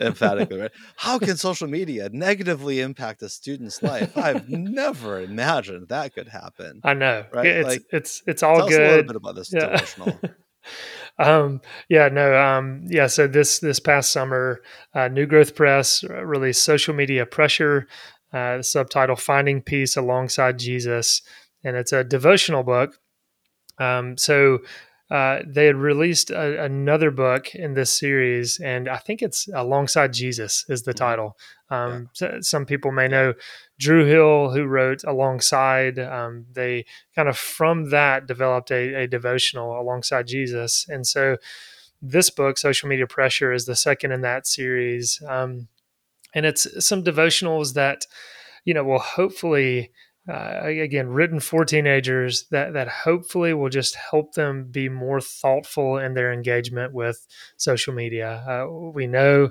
emphatically 0.00 0.60
right? 0.60 0.70
How 0.96 1.18
can 1.18 1.36
social 1.36 1.66
media 1.66 2.10
negatively 2.12 2.80
impact 2.80 3.22
a 3.22 3.28
student's 3.28 3.82
life? 3.82 4.16
I've 4.16 4.48
never 4.48 5.20
imagined 5.20 5.88
that 5.88 6.14
could 6.14 6.28
happen 6.28 6.80
i 6.84 6.94
know. 6.94 7.24
right? 7.32 7.46
It's 7.46 7.68
like, 7.68 7.82
it's 7.90 8.22
it's 8.26 8.42
all 8.42 8.68
good 8.68 8.80
a 8.80 8.88
little 8.88 9.02
bit 9.04 9.16
about 9.16 9.34
this 9.34 9.52
yeah. 9.52 9.70
devotional 9.70 10.20
um 11.18 11.60
yeah 11.88 12.08
no 12.08 12.36
um 12.36 12.84
yeah 12.88 13.06
so 13.06 13.26
this 13.26 13.60
this 13.60 13.78
past 13.78 14.10
summer 14.12 14.62
uh, 14.94 15.08
new 15.08 15.26
growth 15.26 15.54
press 15.54 16.02
released 16.04 16.62
social 16.62 16.94
media 16.94 17.24
pressure 17.24 17.86
uh, 18.32 18.56
the 18.56 18.62
subtitle 18.64 19.14
finding 19.14 19.62
peace 19.62 19.96
alongside 19.96 20.58
jesus 20.58 21.22
and 21.64 21.76
it's 21.76 21.92
a 21.92 22.04
devotional 22.04 22.62
book. 22.62 22.98
Um, 23.78 24.16
so 24.16 24.60
uh, 25.10 25.40
they 25.46 25.66
had 25.66 25.76
released 25.76 26.30
a, 26.30 26.64
another 26.64 27.10
book 27.10 27.54
in 27.54 27.74
this 27.74 27.96
series, 27.96 28.58
and 28.58 28.88
I 28.88 28.96
think 28.96 29.20
it's 29.20 29.48
alongside 29.54 30.12
Jesus 30.12 30.64
is 30.68 30.82
the 30.82 30.92
mm-hmm. 30.92 31.04
title. 31.04 31.36
Um, 31.70 31.92
yeah. 31.92 32.06
so 32.12 32.38
some 32.40 32.64
people 32.64 32.90
may 32.90 33.08
know 33.08 33.34
Drew 33.78 34.06
Hill, 34.06 34.50
who 34.50 34.64
wrote 34.64 35.04
alongside. 35.04 35.98
Um, 35.98 36.46
they 36.52 36.86
kind 37.14 37.28
of 37.28 37.36
from 37.36 37.90
that 37.90 38.26
developed 38.26 38.70
a, 38.70 39.02
a, 39.02 39.06
devotional 39.06 39.78
alongside 39.78 40.26
Jesus, 40.26 40.86
and 40.88 41.06
so 41.06 41.36
this 42.00 42.30
book, 42.30 42.56
Social 42.56 42.88
Media 42.88 43.06
Pressure, 43.06 43.52
is 43.52 43.66
the 43.66 43.76
second 43.76 44.12
in 44.12 44.22
that 44.22 44.46
series, 44.46 45.22
um, 45.28 45.68
and 46.34 46.46
it's 46.46 46.66
some 46.84 47.04
devotionals 47.04 47.74
that 47.74 48.06
you 48.64 48.72
know 48.72 48.84
will 48.84 48.98
hopefully 48.98 49.90
uh, 50.28 50.60
again 50.62 51.08
written 51.08 51.40
for 51.40 51.64
teenagers 51.64 52.46
that 52.50 52.72
that 52.72 52.88
hopefully 52.88 53.52
will 53.52 53.68
just 53.68 53.94
help 53.94 54.34
them 54.34 54.64
be 54.70 54.88
more 54.88 55.20
thoughtful 55.20 55.98
in 55.98 56.14
their 56.14 56.32
engagement 56.32 56.94
with 56.94 57.26
social 57.56 57.92
media. 57.92 58.42
Uh, 58.48 58.70
we 58.70 59.06
know 59.06 59.50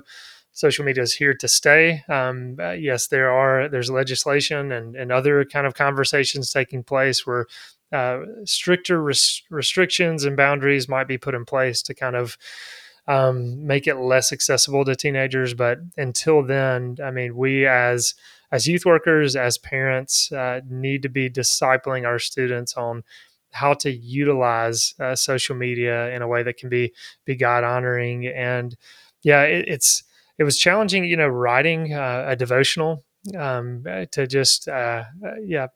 social 0.52 0.84
media 0.84 1.02
is 1.02 1.14
here 1.14 1.34
to 1.34 1.48
stay. 1.48 2.02
Um, 2.08 2.56
uh, 2.60 2.70
yes, 2.72 3.08
there 3.08 3.30
are 3.30 3.68
there's 3.68 3.90
legislation 3.90 4.72
and, 4.72 4.96
and 4.96 5.12
other 5.12 5.44
kind 5.44 5.66
of 5.66 5.74
conversations 5.74 6.52
taking 6.52 6.82
place 6.82 7.26
where 7.26 7.46
uh, 7.92 8.20
stricter 8.44 9.00
res- 9.00 9.42
restrictions 9.50 10.24
and 10.24 10.36
boundaries 10.36 10.88
might 10.88 11.06
be 11.06 11.18
put 11.18 11.34
in 11.34 11.44
place 11.44 11.82
to 11.82 11.94
kind 11.94 12.16
of 12.16 12.36
um, 13.06 13.66
make 13.66 13.86
it 13.86 13.96
less 13.96 14.32
accessible 14.32 14.84
to 14.84 14.96
teenagers. 14.96 15.54
But 15.54 15.78
until 15.96 16.42
then, 16.42 16.96
I 17.04 17.10
mean, 17.10 17.36
we 17.36 17.66
as 17.66 18.14
as 18.54 18.68
youth 18.68 18.86
workers, 18.86 19.34
as 19.34 19.58
parents, 19.58 20.30
uh, 20.30 20.60
need 20.70 21.02
to 21.02 21.08
be 21.08 21.28
discipling 21.28 22.06
our 22.06 22.20
students 22.20 22.74
on 22.76 23.02
how 23.50 23.74
to 23.74 23.90
utilize 23.90 24.94
uh, 25.00 25.16
social 25.16 25.56
media 25.56 26.10
in 26.10 26.22
a 26.22 26.28
way 26.28 26.44
that 26.44 26.56
can 26.56 26.68
be 26.68 26.92
be 27.24 27.34
God 27.34 27.64
honoring. 27.64 28.28
And 28.28 28.76
yeah, 29.24 29.42
it, 29.42 29.64
it's 29.66 30.04
it 30.38 30.44
was 30.44 30.56
challenging, 30.56 31.04
you 31.04 31.16
know, 31.16 31.26
writing 31.26 31.94
uh, 31.94 32.26
a 32.28 32.36
devotional 32.36 33.02
um, 33.36 33.82
to 34.12 34.26
just 34.28 34.68
uh, 34.68 35.02
yeah 35.44 35.66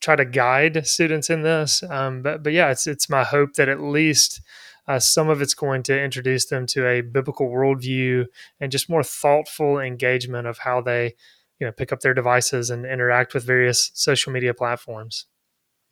try 0.00 0.14
to 0.14 0.24
guide 0.24 0.86
students 0.86 1.28
in 1.28 1.42
this. 1.42 1.82
Um, 1.82 2.22
but 2.22 2.44
but 2.44 2.52
yeah, 2.52 2.70
it's 2.70 2.86
it's 2.86 3.10
my 3.10 3.24
hope 3.24 3.54
that 3.54 3.68
at 3.68 3.80
least. 3.80 4.40
Uh, 4.88 4.98
some 4.98 5.28
of 5.28 5.40
it's 5.40 5.54
going 5.54 5.80
to 5.80 6.02
introduce 6.02 6.46
them 6.46 6.66
to 6.66 6.84
a 6.88 7.02
biblical 7.02 7.48
worldview 7.48 8.26
and 8.58 8.72
just 8.72 8.90
more 8.90 9.04
thoughtful 9.04 9.78
engagement 9.78 10.44
of 10.48 10.58
how 10.58 10.80
they 10.80 11.14
you 11.62 11.66
know 11.66 11.72
pick 11.72 11.92
up 11.92 12.00
their 12.00 12.12
devices 12.12 12.70
and 12.70 12.84
interact 12.84 13.34
with 13.34 13.44
various 13.44 13.92
social 13.94 14.32
media 14.32 14.52
platforms. 14.52 15.26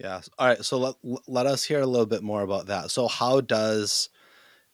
Yeah 0.00 0.20
all 0.36 0.48
right 0.48 0.64
so 0.64 0.78
let, 0.78 0.94
let 1.28 1.46
us 1.46 1.62
hear 1.62 1.80
a 1.80 1.86
little 1.86 2.06
bit 2.06 2.24
more 2.24 2.42
about 2.42 2.66
that. 2.66 2.90
So 2.90 3.06
how 3.06 3.40
does 3.40 4.08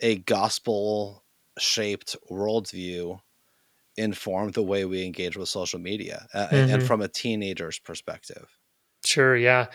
a 0.01 0.17
gospel 0.17 1.23
shaped 1.59 2.17
worldview 2.31 3.19
inform 3.99 4.53
the 4.53 4.63
way 4.63 4.87
we 4.87 5.05
engage 5.05 5.37
with 5.37 5.51
social 5.51 5.81
media 5.81 6.27
uh, 6.33 6.47
mm-hmm. 6.47 6.75
and 6.75 6.83
from 6.83 7.03
a 7.03 7.09
teenager's 7.09 7.79
perspective? 7.79 8.49
Sure 9.05 9.37
yeah. 9.37 9.67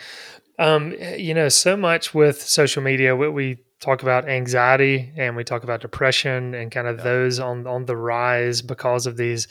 Um, 0.58 0.92
you 1.16 1.34
know 1.34 1.48
so 1.48 1.76
much 1.76 2.12
with 2.12 2.42
social 2.42 2.82
media 2.82 3.14
what 3.14 3.32
we 3.32 3.58
talk 3.78 4.02
about 4.02 4.28
anxiety 4.28 5.12
and 5.16 5.36
we 5.36 5.44
talk 5.44 5.62
about 5.64 5.80
depression 5.80 6.54
and 6.54 6.70
kind 6.70 6.88
of 6.88 6.98
yeah. 6.98 7.04
those 7.04 7.38
on 7.38 7.66
on 7.68 7.84
the 7.84 7.96
rise 7.96 8.62
because 8.62 9.06
of 9.06 9.16
these 9.16 9.46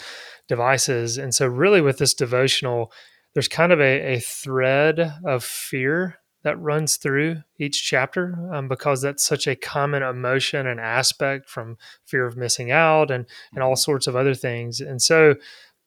devices. 0.52 1.18
And 1.18 1.34
so, 1.34 1.48
really, 1.48 1.80
with 1.80 1.98
this 1.98 2.14
devotional, 2.14 2.92
there's 3.34 3.48
kind 3.48 3.72
of 3.72 3.80
a, 3.80 4.16
a 4.16 4.20
thread 4.20 5.14
of 5.26 5.46
fear 5.46 6.18
that 6.44 6.60
runs 6.60 6.98
through 6.98 7.38
each 7.58 7.82
chapter 7.88 8.36
um, 8.52 8.68
because 8.68 9.02
that's 9.02 9.26
such 9.26 9.48
a 9.48 9.56
common 9.56 10.04
emotion 10.04 10.68
and 10.68 10.78
aspect 10.78 11.50
from 11.50 11.78
fear 12.06 12.26
of 12.26 12.36
missing 12.36 12.70
out 12.70 13.12
and, 13.12 13.26
and 13.54 13.64
all 13.64 13.78
sorts 13.78 14.08
of 14.08 14.16
other 14.18 14.34
things. 14.34 14.82
And 14.82 15.02
so, 15.02 15.36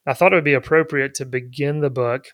I 0.07 0.13
thought 0.13 0.33
it 0.33 0.35
would 0.35 0.43
be 0.43 0.53
appropriate 0.53 1.13
to 1.15 1.25
begin 1.25 1.81
the 1.81 1.91
book 1.91 2.33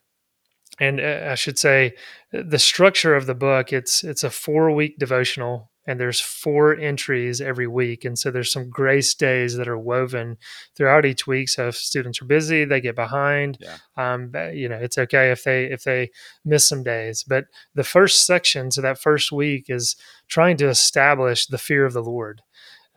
and 0.79 1.01
uh, 1.01 1.27
I 1.29 1.35
should 1.35 1.59
say 1.59 1.95
the 2.31 2.59
structure 2.59 3.15
of 3.15 3.25
the 3.25 3.35
book 3.35 3.73
it's 3.73 4.03
it's 4.03 4.23
a 4.23 4.29
4 4.29 4.71
week 4.71 4.97
devotional 4.97 5.70
and 5.91 5.99
there's 5.99 6.21
four 6.21 6.77
entries 6.77 7.41
every 7.41 7.67
week. 7.67 8.05
And 8.05 8.17
so 8.17 8.31
there's 8.31 8.51
some 8.51 8.69
grace 8.69 9.13
days 9.13 9.57
that 9.57 9.67
are 9.67 9.77
woven 9.77 10.37
throughout 10.73 11.05
each 11.05 11.27
week. 11.27 11.49
So 11.49 11.67
if 11.67 11.75
students 11.75 12.21
are 12.21 12.25
busy 12.25 12.63
they 12.63 12.79
get 12.79 12.95
behind. 12.95 13.57
Yeah. 13.59 13.77
um, 13.97 14.31
you 14.53 14.69
know 14.69 14.77
it's 14.77 14.97
okay 14.97 15.31
if 15.31 15.43
they 15.43 15.65
if 15.65 15.83
they 15.83 16.11
miss 16.45 16.65
some 16.65 16.83
days. 16.83 17.23
But 17.23 17.45
the 17.75 17.83
first 17.83 18.25
section 18.25 18.71
so 18.71 18.81
that 18.81 19.01
first 19.01 19.33
week 19.33 19.65
is 19.67 19.97
trying 20.29 20.55
to 20.57 20.69
establish 20.69 21.47
the 21.47 21.57
fear 21.57 21.85
of 21.85 21.93
the 21.93 22.03
lord. 22.03 22.41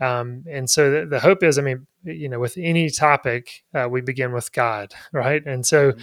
Um, 0.01 0.45
and 0.51 0.71
so 0.71 0.91
the, 0.91 1.07
the, 1.07 1.21
hope 1.21 1.45
is 1.45 1.57
i 1.57 1.63
mean 1.63 1.87
you 2.03 2.29
know 2.29 2.41
with 2.41 2.59
any 2.59 2.91
topic 2.91 3.63
uh, 3.73 3.87
we 3.89 4.01
begin 4.01 4.33
with 4.33 4.53
god 4.53 4.93
right? 5.13 5.45
And 5.47 5.65
so 5.67 5.93
mm-hmm 5.93 6.03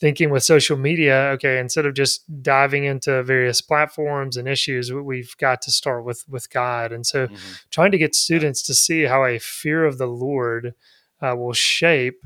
thinking 0.00 0.30
with 0.30 0.42
social 0.42 0.76
media, 0.76 1.30
okay, 1.34 1.58
instead 1.58 1.86
of 1.86 1.94
just 1.94 2.24
diving 2.42 2.84
into 2.84 3.22
various 3.22 3.60
platforms 3.60 4.36
and 4.36 4.48
issues, 4.48 4.92
we've 4.92 5.36
got 5.38 5.62
to 5.62 5.70
start 5.70 6.04
with 6.04 6.24
with 6.28 6.50
God. 6.50 6.92
And 6.92 7.06
so, 7.06 7.26
hmm 7.26 7.34
trying 7.70 7.92
to 7.92 7.98
get 7.98 8.14
students 8.14 8.62
to 8.64 8.74
see 8.74 9.04
how 9.04 9.24
a 9.24 9.38
fear 9.38 9.84
of 9.84 9.98
the 9.98 10.06
Lord 10.06 10.74
uh, 11.22 11.34
will 11.36 11.52
shape 11.52 12.24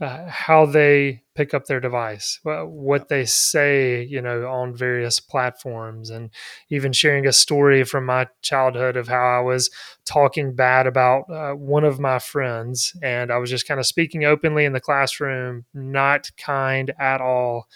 uh, 0.00 0.26
how 0.28 0.66
they 0.66 1.22
pick 1.36 1.54
up 1.54 1.66
their 1.66 1.80
device, 1.80 2.40
what 2.44 3.08
they 3.08 3.24
say, 3.24 4.02
you 4.02 4.20
know, 4.20 4.46
on 4.48 4.74
various 4.74 5.20
platforms, 5.20 6.10
and 6.10 6.30
even 6.68 6.92
sharing 6.92 7.26
a 7.26 7.32
story 7.32 7.84
from 7.84 8.04
my 8.04 8.26
childhood 8.42 8.96
of 8.96 9.08
how 9.08 9.24
I 9.24 9.40
was 9.40 9.70
talking 10.04 10.54
bad 10.54 10.86
about 10.86 11.30
uh, 11.30 11.52
one 11.52 11.84
of 11.84 12.00
my 12.00 12.18
friends, 12.18 12.92
and 13.02 13.30
I 13.30 13.38
was 13.38 13.50
just 13.50 13.68
kind 13.68 13.78
of 13.78 13.86
speaking 13.86 14.24
openly 14.24 14.64
in 14.64 14.72
the 14.72 14.80
classroom, 14.80 15.64
not 15.72 16.30
kind 16.36 16.92
at 16.98 17.20
all. 17.20 17.68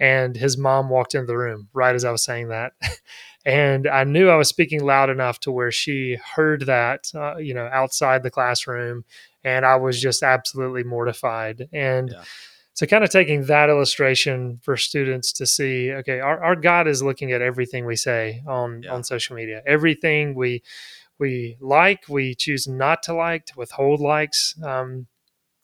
And 0.00 0.36
his 0.36 0.58
mom 0.58 0.88
walked 0.88 1.14
into 1.14 1.26
the 1.26 1.38
room 1.38 1.68
right 1.72 1.94
as 1.94 2.04
I 2.04 2.10
was 2.10 2.24
saying 2.24 2.48
that. 2.48 2.72
and 3.44 3.86
I 3.86 4.02
knew 4.02 4.28
I 4.28 4.36
was 4.36 4.48
speaking 4.48 4.84
loud 4.84 5.10
enough 5.10 5.38
to 5.40 5.52
where 5.52 5.70
she 5.70 6.18
heard 6.34 6.62
that, 6.66 7.12
uh, 7.14 7.36
you 7.36 7.54
know, 7.54 7.68
outside 7.72 8.24
the 8.24 8.30
classroom 8.30 9.04
and 9.44 9.64
I 9.66 9.76
was 9.76 10.00
just 10.00 10.22
absolutely 10.22 10.84
mortified. 10.84 11.68
And 11.72 12.10
Yeah. 12.10 12.24
so, 12.74 12.86
kind 12.86 13.04
of 13.04 13.10
taking 13.10 13.44
that 13.46 13.68
illustration 13.68 14.58
for 14.62 14.76
students 14.76 15.32
to 15.34 15.46
see, 15.46 15.92
okay, 15.92 16.20
our, 16.20 16.42
our 16.42 16.56
God 16.56 16.88
is 16.88 17.02
looking 17.02 17.32
at 17.32 17.42
everything 17.42 17.84
we 17.86 17.96
say 17.96 18.42
on 18.46 18.82
Yeah. 18.82 18.92
on 18.94 19.04
social 19.04 19.36
media, 19.36 19.62
everything 19.66 20.34
we 20.34 20.62
we 21.18 21.56
like, 21.60 22.08
we 22.08 22.34
choose 22.34 22.66
not 22.66 23.02
to 23.04 23.14
like, 23.14 23.46
to 23.46 23.54
withhold 23.56 24.00
likes. 24.00 24.54
Um, 24.62 25.06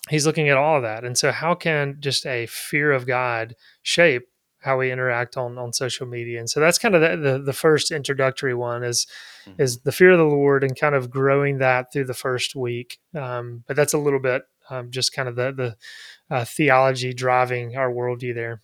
he's 0.08 0.26
looking 0.26 0.48
at 0.48 0.56
all 0.56 0.76
of 0.76 0.82
that, 0.82 1.04
and 1.04 1.18
so 1.18 1.32
how 1.32 1.54
can 1.54 1.96
just 2.00 2.26
a 2.26 2.46
fear 2.46 2.92
of 2.92 3.06
God 3.06 3.54
shape 3.82 4.27
how 4.60 4.78
we 4.78 4.92
interact 4.92 5.36
on 5.36 5.58
on 5.58 5.72
social 5.72 6.06
media? 6.06 6.38
And 6.38 6.50
so 6.50 6.60
that's 6.60 6.78
kind 6.78 6.94
of 6.94 7.00
the 7.00 7.16
the, 7.16 7.38
the 7.38 7.52
first 7.52 7.90
introductory 7.90 8.54
one 8.54 8.84
is 8.84 9.06
hmm 9.44 9.52
is 9.58 9.80
the 9.80 9.92
fear 9.92 10.12
of 10.12 10.18
the 10.18 10.24
Lord 10.24 10.62
and 10.62 10.78
kind 10.78 10.94
of 10.94 11.10
growing 11.10 11.58
that 11.58 11.92
through 11.92 12.04
the 12.04 12.14
first 12.14 12.54
week. 12.54 12.98
Um, 13.14 13.64
but 13.66 13.76
that's 13.76 13.94
a 13.94 13.98
little 13.98 14.20
bit 14.20 14.42
um, 14.70 14.90
just 14.90 15.12
kind 15.12 15.28
of 15.28 15.36
the 15.36 15.52
the 15.52 16.34
uh, 16.34 16.44
theology 16.44 17.12
driving 17.12 17.76
our 17.76 17.90
worldview 17.90 18.34
there. 18.34 18.60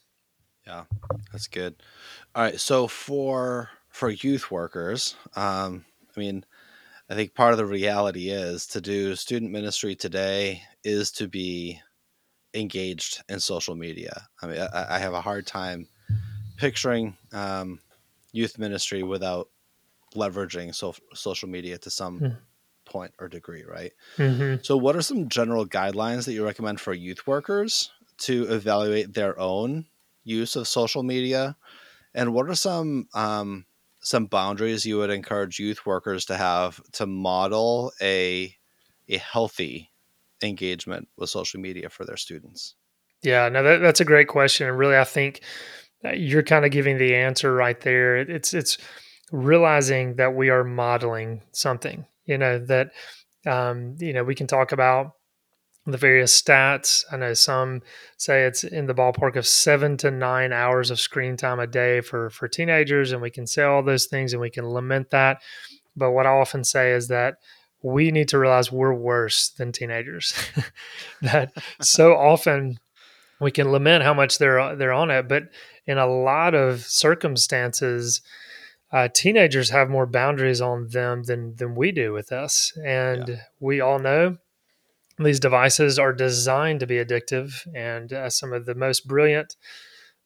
Yeah. 0.67 0.85
That's 1.33 1.47
good. 1.47 1.83
All 2.35 2.43
right. 2.43 2.61
So 2.61 2.87
for 2.87 3.71
for 3.89 4.11
youth 4.11 4.51
workers, 4.51 5.17
um, 5.37 5.85
I 6.17 6.21
mean, 6.21 6.45
I 7.09 7.15
think 7.15 7.35
part 7.35 7.53
of 7.53 7.59
the 7.59 7.67
reality 7.67 8.31
is 8.31 8.67
to 8.69 8.81
do 8.81 9.15
student 9.15 9.53
ministry 9.53 9.95
today 9.95 10.63
is 10.83 11.11
to 11.13 11.29
be 11.29 11.81
engaged 12.55 13.23
in 13.29 13.41
social 13.41 13.75
media. 13.75 14.29
I 14.43 14.47
mean, 14.47 14.61
I, 14.61 14.97
I 14.97 14.99
have 14.99 15.15
a 15.15 15.21
hard 15.21 15.47
time 15.47 15.89
picturing 16.57 17.17
um, 17.33 17.81
youth 18.33 18.59
ministry 18.59 19.03
without 19.03 19.49
leveraging 20.15 20.75
so, 20.75 20.95
social 21.15 21.49
media 21.49 21.79
to 21.79 21.91
some 21.91 22.37
point 22.85 23.13
or 23.19 23.29
degree, 23.29 23.65
right? 23.65 23.93
Mm-hmm. 24.17 24.63
So, 24.63 24.77
what 24.77 24.97
are 24.97 25.03
some 25.03 25.29
general 25.29 25.67
guidelines 25.67 26.25
that 26.25 26.33
you 26.33 26.45
recommend 26.45 26.81
for 26.81 26.95
youth 26.95 27.27
workers 27.27 27.91
to 28.19 28.45
evaluate 28.45 29.15
their 29.15 29.39
own 29.39 29.87
use 30.23 30.57
of 30.57 30.69
social 30.69 31.03
media? 31.03 31.57
And 32.15 32.33
what 32.33 32.49
are 32.49 32.55
some 32.55 33.09
um, 33.15 33.67
some 34.01 34.27
boundaries 34.27 34.87
you 34.87 34.99
would 34.99 35.11
encourage 35.11 35.59
youth 35.59 35.85
workers 35.87 36.27
to 36.27 36.37
have 36.37 36.81
to 36.93 37.07
model 37.07 37.93
a 38.01 38.55
a 39.09 39.19
healthy 39.19 39.91
engagement 40.45 41.09
with 41.17 41.31
social 41.31 41.61
media 41.61 41.89
for 41.89 42.05
their 42.05 42.17
students? 42.17 42.75
Yeah, 43.23 43.49
no, 43.49 43.63
that, 43.63 43.79
that's 43.79 44.01
a 44.01 44.05
great 44.05 44.29
question, 44.29 44.69
and 44.69 44.79
really, 44.79 44.97
I 44.97 45.05
think 45.05 45.41
you're 46.13 46.43
kind 46.43 46.65
of 46.65 46.71
giving 46.71 46.99
the 46.99 47.15
answer 47.15 47.55
right 47.55 47.81
there. 47.81 48.17
It's 48.17 48.53
it's 48.53 48.79
realizing 49.33 50.17
that 50.17 50.35
we 50.35 50.51
are 50.51 50.65
modeling 50.65 51.43
something. 51.53 52.07
You 52.27 52.39
know 52.39 52.59
that 52.59 52.91
um, 53.47 53.97
you 53.99 54.13
know 54.13 54.25
we 54.25 54.35
can 54.35 54.47
talk 54.47 54.73
about 54.73 55.13
the 55.87 55.99
various 55.99 56.41
stats. 56.41 57.05
I 57.11 57.17
know 57.17 57.35
some 57.35 57.83
say 58.17 58.45
it's 58.45 58.65
in 58.65 58.87
the 58.87 58.95
ballpark 58.95 59.37
of 59.37 59.47
seven 59.47 59.97
to 59.99 60.11
nine 60.11 60.53
hours 60.53 60.91
of 60.91 61.01
screen 61.01 61.37
time 61.37 61.61
a 61.61 61.67
day 61.67 62.01
for 62.01 62.31
for 62.31 62.49
teenagers, 62.49 63.13
and 63.13 63.23
we 63.23 63.31
can 63.31 63.47
say 63.47 63.63
all 63.63 63.83
those 63.83 64.07
things 64.07 64.33
and 64.33 64.41
we 64.41 64.51
can 64.51 64.69
lament 64.69 65.11
that. 65.11 65.43
But 65.97 66.13
what 66.13 66.27
I 66.27 66.31
often 66.31 66.65
say 66.65 66.93
is 66.93 67.09
that 67.09 67.37
we 67.85 68.11
need 68.11 68.29
to 68.29 68.39
realize 68.39 68.73
we're 68.73 68.95
worse 68.95 69.51
than 69.51 69.71
teenagers. 69.71 70.33
that 71.23 71.53
so 71.83 72.17
often 72.17 72.79
we 73.41 73.51
can 73.51 73.71
lament 73.71 74.03
how 74.03 74.15
much 74.15 74.39
they're 74.39 74.75
they're 74.75 74.93
on 74.93 75.11
it, 75.11 75.29
but 75.29 75.45
in 75.87 75.99
a 75.99 76.07
lot 76.07 76.55
of 76.55 76.81
circumstances, 76.81 78.23
uh, 78.91 79.09
teenagers 79.13 79.69
have 79.71 79.91
more 79.91 80.07
boundaries 80.07 80.63
on 80.63 80.89
them 80.89 81.25
than 81.25 81.55
than 81.57 81.75
we 81.75 81.93
do 81.93 82.13
with 82.13 82.33
us, 82.33 82.73
Yeah. 82.77 83.13
and 83.15 83.41
we 83.61 83.81
all 83.83 83.99
know 83.99 84.39
these 85.19 85.39
devices 85.39 85.99
are 85.99 86.13
designed 86.15 86.81
to 86.81 86.87
be 86.87 86.97
addictive, 86.97 87.67
and 87.75 88.13
uh, 88.13 88.31
some 88.31 88.53
of 88.55 88.65
the 88.65 88.75
most 88.75 89.07
brilliant 89.07 89.57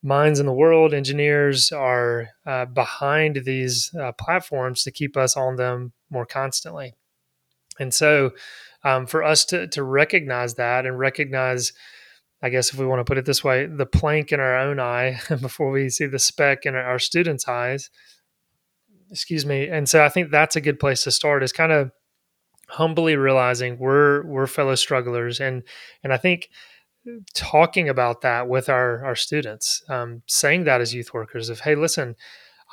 minds 0.01 0.39
in 0.39 0.45
the 0.45 0.53
world, 0.53 0.93
engineers, 0.93 1.73
are 1.73 2.29
uh, 2.45 2.63
behind 2.65 3.41
these 3.43 3.93
uh, 3.99 4.13
platforms 4.13 4.81
to 4.83 4.91
keep 4.91 5.17
us 5.17 5.35
on 5.35 5.57
them 5.57 5.91
more 6.09 6.25
constantly. 6.25 6.93
And 7.79 7.93
so, 7.93 8.31
um, 8.83 9.07
for 9.07 9.23
us 9.23 9.45
to 9.45 9.67
to 9.67 9.83
recognize 9.83 10.55
that 10.55 10.85
and 10.85 10.97
recognize, 10.97 11.73
I 12.41 12.49
guess, 12.49 12.73
if 12.73 12.79
we 12.79 12.85
want 12.85 12.99
to 12.99 13.05
put 13.05 13.17
it 13.17 13.25
this 13.25 13.43
way, 13.43 13.65
the 13.65 13.85
plank 13.85 14.31
in 14.31 14.39
our 14.39 14.57
own 14.57 14.79
eye 14.79 15.19
before 15.41 15.71
we 15.71 15.89
see 15.89 16.05
the 16.05 16.19
speck 16.19 16.65
in 16.65 16.75
our, 16.75 16.99
students' 16.99 17.47
eyes. 17.47 17.89
Excuse 19.11 19.45
me. 19.45 19.67
And 19.67 19.89
so, 19.89 20.03
I 20.03 20.09
think 20.09 20.31
that's 20.31 20.55
a 20.55 20.61
good 20.61 20.79
place 20.79 21.03
to 21.03 21.11
start. 21.11 21.43
Is 21.43 21.51
kind 21.51 21.71
of 21.71 21.91
humbly 22.69 23.15
realizing 23.15 23.79
we're 23.79 24.23
we're 24.27 24.45
fellow 24.45 24.75
strugglers 24.75 25.39
and 25.39 25.63
and 26.03 26.13
i 26.13 26.17
think 26.17 26.49
talking 27.33 27.89
about 27.89 28.21
that 28.21 28.47
with 28.47 28.69
our 28.69 29.03
our 29.03 29.15
students 29.15 29.83
um, 29.89 30.21
saying 30.27 30.65
that 30.65 30.79
as 30.79 30.93
youth 30.93 31.13
workers 31.13 31.49
of 31.49 31.61
hey 31.61 31.73
listen 31.73 32.15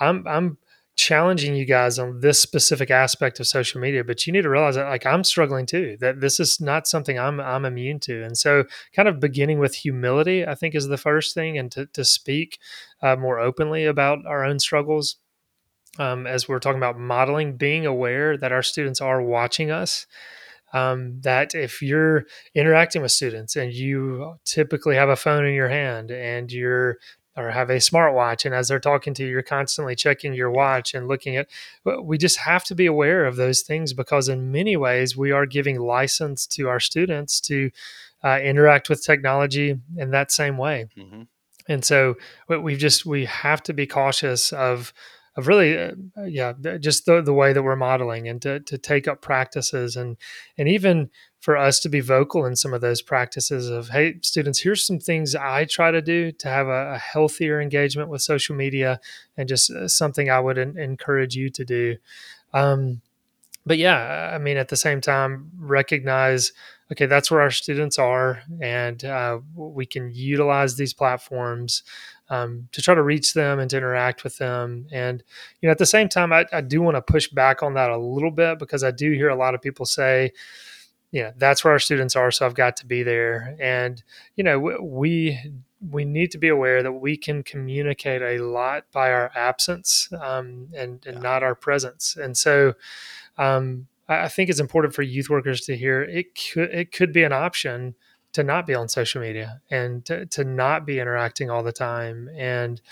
i'm 0.01 0.27
i'm 0.29 0.59
challenging 0.97 1.55
you 1.55 1.65
guys 1.67 1.99
on 1.99 2.21
this 2.21 2.41
specific 2.41 2.91
aspect 2.91 3.39
of 3.39 3.47
social 3.47 3.81
media 3.81 4.03
but 4.03 4.27
you 4.27 4.33
need 4.33 4.43
to 4.43 4.49
realize 4.49 4.75
that 4.77 4.89
like 4.89 5.05
i'm 5.05 5.23
struggling 5.23 5.67
too 5.67 5.97
that 6.01 6.21
this 6.21 6.41
is 6.41 6.59
not 6.61 6.87
something 6.87 7.19
i'm 7.19 7.39
i'm 7.39 7.65
immune 7.65 8.01
to. 8.01 8.25
And 8.25 8.37
so 8.37 8.65
kind 8.95 9.07
of 9.07 9.21
beginning 9.21 9.59
with 9.59 9.75
humility 9.75 10.47
i 10.47 10.55
think 10.55 10.75
is 10.75 10.89
the 10.89 10.97
first 10.97 11.35
thing 11.35 11.59
and 11.59 11.71
to, 11.73 11.87
to 11.87 12.05
speak 12.05 12.59
uh, 13.03 13.17
more 13.17 13.39
openly 13.39 13.85
about 13.85 14.25
our 14.27 14.45
own 14.45 14.59
struggles. 14.59 15.17
Um, 15.99 16.27
as 16.27 16.47
we're 16.47 16.59
talking 16.59 16.77
about 16.77 16.99
modeling 16.99 17.57
being 17.57 17.87
aware 17.87 18.37
that 18.37 18.53
our 18.53 18.63
students 18.63 19.01
are 19.01 19.23
watching 19.23 19.71
us 19.71 20.07
um, 20.73 21.21
that 21.23 21.55
if 21.55 21.81
you're 21.81 22.25
interacting 22.55 23.01
with 23.01 23.13
students 23.13 23.57
and 23.57 23.73
you 23.73 24.35
typically 24.45 24.97
have 24.97 25.09
a 25.09 25.17
phone 25.17 25.47
in 25.47 25.55
your 25.55 25.69
hand 25.69 26.11
and 26.11 26.53
you're 26.53 26.99
or 27.37 27.51
have 27.51 27.71
a 27.71 27.77
smartwatch 27.77 28.45
and 28.45 28.55
as 28.55 28.69
they're 28.69 28.79
talking 28.81 29.15
to 29.15 29.25
you 29.25 29.31
you're 29.31 29.43
constantly 29.43 29.95
checking 29.95 30.35
your 30.35 30.51
watch 30.51 30.95
and 30.95 31.07
looking 31.09 31.37
at 31.37 31.49
we 32.03 32.17
just 32.19 32.39
have 32.39 32.65
to 32.65 32.75
be 32.75 32.87
aware 32.87 33.25
of 33.25 33.37
those 33.37 33.63
things 33.63 33.93
because 33.93 34.29
in 34.29 34.51
many 34.51 34.77
ways 34.77 35.17
we 35.17 35.31
are 35.33 35.47
giving 35.47 35.79
license 35.79 36.47
to 36.47 36.69
our 36.69 36.81
students 36.81 37.41
to 37.41 37.71
uh, 38.25 38.39
interact 38.43 38.89
with 38.89 39.05
technology 39.05 39.79
in 39.97 40.11
that 40.11 40.31
same 40.33 40.57
way. 40.57 40.87
Hmm 40.97 41.23
and 41.69 41.85
so 41.85 42.15
we- 42.49 42.59
we've 42.59 42.79
just 42.79 43.05
we 43.07 43.25
have 43.25 43.63
to 43.65 43.73
be 43.73 43.87
cautious 43.87 44.53
of 44.53 44.93
of 45.37 45.49
really 45.49 45.77
uh, 45.79 45.93
yeah 46.25 46.53
just 46.81 47.05
the, 47.07 47.21
the 47.21 47.33
way 47.35 47.53
that 47.53 47.63
we're 47.63 47.77
modeling 47.77 48.29
and 48.29 48.41
to, 48.43 48.61
to 48.61 48.79
take 48.79 49.07
up 49.09 49.21
practices 49.21 49.97
and 49.97 50.17
and 50.57 50.69
even 50.69 51.11
for 51.47 51.57
us 51.57 51.79
to 51.79 51.89
be 51.89 52.01
vocal 52.01 52.45
in 52.45 52.57
some 52.57 52.75
of 52.75 52.81
those 52.81 53.01
practices 53.01 53.69
of 53.69 53.91
hey 53.91 54.17
students 54.21 54.59
here's 54.59 54.85
some 54.85 54.99
things 54.99 55.37
i 55.37 55.65
try 55.65 55.93
to 55.93 56.03
do 56.03 56.33
to 56.33 56.49
have 56.49 56.67
a, 56.67 56.95
a 56.95 56.99
healthier 56.99 57.61
engagement 57.61 58.09
with 58.09 58.21
social 58.21 58.57
media 58.57 58.99
and 59.37 59.49
just 59.49 59.71
uh, 59.71 59.87
something 59.87 60.29
i 60.29 60.41
would 60.41 60.59
en- 60.59 60.77
encourage 60.77 61.37
you 61.37 61.49
to 61.49 61.65
do 61.65 61.97
um, 62.53 63.01
but 63.65 63.79
yeah, 63.79 64.31
I 64.33 64.39
mean, 64.39 64.57
at 64.57 64.69
the 64.69 64.77
same 64.77 65.01
time, 65.01 65.51
recognize 65.59 66.53
okay, 66.93 67.07
that's 67.07 67.33
where 67.33 67.41
our 67.41 67.51
students 67.51 67.99
are, 67.99 68.43
and 68.61 69.05
uh, 69.05 69.41
we 69.57 69.87
can 69.87 70.13
utilize 70.15 70.77
these 70.77 70.95
platforms 70.95 71.83
um, 72.31 72.69
to 72.71 72.81
try 72.81 72.95
to 72.95 73.03
reach 73.03 73.35
them 73.35 73.59
and 73.59 73.69
to 73.71 73.77
interact 73.77 74.23
with 74.23 74.39
them. 74.39 74.87
And 74.93 75.23
you 75.61 75.67
know, 75.67 75.73
at 75.73 75.79
the 75.79 75.87
same 75.87 76.09
time, 76.09 76.33
I, 76.33 76.47
I 76.53 76.61
do 76.61 76.81
want 76.81 76.97
to 76.97 77.03
push 77.03 77.29
back 77.29 77.65
on 77.65 77.75
that 77.75 77.91
a 77.91 77.99
little 77.99 78.31
bit 78.31 78.61
because 78.61 78.85
I 78.85 78.93
do 78.93 79.11
hear 79.13 79.29
a 79.29 79.37
lot 79.37 79.57
of 79.57 79.61
people 79.61 79.85
say, 79.85 80.31
you 81.17 81.23
know, 81.23 81.33
that's 81.39 81.65
where 81.65 81.73
our 81.73 81.79
students 81.79 82.15
are, 82.15 82.31
so 82.31 82.45
I've 82.45 82.55
got 82.55 82.77
to 82.77 82.87
be 82.87 83.03
there. 83.03 83.57
And 83.59 84.03
you 84.37 84.45
know, 84.45 84.59
we 84.83 85.41
we 85.81 86.05
need 86.05 86.31
to 86.33 86.39
be 86.39 86.49
aware 86.49 86.83
that 86.83 86.93
we 86.93 87.17
can 87.17 87.43
communicate 87.43 88.21
a 88.21 88.45
lot 88.45 88.85
by 88.93 89.11
our 89.11 89.31
absence 89.35 90.11
um, 90.21 90.69
and 90.77 91.07
and 91.07 91.17
Yeah. 91.17 91.23
not 91.23 91.43
our 91.43 91.55
presence. 91.55 92.17
And 92.17 92.37
so 92.37 92.75
um, 93.39 93.87
I, 94.09 94.29
think 94.29 94.51
it's 94.51 94.61
important 94.61 94.95
for 94.95 95.01
youth 95.01 95.31
workers 95.31 95.63
to 95.63 95.75
hear 95.75 96.03
it 96.03 96.27
could 96.35 96.69
it 96.71 96.93
could 96.93 97.13
be 97.15 97.25
an 97.25 97.33
option 97.33 97.95
to 98.33 98.43
not 98.43 98.67
be 98.67 98.75
on 98.75 98.87
social 98.87 99.23
media 99.23 99.63
and 99.71 100.05
to, 100.05 100.27
to 100.27 100.45
not 100.45 100.85
be 100.85 101.01
interacting 101.01 101.49
all 101.51 101.63
the 101.63 101.73
time 101.73 102.29
and 102.37 102.83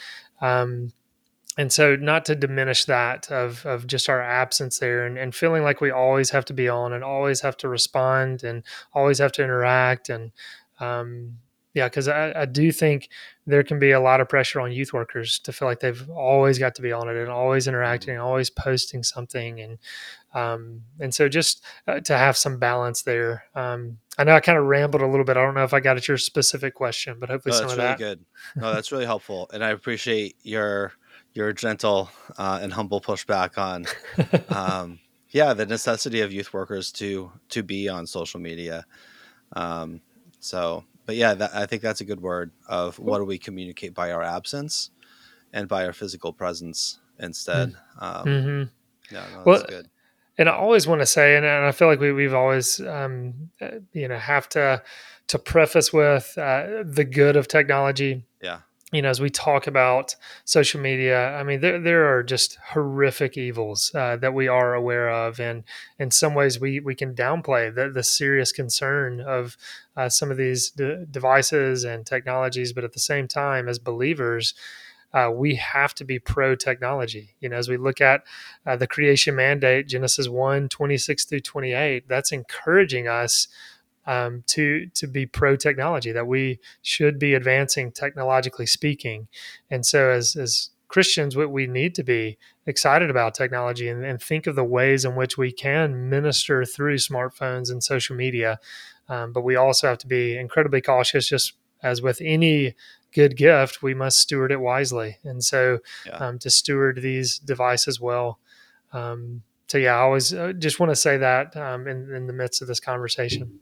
um, 0.41 0.93
and 1.57 1.72
so 1.72 1.94
not 1.96 2.24
to 2.24 2.34
diminish 2.34 2.84
that 2.86 3.30
of 3.30 3.64
of 3.66 3.86
just 3.86 4.09
our 4.09 4.20
absence 4.20 4.78
there 4.78 5.07
and, 5.07 5.16
and 5.18 5.34
feeling 5.34 5.62
like 5.62 5.80
we 5.80 5.90
always 5.90 6.30
have 6.30 6.44
to 6.46 6.52
be 6.52 6.68
on 6.68 6.92
and 6.92 7.05
always 7.05 7.40
have 7.40 7.57
to 7.59 7.68
respond 7.68 8.42
and 8.44 8.64
always 8.92 9.18
have 9.18 9.32
to 9.32 9.42
interact 9.44 10.09
and 10.09 10.32
um, 10.80 11.38
yeah 11.74 11.88
because 11.88 12.09
I, 12.09 12.32
I 12.42 12.44
do 12.46 12.72
think 12.72 13.09
there 13.46 13.62
can 13.62 13.78
be 13.78 13.90
a 13.92 14.00
lot 14.00 14.20
of 14.20 14.28
pressure 14.28 14.61
on 14.61 14.72
youth 14.72 14.92
workers 14.92 15.38
to 15.40 15.52
feel 15.52 15.68
like 15.68 15.80
they've 15.80 16.09
always 16.11 16.59
got 16.59 16.74
to 16.76 16.82
be 16.82 16.92
on 16.92 17.09
it 17.09 17.16
and 17.16 17.28
always 17.30 17.68
interacting 17.68 18.14
and 18.14 18.22
always 18.22 18.50
posting 18.50 19.02
something 19.02 19.61
and 19.61 19.78
um, 20.34 20.82
and 20.98 21.14
so 21.14 21.28
just 21.28 21.62
uh, 21.86 22.00
to 22.00 22.16
have 22.16 22.36
some 22.36 22.59
balance 22.59 23.02
there 23.02 23.44
um, 23.55 23.98
i 24.18 24.24
know 24.24 24.34
i 24.34 24.40
kind 24.40 24.59
of 24.59 24.64
rambled 24.64 25.02
a 25.02 25.07
little 25.07 25.24
bit. 25.24 25.36
I 25.36 25.42
don't 25.44 25.55
know 25.55 25.62
if 25.64 25.74
i 25.74 25.78
got 25.80 25.96
at 25.96 26.09
your 26.09 26.16
specific 26.18 26.74
question 26.74 27.18
but 27.20 27.28
hopefully 27.28 27.52
No, 27.52 27.59
some 27.59 27.66
that's 27.68 27.72
of 27.74 27.78
really 27.78 27.90
that. 27.90 27.98
good. 27.98 28.24
No, 28.57 28.74
that's 28.74 28.90
really 28.90 29.07
helpful, 29.07 29.48
and 29.52 29.64
I 29.64 29.70
appreciate 29.70 30.36
your 30.42 30.92
your 31.35 31.53
gentle 31.53 32.11
uh, 32.39 32.61
and 32.62 32.72
humble 32.72 33.01
pushback 33.01 33.59
on, 33.59 33.87
um, 34.49 34.99
yeah, 35.30 35.53
the 35.53 35.66
necessity 35.66 36.20
of 36.20 36.32
youth 36.32 36.53
workers 36.53 36.93
to 36.93 37.30
to 37.51 37.62
be 37.62 37.89
on 37.89 38.07
social 38.07 38.41
media. 38.41 38.87
Um, 39.55 40.01
so, 40.41 40.85
but 41.07 41.16
yeah, 41.16 41.35
that, 41.35 41.55
I 41.55 41.66
think 41.66 41.82
that's 41.82 42.01
a 42.01 42.05
good 42.05 42.20
word 42.20 42.53
of 42.68 42.99
what 42.99 43.18
do 43.18 43.24
we 43.24 43.39
communicate 43.39 43.95
by 43.95 44.12
our 44.12 44.22
absence 44.22 44.91
and 45.53 45.68
by 45.68 45.85
our 45.85 45.93
physical 45.93 46.32
presence 46.32 46.99
instead. 47.18 47.74
Um, 48.01 48.22
hmm 48.22 48.62
yeah, 49.11 49.26
no, 49.32 49.43
well 49.45 49.59
that's 49.59 49.70
good. 49.70 49.89
and 50.39 50.49
I 50.49 50.53
always 50.53 50.87
want 50.87 51.01
to 51.03 51.07
say, 51.07 51.37
and, 51.37 51.45
and 51.45 51.66
I 51.66 51.72
feel 51.72 51.89
like 51.89 52.01
we, 52.01 52.12
we've 52.12 52.35
always, 52.35 52.80
um, 52.80 53.51
uh, 53.61 53.78
you 53.93 54.09
know, 54.09 54.18
have 54.18 54.49
to 54.51 54.82
to 55.28 55.39
preface 55.39 55.93
with 55.93 56.37
uh, 56.37 56.82
the 56.85 57.05
good 57.05 57.37
of 57.37 57.49
technology. 57.49 58.24
You 58.95 59.03
know, 59.03 59.09
as 59.11 59.20
we 59.20 59.28
talk 59.28 59.66
about 59.66 60.14
social 60.45 60.80
media, 60.80 61.30
I 61.34 61.42
mean, 61.42 61.61
there 61.61 61.80
there 61.80 62.16
are 62.16 62.22
just 62.22 62.59
horrific 62.68 63.36
evils 63.36 63.92
uh, 63.92 64.14
that 64.18 64.34
we 64.34 64.47
are 64.47 64.72
aware 64.72 65.11
of, 65.11 65.40
and 65.40 65.64
in 65.99 66.12
some 66.12 66.32
ways, 66.32 66.61
we 66.61 66.78
we 66.78 66.95
can 66.95 67.12
downplay 67.12 67.74
the 67.74 67.90
the 67.90 68.05
serious 68.05 68.53
concern 68.53 69.20
of 69.20 69.57
uh, 69.97 70.09
some 70.09 70.30
of 70.30 70.36
these 70.36 70.70
de- 70.70 71.07
devices 71.07 71.82
and 71.82 72.07
technologies. 72.07 72.72
But 72.72 72.84
at 72.84 72.92
the 72.92 73.01
same 73.01 73.26
time, 73.26 73.68
as 73.68 73.80
believers, 73.80 74.55
uh, 75.12 75.28
we 75.34 75.57
have 75.57 75.92
to 75.97 76.05
be 76.05 76.20
pro 76.20 76.55
technology. 76.55 77.34
You 77.40 77.49
know, 77.49 77.57
as 77.57 77.68
we 77.68 77.76
look 77.76 78.01
at 78.01 78.22
uh, 78.64 78.76
the 78.76 78.86
creation 78.86 79.34
mandate, 79.34 79.88
Genesis 79.88 80.28
1 80.28 80.68
26 80.68 81.24
through 81.24 81.40
28, 81.40 82.09
that's 82.09 82.30
encouraging 82.30 83.09
us 83.09 83.49
um, 84.07 84.44
to, 84.48 84.86
to 84.94 85.07
be 85.07 85.26
pro 85.26 85.57
technology, 85.57 86.12
that 86.12 86.26
we 86.26 86.61
should 86.82 87.18
be 87.18 87.34
advancing 87.34 87.92
technologically 87.92 88.66
speaking. 88.66 89.28
And 89.70 89.84
so, 89.84 90.11
as, 90.11 90.36
as 90.36 90.70
Christians, 90.88 91.36
what 91.36 91.50
we 91.50 91.66
need 91.66 91.94
to 91.96 92.05
be 92.05 92.38
excited 92.66 93.11
about 93.11 93.34
technology 93.34 93.88
and, 93.88 94.05
and 94.05 94.22
think 94.22 94.46
of 94.46 94.55
the 94.55 94.64
ways 94.64 95.05
in 95.05 95.16
which 95.16 95.36
we 95.36 95.52
can 95.52 96.09
minister 96.09 96.64
through 96.64 96.96
smartphones 96.96 97.70
and 97.70 97.82
social 97.82 98.14
media. 98.14 98.59
Um, 99.09 99.32
but 99.32 99.42
we 99.42 99.57
also 99.57 99.88
have 99.88 99.98
to 99.98 100.07
be 100.07 100.36
incredibly 100.36 100.80
cautious, 100.80 101.28
just 101.28 101.55
as 101.82 102.00
with 102.00 102.20
any 102.22 102.74
good 103.12 103.36
gift, 103.36 103.82
we 103.82 103.94
must 103.94 104.18
steward 104.18 104.50
it 104.50 104.61
wisely. 104.61 105.18
And 105.24 105.42
so, 105.42 105.78
yeah. 106.07 106.16
um, 106.16 106.38
to 106.40 106.50
steward 106.50 107.00
these 107.02 107.38
devices 107.38 108.00
well. 108.00 108.38
Um, 108.92 109.42
so, 109.68 109.78
yeah, 109.78 109.96
I 109.96 110.00
always 110.00 110.32
uh, 110.32 110.52
just 110.52 110.78
want 110.78 110.90
to 110.90 110.96
say 110.96 111.16
that 111.18 111.57
um, 111.57 111.86
in, 111.88 112.14
in 112.14 112.26
the 112.26 112.32
midst 112.32 112.62
of 112.62 112.68
this 112.68 112.80
conversation. 112.80 113.59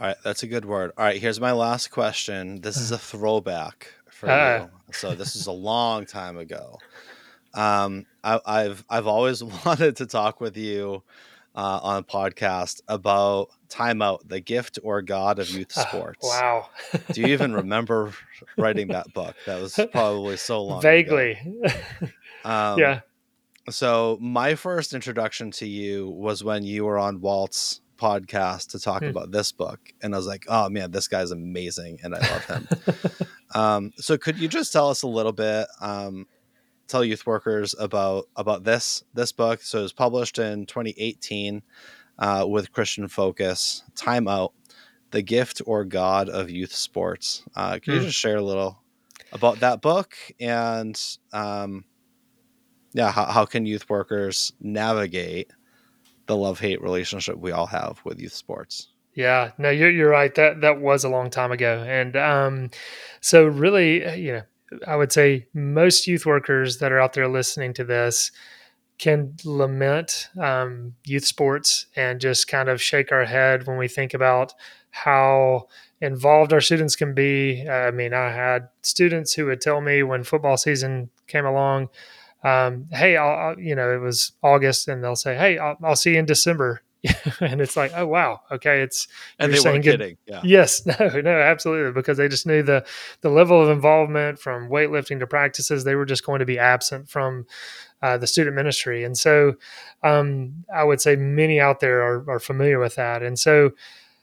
All 0.00 0.06
right, 0.06 0.16
that's 0.24 0.42
a 0.42 0.46
good 0.46 0.64
word. 0.64 0.92
All 0.96 1.04
right, 1.04 1.20
here's 1.20 1.40
my 1.40 1.52
last 1.52 1.90
question. 1.90 2.60
This 2.62 2.76
is 2.78 2.90
a 2.90 2.98
throwback 3.10 3.92
for 4.10 4.30
Uh, 4.30 4.58
you. 4.62 4.70
So 4.92 5.14
this 5.14 5.36
is 5.36 5.46
a 5.46 5.52
long 5.52 6.06
time 6.06 6.36
ago. 6.38 6.78
Um, 7.54 8.06
I, 8.24 8.40
I've 8.46 8.84
I've 8.88 9.06
always 9.06 9.42
wanted 9.66 9.96
to 9.96 10.06
talk 10.06 10.40
with 10.40 10.56
you 10.56 11.02
uh, 11.54 11.80
on 11.82 11.98
a 11.98 12.02
podcast 12.02 12.80
about 12.88 13.48
timeout, 13.68 14.20
the 14.26 14.40
gift 14.40 14.78
or 14.82 15.02
god 15.02 15.38
of 15.38 15.50
youth 15.50 15.76
uh, 15.76 15.86
sports. 15.86 16.18
wow. 16.26 16.68
Do 17.12 17.20
you 17.20 17.26
even 17.28 17.52
remember 17.62 18.12
writing 18.56 18.88
that 18.88 19.12
book? 19.12 19.34
That 19.46 19.60
was 19.60 19.78
probably 19.92 20.36
so 20.38 20.62
long. 20.64 20.78
ago. 20.78 20.88
Vaguely. 20.88 21.38
Um, 22.42 22.78
yeah. 22.78 23.00
So 23.68 24.16
my 24.18 24.54
first 24.54 24.94
introduction 24.94 25.50
to 25.50 25.66
you 25.68 26.08
was 26.08 26.42
when 26.42 26.64
you 26.64 26.86
were 26.86 26.96
on 26.96 27.20
Walt's 27.20 27.82
podcast 28.00 28.70
to 28.70 28.80
talk 28.80 29.02
Hmm. 29.02 29.10
about 29.10 29.30
this 29.32 29.52
book, 29.52 29.80
and 30.02 30.14
I 30.14 30.18
was 30.18 30.26
like, 30.26 30.44
"Oh 30.48 30.68
man, 30.68 30.90
this 30.90 31.08
guy's 31.08 31.30
amazing, 31.30 31.98
and 32.02 32.14
I 32.14 32.20
love 32.20 32.46
him." 32.46 32.68
um, 33.54 33.92
so 33.96 34.16
could 34.16 34.38
you 34.38 34.48
just 34.48 34.72
tell 34.72 34.88
us 34.88 35.02
a 35.02 35.08
little 35.08 35.32
bit, 35.32 35.66
um, 35.80 36.26
tell 36.88 37.04
youth 37.04 37.26
workers 37.26 37.74
about 37.78 38.26
about 38.36 38.64
this 38.64 39.04
this 39.14 39.32
book? 39.32 39.62
So 39.62 39.80
it 39.80 39.82
was 39.82 39.92
published 39.92 40.38
in 40.38 40.66
2018 40.66 41.62
uh, 42.18 42.46
with 42.48 42.72
Christian 42.72 43.08
Focus. 43.08 43.82
Time 43.96 44.28
out. 44.28 44.52
The 45.12 45.22
gift 45.22 45.60
or 45.66 45.84
God 45.84 46.28
of 46.28 46.50
youth 46.50 46.72
sports. 46.72 47.42
Uh, 47.56 47.78
can 47.82 47.94
you 47.94 48.00
Hmm. 48.00 48.06
just 48.06 48.18
share 48.18 48.36
a 48.36 48.42
little 48.42 48.82
about 49.32 49.60
that 49.60 49.80
book 49.82 50.14
and 50.40 51.00
um, 51.32 51.84
yeah, 52.92 53.10
how, 53.10 53.24
how 53.26 53.44
can 53.44 53.66
youth 53.66 53.88
workers 53.88 54.52
navigate 54.60 55.50
the 56.30 56.36
love 56.36 56.60
hate 56.60 56.80
relationship 56.80 57.36
we 57.38 57.50
all 57.50 57.66
have 57.66 58.00
with 58.04 58.20
youth 58.20 58.32
sports? 58.32 58.88
Yeah, 59.14 59.50
no, 59.58 59.68
you're 59.68 59.90
you're 59.90 60.08
right. 60.08 60.32
That 60.36 60.60
that 60.60 60.80
was 60.80 61.02
a 61.02 61.08
long 61.08 61.28
time 61.28 61.50
ago, 61.50 61.84
and 61.86 62.16
um, 62.16 62.70
so 63.20 63.46
really, 63.46 64.04
uh, 64.06 64.14
you 64.14 64.32
know, 64.32 64.42
I 64.86 64.94
would 64.94 65.10
say 65.10 65.48
most 65.52 66.06
youth 66.06 66.24
workers 66.24 66.78
that 66.78 66.92
are 66.92 67.00
out 67.00 67.14
there 67.14 67.28
listening 67.28 67.74
to 67.74 67.84
this 67.84 68.30
can 68.98 69.34
lament 69.44 70.28
um, 70.38 70.94
youth 71.04 71.24
sports 71.24 71.86
and 71.96 72.20
just 72.20 72.46
kind 72.46 72.68
of 72.68 72.80
shake 72.80 73.10
our 73.10 73.24
head 73.24 73.66
when 73.66 73.76
we 73.78 73.88
think 73.88 74.14
about 74.14 74.52
how 74.90 75.66
involved 76.00 76.52
our 76.52 76.60
students 76.60 76.94
can 76.94 77.12
be. 77.12 77.66
I 77.68 77.90
mean, 77.90 78.14
I 78.14 78.30
had 78.30 78.68
students 78.82 79.32
who 79.32 79.46
would 79.46 79.60
tell 79.60 79.80
me 79.80 80.02
when 80.02 80.22
football 80.22 80.56
season 80.56 81.10
came 81.26 81.46
along, 81.46 81.88
um, 82.42 82.86
"Hey, 82.90 83.16
I'll, 83.16 83.50
I'll, 83.50 83.60
you 83.60 83.74
know, 83.74 83.92
it 83.94 83.98
was 84.00 84.32
August," 84.42 84.88
and 84.88 85.02
they'll 85.02 85.16
say, 85.16 85.36
"Hey, 85.36 85.58
I'll, 85.58 85.76
I'll 85.82 85.96
see 85.96 86.12
you 86.12 86.18
in 86.18 86.26
December." 86.26 86.82
and 87.40 87.62
it's 87.62 87.78
like, 87.78 87.92
oh 87.96 88.06
wow, 88.06 88.42
okay, 88.52 88.82
it's 88.82 89.08
And 89.38 89.50
they 89.54 89.58
weren't 89.60 89.82
good- 89.82 90.00
kidding. 90.00 90.16
Yeah. 90.26 90.42
Yes, 90.44 90.84
no, 91.00 91.20
no, 91.22 91.30
absolutely, 91.30 91.92
because 91.92 92.18
they 92.18 92.28
just 92.28 92.46
knew 92.46 92.62
the 92.62 92.84
the 93.22 93.30
level 93.30 93.62
of 93.62 93.70
involvement 93.70 94.38
from 94.38 94.68
weightlifting 94.68 95.18
to 95.20 95.26
practices. 95.26 95.84
They 95.84 95.94
were 95.94 96.04
just 96.04 96.26
going 96.26 96.40
to 96.40 96.44
be 96.44 96.58
absent 96.58 97.08
from 97.08 97.46
uh, 98.02 98.18
the 98.18 98.26
student 98.26 98.54
ministry, 98.54 99.02
and 99.04 99.16
so 99.16 99.54
um, 100.02 100.64
I 100.74 100.84
would 100.84 101.00
say 101.00 101.16
many 101.16 101.58
out 101.58 101.80
there 101.80 102.02
are, 102.02 102.30
are 102.32 102.38
familiar 102.38 102.78
with 102.78 102.96
that. 102.96 103.22
And 103.22 103.38
so, 103.38 103.70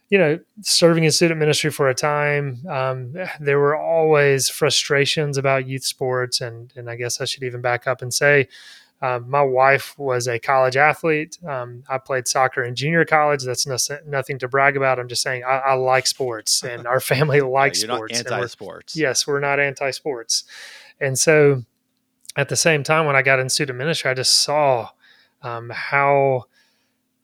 you 0.09 0.17
know, 0.17 0.39
serving 0.61 1.03
in 1.03 1.11
student 1.11 1.39
ministry 1.39 1.69
for 1.69 1.89
a 1.89 1.93
time, 1.93 2.65
um, 2.69 3.13
there 3.39 3.59
were 3.59 3.75
always 3.75 4.49
frustrations 4.49 5.37
about 5.37 5.67
youth 5.67 5.83
sports, 5.83 6.41
and 6.41 6.71
and 6.75 6.89
I 6.89 6.95
guess 6.95 7.19
I 7.19 7.25
should 7.25 7.43
even 7.43 7.61
back 7.61 7.87
up 7.87 8.01
and 8.01 8.13
say. 8.13 8.47
Um, 8.99 9.29
my 9.29 9.43
wife 9.43 9.93
was 9.99 10.27
a 10.27 10.39
college 10.39 10.75
athlete. 10.75 11.37
Um, 11.47 11.83
I 11.87 11.99
played 11.99 12.27
soccer 12.27 12.63
in 12.63 12.73
junior 12.73 13.05
college. 13.05 13.43
That's 13.43 13.67
no, 13.67 13.77
nothing 14.07 14.39
to 14.39 14.47
brag 14.47 14.75
about. 14.75 14.97
I'm 14.97 15.07
just 15.07 15.21
saying 15.21 15.43
I, 15.43 15.57
I 15.57 15.73
like 15.73 16.07
sports, 16.07 16.63
and 16.63 16.87
our 16.87 16.99
family 16.99 17.41
likes 17.41 17.81
sports. 17.81 18.13
we're- 18.13 18.35
anti-sports. 18.35 18.95
yes, 18.95 19.27
we're 19.27 19.39
not 19.39 19.59
anti-sports. 19.59 20.45
And 20.99 21.17
so, 21.17 21.63
at 22.35 22.49
the 22.49 22.55
same 22.55 22.83
time, 22.83 23.05
when 23.05 23.15
I 23.15 23.21
got 23.21 23.39
in 23.39 23.49
student 23.49 23.77
ministry, 23.77 24.09
I 24.09 24.15
just 24.15 24.41
saw 24.41 24.89
um, 25.43 25.69
how 25.69 26.45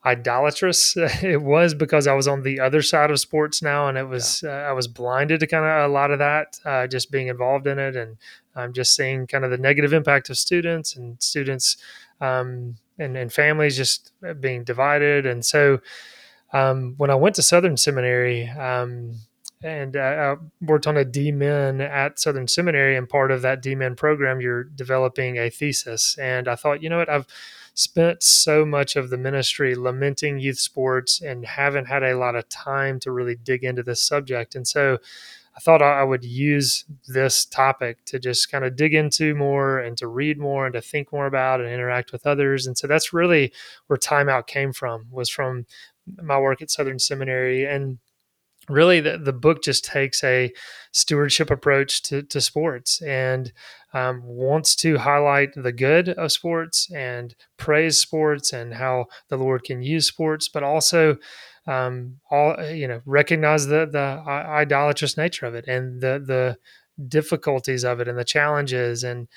idolatrous 0.06 0.95
it 0.97 1.41
was 1.41 1.74
because 1.74 2.08
I 2.08 2.14
was 2.14 2.28
on 2.28 2.43
the 2.43 2.60
other 2.60 2.82
side 2.82 3.12
of 3.12 3.20
sports 3.20 3.62
now, 3.62 3.88
and 3.88 3.97
it 3.97 4.08
was 4.08 4.43
uh, 4.43 4.49
I 4.49 4.74
was 4.74 4.88
blinded 4.88 5.39
to 5.39 5.47
kind 5.47 5.66
of 5.66 5.89
a 5.89 5.93
lot 5.93 6.12
of 6.12 6.20
that, 6.20 6.60
uh, 6.66 6.88
just 6.88 7.12
being 7.12 7.28
involved 7.28 7.68
in 7.68 7.80
it, 7.80 7.95
and 7.95 8.18
I'm 8.56 8.74
just 8.74 8.95
seeing 8.95 9.28
kind 9.28 9.45
of 9.45 9.51
the 9.51 9.58
negative 9.58 9.93
impact 9.93 10.30
of 10.30 10.38
students 10.38 10.95
and 10.95 11.22
students 11.22 11.78
um, 12.22 12.76
and, 12.99 13.18
and 13.18 13.32
families 13.32 13.78
just 13.78 14.12
being 14.39 14.64
divided, 14.64 15.26
and 15.26 15.45
so 15.45 15.80
um, 16.51 16.95
when 16.97 17.10
I 17.10 17.16
went 17.16 17.36
to 17.36 17.41
Southern 17.41 17.78
Seminary. 17.78 18.49
Um, 18.49 19.16
and 19.66 19.95
uh, 19.95 19.99
I 19.99 20.36
worked 20.66 20.88
on 20.88 20.97
a 20.97 21.06
DMin 21.06 21.80
at 21.82 22.20
Southern 22.20 22.49
Seminary, 22.49 22.97
and 22.97 23.08
part 23.08 23.32
of 23.32 23.41
that 23.43 23.64
DMin 23.64 23.95
program, 23.95 24.41
you're 24.41 24.66
developing 24.66 25.38
a 25.38 25.49
thesis. 25.49 26.18
And 26.18 26.49
I 26.49 26.56
thought, 26.56 26.84
you 26.84 26.89
know 26.89 26.97
what, 26.97 27.08
I've 27.08 27.26
spent 27.74 28.21
so 28.21 28.65
much 28.65 28.95
of 28.95 29.09
the 29.09 29.17
ministry 29.17 29.76
lamenting 29.76 30.39
youth 30.39 30.59
sports 30.59 31.21
and 31.21 31.45
haven't 31.45 31.86
had 31.86 32.03
a 32.03 32.17
lot 32.17 32.36
of 32.36 32.47
time 32.49 32.99
to 32.99 33.11
really 33.11 33.36
dig 33.36 33.63
into 33.63 33.84
this 33.84 34.01
subject. 34.01 34.55
And 34.55 34.67
so 34.67 34.99
I 35.55 35.59
thought 35.59 35.82
I 35.82 36.03
would 36.03 36.24
use 36.24 36.86
this 37.07 37.45
topic 37.45 38.05
to 38.05 38.19
just 38.19 38.51
kind 38.51 38.65
of 38.65 38.76
dig 38.76 38.93
into 38.93 39.36
more 39.36 39.80
and 39.80 39.95
to 39.97 40.07
read 40.07 40.39
more 40.39 40.65
and 40.65 40.74
to 40.74 40.82
think 40.82 41.11
more 41.11 41.28
about 41.28 41.61
and 41.61 41.69
interact 41.69 42.11
with 42.11 42.26
others. 42.26 42.65
And 42.65 42.78
so 42.78 42.88
that's 42.88 43.13
really 43.13 43.53
where 43.88 43.97
timeout 43.97 44.47
came 44.47 44.74
from, 44.74 45.07
was 45.11 45.30
from 45.30 45.65
my 46.21 46.39
work 46.39 46.61
at 46.61 46.71
Southern 46.71 46.97
Seminary. 46.99 47.65
And 47.65 47.99
really 48.67 48.99
the, 48.99 49.17
the 49.17 49.34
book 49.34 49.61
just 49.61 49.86
takes 49.86 50.24
a 50.24 50.51
stewardship 50.91 51.51
approach 51.51 52.01
to, 52.03 52.24
to 52.24 52.41
sports 52.41 53.01
and 53.01 53.51
um, 53.93 54.21
wants 54.23 54.75
to 54.75 54.97
highlight 54.97 55.49
the 55.55 55.71
good 55.71 56.09
of 56.09 56.31
sports 56.31 56.89
and 56.91 57.35
praise 57.57 57.97
sports 57.97 58.53
and 58.53 58.73
how 58.73 59.05
the 59.29 59.37
lord 59.37 59.63
can 59.63 59.81
use 59.81 60.07
sports 60.07 60.47
but 60.47 60.63
also 60.63 61.17
um, 61.65 62.19
all 62.29 62.55
you 62.65 62.87
know 62.87 63.01
recognize 63.05 63.67
the 63.67 63.85
the 63.85 64.23
idolatrous 64.27 65.17
nature 65.17 65.45
of 65.45 65.55
it 65.55 65.67
and 65.67 66.01
the 66.01 66.21
the 66.25 66.57
difficulties 67.07 67.83
of 67.83 67.99
it 67.99 68.07
and 68.07 68.17
the 68.17 68.23
challenges 68.23 69.03
and 69.03 69.27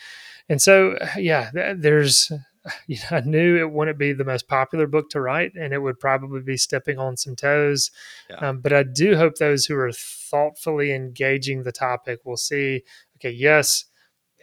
and 0.48 0.60
so 0.60 0.96
yeah 1.16 1.50
there's 1.76 2.32
you 2.86 2.96
know, 2.96 3.18
I 3.18 3.20
knew 3.20 3.56
it 3.56 3.70
wouldn't 3.70 3.98
be 3.98 4.12
the 4.12 4.24
most 4.24 4.48
popular 4.48 4.86
book 4.86 5.10
to 5.10 5.20
write, 5.20 5.52
and 5.54 5.72
it 5.72 5.78
would 5.78 6.00
probably 6.00 6.40
be 6.40 6.56
stepping 6.56 6.98
on 6.98 7.16
some 7.16 7.36
toes. 7.36 7.90
Yeah. 8.30 8.36
Um, 8.36 8.60
but 8.60 8.72
I 8.72 8.82
do 8.82 9.16
hope 9.16 9.36
those 9.36 9.66
who 9.66 9.76
are 9.76 9.92
thoughtfully 9.92 10.92
engaging 10.92 11.62
the 11.62 11.72
topic 11.72 12.20
will 12.24 12.36
see, 12.36 12.82
okay, 13.16 13.30
yes, 13.30 13.84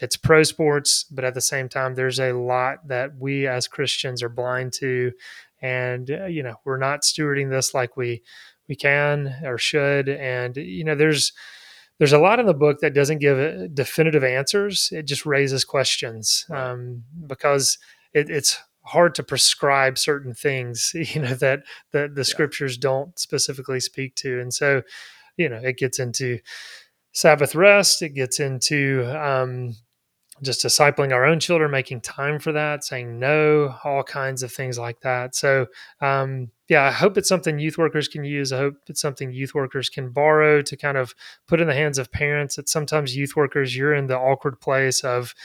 it's 0.03 0.17
pro 0.17 0.43
sports, 0.43 1.05
but 1.05 1.23
at 1.23 1.33
the 1.33 1.39
same 1.39 1.69
time, 1.69 1.95
there's 1.95 2.19
a 2.19 2.33
lot 2.33 2.85
that 2.89 3.17
we 3.17 3.47
as 3.47 3.69
Christians 3.69 4.21
are 4.21 4.27
blind 4.29 4.73
to, 4.73 5.13
and 5.61 6.11
uh, 6.11 6.25
you 6.25 6.43
know, 6.43 6.55
we're 6.65 6.77
not 6.77 7.03
stewarding 7.03 7.49
this 7.49 7.73
like 7.73 7.95
we 7.95 8.21
we 8.67 8.75
can 8.75 9.33
or 9.45 9.57
should. 9.57 10.09
And 10.09 10.57
you 10.57 10.83
know, 10.83 10.95
there's 10.95 11.31
there's 11.99 12.11
a 12.11 12.19
lot 12.19 12.41
in 12.41 12.47
the 12.47 12.53
book 12.53 12.79
that 12.81 12.93
doesn't 12.93 13.19
give 13.19 13.39
uh, 13.39 13.67
definitive 13.73 14.25
answers. 14.25 14.89
It 14.91 15.03
just 15.03 15.25
raises 15.25 15.63
questions 15.63 16.45
um, 16.49 17.03
because 17.25 17.77
it, 18.13 18.29
it's 18.29 18.59
hard 18.81 19.15
to 19.15 19.23
prescribe 19.23 19.97
certain 19.97 20.33
things, 20.33 20.91
you 20.95 21.21
know, 21.21 21.33
that 21.35 21.63
the, 21.91 22.11
the 22.13 22.21
yeah. 22.21 22.23
scriptures 22.23 22.77
don't 22.77 23.17
specifically 23.17 23.79
speak 23.79 24.15
to. 24.15 24.41
And 24.41 24.53
so, 24.53 24.81
you 25.37 25.47
know, 25.47 25.61
it 25.63 25.77
gets 25.77 25.97
into 25.97 26.39
Sabbath 27.13 27.55
rest, 27.55 28.01
it 28.01 28.15
gets 28.15 28.41
into 28.41 29.05
um, 29.15 29.75
just 30.41 30.65
discipling 30.65 31.13
our 31.13 31.25
own 31.25 31.39
children, 31.39 31.69
making 31.69 32.01
time 32.01 32.39
for 32.39 32.51
that, 32.51 32.83
saying 32.83 33.19
no, 33.19 33.75
all 33.83 34.03
kinds 34.03 34.41
of 34.41 34.51
things 34.51 34.79
like 34.79 35.01
that. 35.01 35.35
So, 35.35 35.67
um, 36.01 36.49
yeah, 36.67 36.83
I 36.83 36.91
hope 36.91 37.17
it's 37.17 37.29
something 37.29 37.59
youth 37.59 37.77
workers 37.77 38.07
can 38.07 38.23
use. 38.23 38.51
I 38.51 38.57
hope 38.57 38.75
it's 38.87 39.01
something 39.01 39.31
youth 39.31 39.53
workers 39.53 39.89
can 39.89 40.09
borrow 40.09 40.61
to 40.63 40.75
kind 40.77 40.97
of 40.97 41.13
put 41.47 41.61
in 41.61 41.67
the 41.67 41.73
hands 41.73 41.97
of 41.97 42.11
parents. 42.11 42.55
That 42.55 42.67
sometimes 42.67 43.15
youth 43.15 43.35
workers, 43.35 43.75
you're 43.75 43.93
in 43.93 44.07
the 44.07 44.17
awkward 44.17 44.59
place 44.59 45.03
of, 45.03 45.35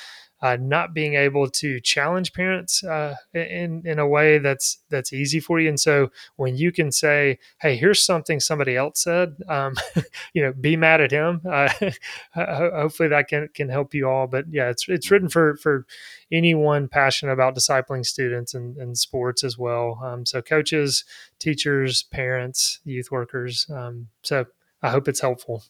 uh, 0.41 0.57
not 0.61 0.95
being 0.95 1.15
able 1.15 1.49
to 1.49 1.81
challenge 1.81 2.33
parents 2.33 2.85
uh, 2.85 3.15
in 3.35 3.83
in 3.85 3.99
a 3.99 4.07
way 4.07 4.39
that's 4.39 4.79
that's 4.89 5.13
easy 5.13 5.41
for 5.41 5.59
you. 5.59 5.69
And 5.69 5.81
so 5.81 6.11
when 6.37 6.57
you 6.57 6.71
can 6.71 6.93
say, 6.93 7.39
"Hey, 7.61 7.77
here's 7.77 8.05
something 8.05 8.39
somebody 8.39 8.77
else 8.77 9.03
said," 9.03 9.37
um, 9.49 9.75
you 10.33 10.43
know, 10.43 10.53
be 10.53 10.77
mad 10.77 11.01
at 11.01 11.11
him. 11.11 11.41
Uh, 11.49 11.69
hopefully 12.35 13.09
that 13.09 13.29
can 13.29 13.49
can 13.55 13.69
help 13.69 13.95
you 13.95 14.09
all. 14.09 14.27
But 14.27 14.45
yeah, 14.51 14.69
it's 14.69 14.89
it's 14.89 15.11
written 15.11 15.29
for 15.29 15.57
for 15.57 15.87
anyone 16.31 16.89
passionate 16.89 17.33
about 17.33 17.57
discipling 17.57 18.07
students 18.07 18.55
and, 18.55 18.77
and 18.77 18.97
sports 18.97 19.43
as 19.43 19.59
well. 19.59 20.01
Um, 20.03 20.25
so 20.25 20.41
coaches, 20.41 21.05
teachers, 21.39 22.03
parents, 22.05 22.81
youth 22.85 23.11
workers. 23.11 23.67
Um, 23.71 24.09
so 24.23 24.47
I 24.83 24.91
hope 24.91 25.09
it's 25.09 25.21
helpful. 25.21 25.65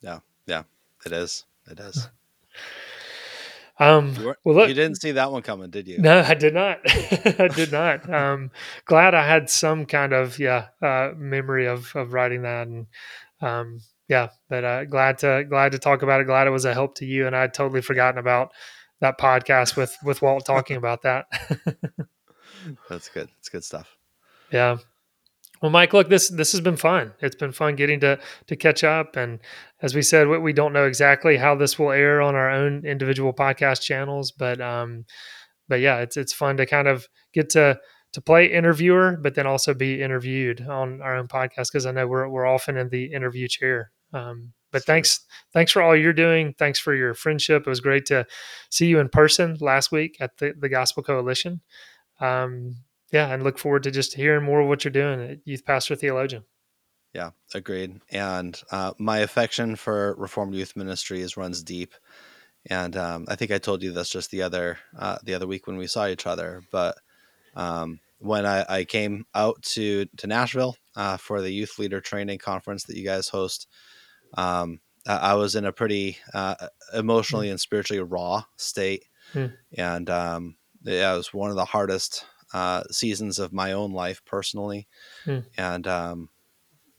Yeah, 0.00 0.20
yeah, 0.46 0.62
it 1.04 1.12
is. 1.12 1.44
It 1.70 1.80
is. 1.80 2.08
Um, 3.78 4.14
you, 4.14 4.34
well, 4.44 4.56
look, 4.56 4.68
you 4.68 4.74
didn't 4.74 5.00
see 5.00 5.12
that 5.12 5.30
one 5.30 5.42
coming, 5.42 5.70
did 5.70 5.86
you? 5.86 5.98
No, 5.98 6.20
I 6.20 6.34
did 6.34 6.54
not. 6.54 6.80
I 6.86 7.48
did 7.48 7.72
not. 7.72 8.08
Um, 8.12 8.50
glad 8.86 9.14
I 9.14 9.26
had 9.26 9.50
some 9.50 9.84
kind 9.84 10.12
of 10.12 10.38
yeah 10.38 10.68
uh, 10.80 11.10
memory 11.16 11.66
of 11.66 11.94
of 11.94 12.12
writing 12.12 12.42
that, 12.42 12.68
and 12.68 12.86
um, 13.42 13.80
yeah, 14.08 14.28
but 14.48 14.64
uh, 14.64 14.84
glad 14.84 15.18
to 15.18 15.44
glad 15.48 15.72
to 15.72 15.78
talk 15.78 16.02
about 16.02 16.20
it. 16.20 16.26
Glad 16.26 16.46
it 16.46 16.50
was 16.50 16.64
a 16.64 16.72
help 16.72 16.94
to 16.96 17.06
you, 17.06 17.26
and 17.26 17.36
I'd 17.36 17.52
totally 17.52 17.82
forgotten 17.82 18.18
about 18.18 18.52
that 19.00 19.18
podcast 19.18 19.76
with 19.76 19.96
with 20.02 20.22
Walt 20.22 20.46
talking 20.46 20.76
about 20.76 21.02
that. 21.02 21.26
That's 22.88 23.08
good. 23.08 23.28
It's 23.38 23.48
good 23.48 23.64
stuff. 23.64 23.96
Yeah. 24.50 24.78
Well, 25.62 25.70
Mike, 25.70 25.92
look 25.92 26.08
this 26.08 26.28
this 26.28 26.52
has 26.52 26.60
been 26.60 26.76
fun. 26.76 27.14
It's 27.20 27.36
been 27.36 27.52
fun 27.52 27.76
getting 27.76 28.00
to 28.00 28.18
to 28.46 28.56
catch 28.56 28.84
up, 28.84 29.16
and 29.16 29.40
as 29.82 29.94
we 29.94 30.02
said, 30.02 30.28
we, 30.28 30.38
we 30.38 30.52
don't 30.52 30.72
know 30.72 30.86
exactly 30.86 31.36
how 31.36 31.54
this 31.54 31.78
will 31.78 31.92
air 31.92 32.20
on 32.20 32.34
our 32.34 32.50
own 32.50 32.84
individual 32.84 33.32
podcast 33.32 33.82
channels, 33.82 34.32
but 34.32 34.60
um, 34.60 35.04
but 35.68 35.80
yeah, 35.80 35.98
it's 35.98 36.16
it's 36.16 36.32
fun 36.32 36.56
to 36.58 36.66
kind 36.66 36.88
of 36.88 37.08
get 37.32 37.50
to 37.50 37.78
to 38.12 38.20
play 38.20 38.46
interviewer, 38.46 39.18
but 39.20 39.34
then 39.34 39.46
also 39.46 39.74
be 39.74 40.02
interviewed 40.02 40.66
on 40.66 41.02
our 41.02 41.16
own 41.16 41.28
podcast 41.28 41.72
because 41.72 41.86
I 41.86 41.92
know 41.92 42.06
we're 42.06 42.28
we're 42.28 42.46
often 42.46 42.76
in 42.76 42.88
the 42.88 43.12
interview 43.12 43.48
chair. 43.48 43.90
Um, 44.12 44.52
but 44.72 44.78
That's 44.78 44.86
thanks 44.86 45.18
true. 45.18 45.24
thanks 45.52 45.72
for 45.72 45.82
all 45.82 45.96
you're 45.96 46.12
doing. 46.12 46.54
Thanks 46.58 46.78
for 46.78 46.94
your 46.94 47.14
friendship. 47.14 47.66
It 47.66 47.70
was 47.70 47.80
great 47.80 48.06
to 48.06 48.26
see 48.70 48.86
you 48.86 49.00
in 49.00 49.08
person 49.08 49.56
last 49.60 49.90
week 49.92 50.16
at 50.20 50.36
the 50.38 50.54
the 50.58 50.68
Gospel 50.68 51.02
Coalition. 51.02 51.60
Um, 52.20 52.76
yeah, 53.12 53.32
and 53.32 53.42
look 53.42 53.58
forward 53.58 53.84
to 53.84 53.90
just 53.90 54.14
hearing 54.14 54.44
more 54.44 54.60
of 54.60 54.68
what 54.68 54.84
you're 54.84 54.92
doing 54.92 55.20
at 55.20 55.38
Youth 55.44 55.64
Pastor 55.64 55.94
Theologian. 55.94 56.44
Yeah, 57.14 57.30
agreed. 57.54 58.00
And 58.10 58.60
uh, 58.70 58.92
my 58.98 59.18
affection 59.18 59.76
for 59.76 60.14
Reformed 60.16 60.54
Youth 60.54 60.76
Ministries 60.76 61.36
runs 61.36 61.62
deep. 61.62 61.94
And 62.68 62.96
um, 62.96 63.26
I 63.28 63.36
think 63.36 63.52
I 63.52 63.58
told 63.58 63.82
you 63.82 63.92
this 63.92 64.10
just 64.10 64.30
the 64.30 64.42
other 64.42 64.78
uh, 64.98 65.18
the 65.22 65.34
other 65.34 65.46
week 65.46 65.66
when 65.66 65.76
we 65.76 65.86
saw 65.86 66.08
each 66.08 66.26
other. 66.26 66.62
But 66.72 66.98
um, 67.54 68.00
when 68.18 68.44
I, 68.44 68.66
I, 68.68 68.84
came 68.84 69.24
out 69.34 69.62
to 69.74 70.06
to 70.16 70.26
Nashville 70.26 70.76
uh, 70.96 71.16
for 71.16 71.40
the 71.40 71.50
youth 71.50 71.78
leader 71.78 72.00
training 72.00 72.38
conference 72.38 72.84
that 72.84 72.96
you 72.96 73.04
guys 73.04 73.28
host, 73.28 73.68
um, 74.36 74.80
I, 75.06 75.34
was 75.34 75.54
in 75.54 75.64
a 75.64 75.72
pretty 75.72 76.18
uh, 76.34 76.56
emotionally 76.92 77.48
mm. 77.48 77.52
and 77.52 77.60
spiritually 77.60 78.02
raw 78.02 78.42
state, 78.56 79.04
mm. 79.32 79.54
and 79.78 80.10
um, 80.10 80.56
it 80.84 81.16
was 81.16 81.32
one 81.32 81.50
of 81.50 81.56
the 81.56 81.64
hardest 81.64 82.26
uh, 82.56 82.82
seasons 82.90 83.38
of 83.38 83.52
my 83.52 83.72
own 83.72 83.92
life 83.92 84.24
personally, 84.24 84.88
hmm. 85.26 85.40
and 85.58 85.86
um, 85.86 86.30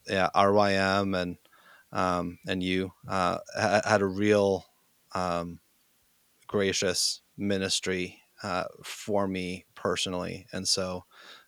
yeah, 0.08 0.30
RYM 0.36 1.20
and 1.20 1.38
um, 1.92 2.38
and 2.48 2.62
you 2.62 2.92
uh, 3.08 3.40
had 3.60 4.04
a 4.04 4.06
real 4.06 4.68
um, 5.16 5.60
gracious 6.46 7.22
ministry 7.38 8.22
uh, 8.44 8.66
for 8.84 9.28
me 9.28 9.66
personally, 9.74 10.46
and 10.54 10.68
so 10.68 11.06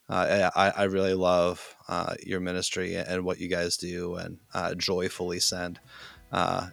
uh, 0.10 0.49
I, 0.55 0.70
I 0.72 0.84
really 0.86 1.14
love 1.14 1.76
uh, 1.88 2.16
your 2.26 2.39
ministry 2.39 2.95
and 2.95 3.24
what 3.24 3.39
you 3.39 3.47
guys 3.47 3.78
do, 3.78 4.16
and 4.16 4.39
uh, 4.55 4.74
joyfully 4.74 5.39
send 5.39 5.80
uh, 6.32 6.70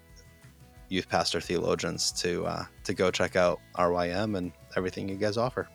youth 0.88 1.10
pastor 1.10 1.42
theologians 1.42 2.12
to 2.12 2.46
uh, 2.46 2.64
to 2.84 2.94
go 2.94 3.10
check 3.10 3.36
out 3.36 3.60
RYM 3.76 4.38
and 4.38 4.52
everything 4.74 5.06
you 5.06 5.16
guys 5.16 5.36
offer. 5.36 5.68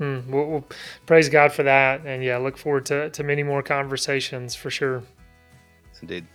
Mm, 0.00 0.26
we'll, 0.28 0.46
we'll 0.46 0.64
praise 1.06 1.28
God 1.28 1.52
for 1.52 1.62
that. 1.62 2.06
And 2.06 2.24
yeah, 2.24 2.38
look 2.38 2.56
forward 2.56 2.86
to, 2.86 3.10
to 3.10 3.22
many 3.22 3.42
more 3.42 3.62
conversations 3.62 4.54
for 4.54 4.70
sure. 4.70 5.02
Indeed. 6.00 6.26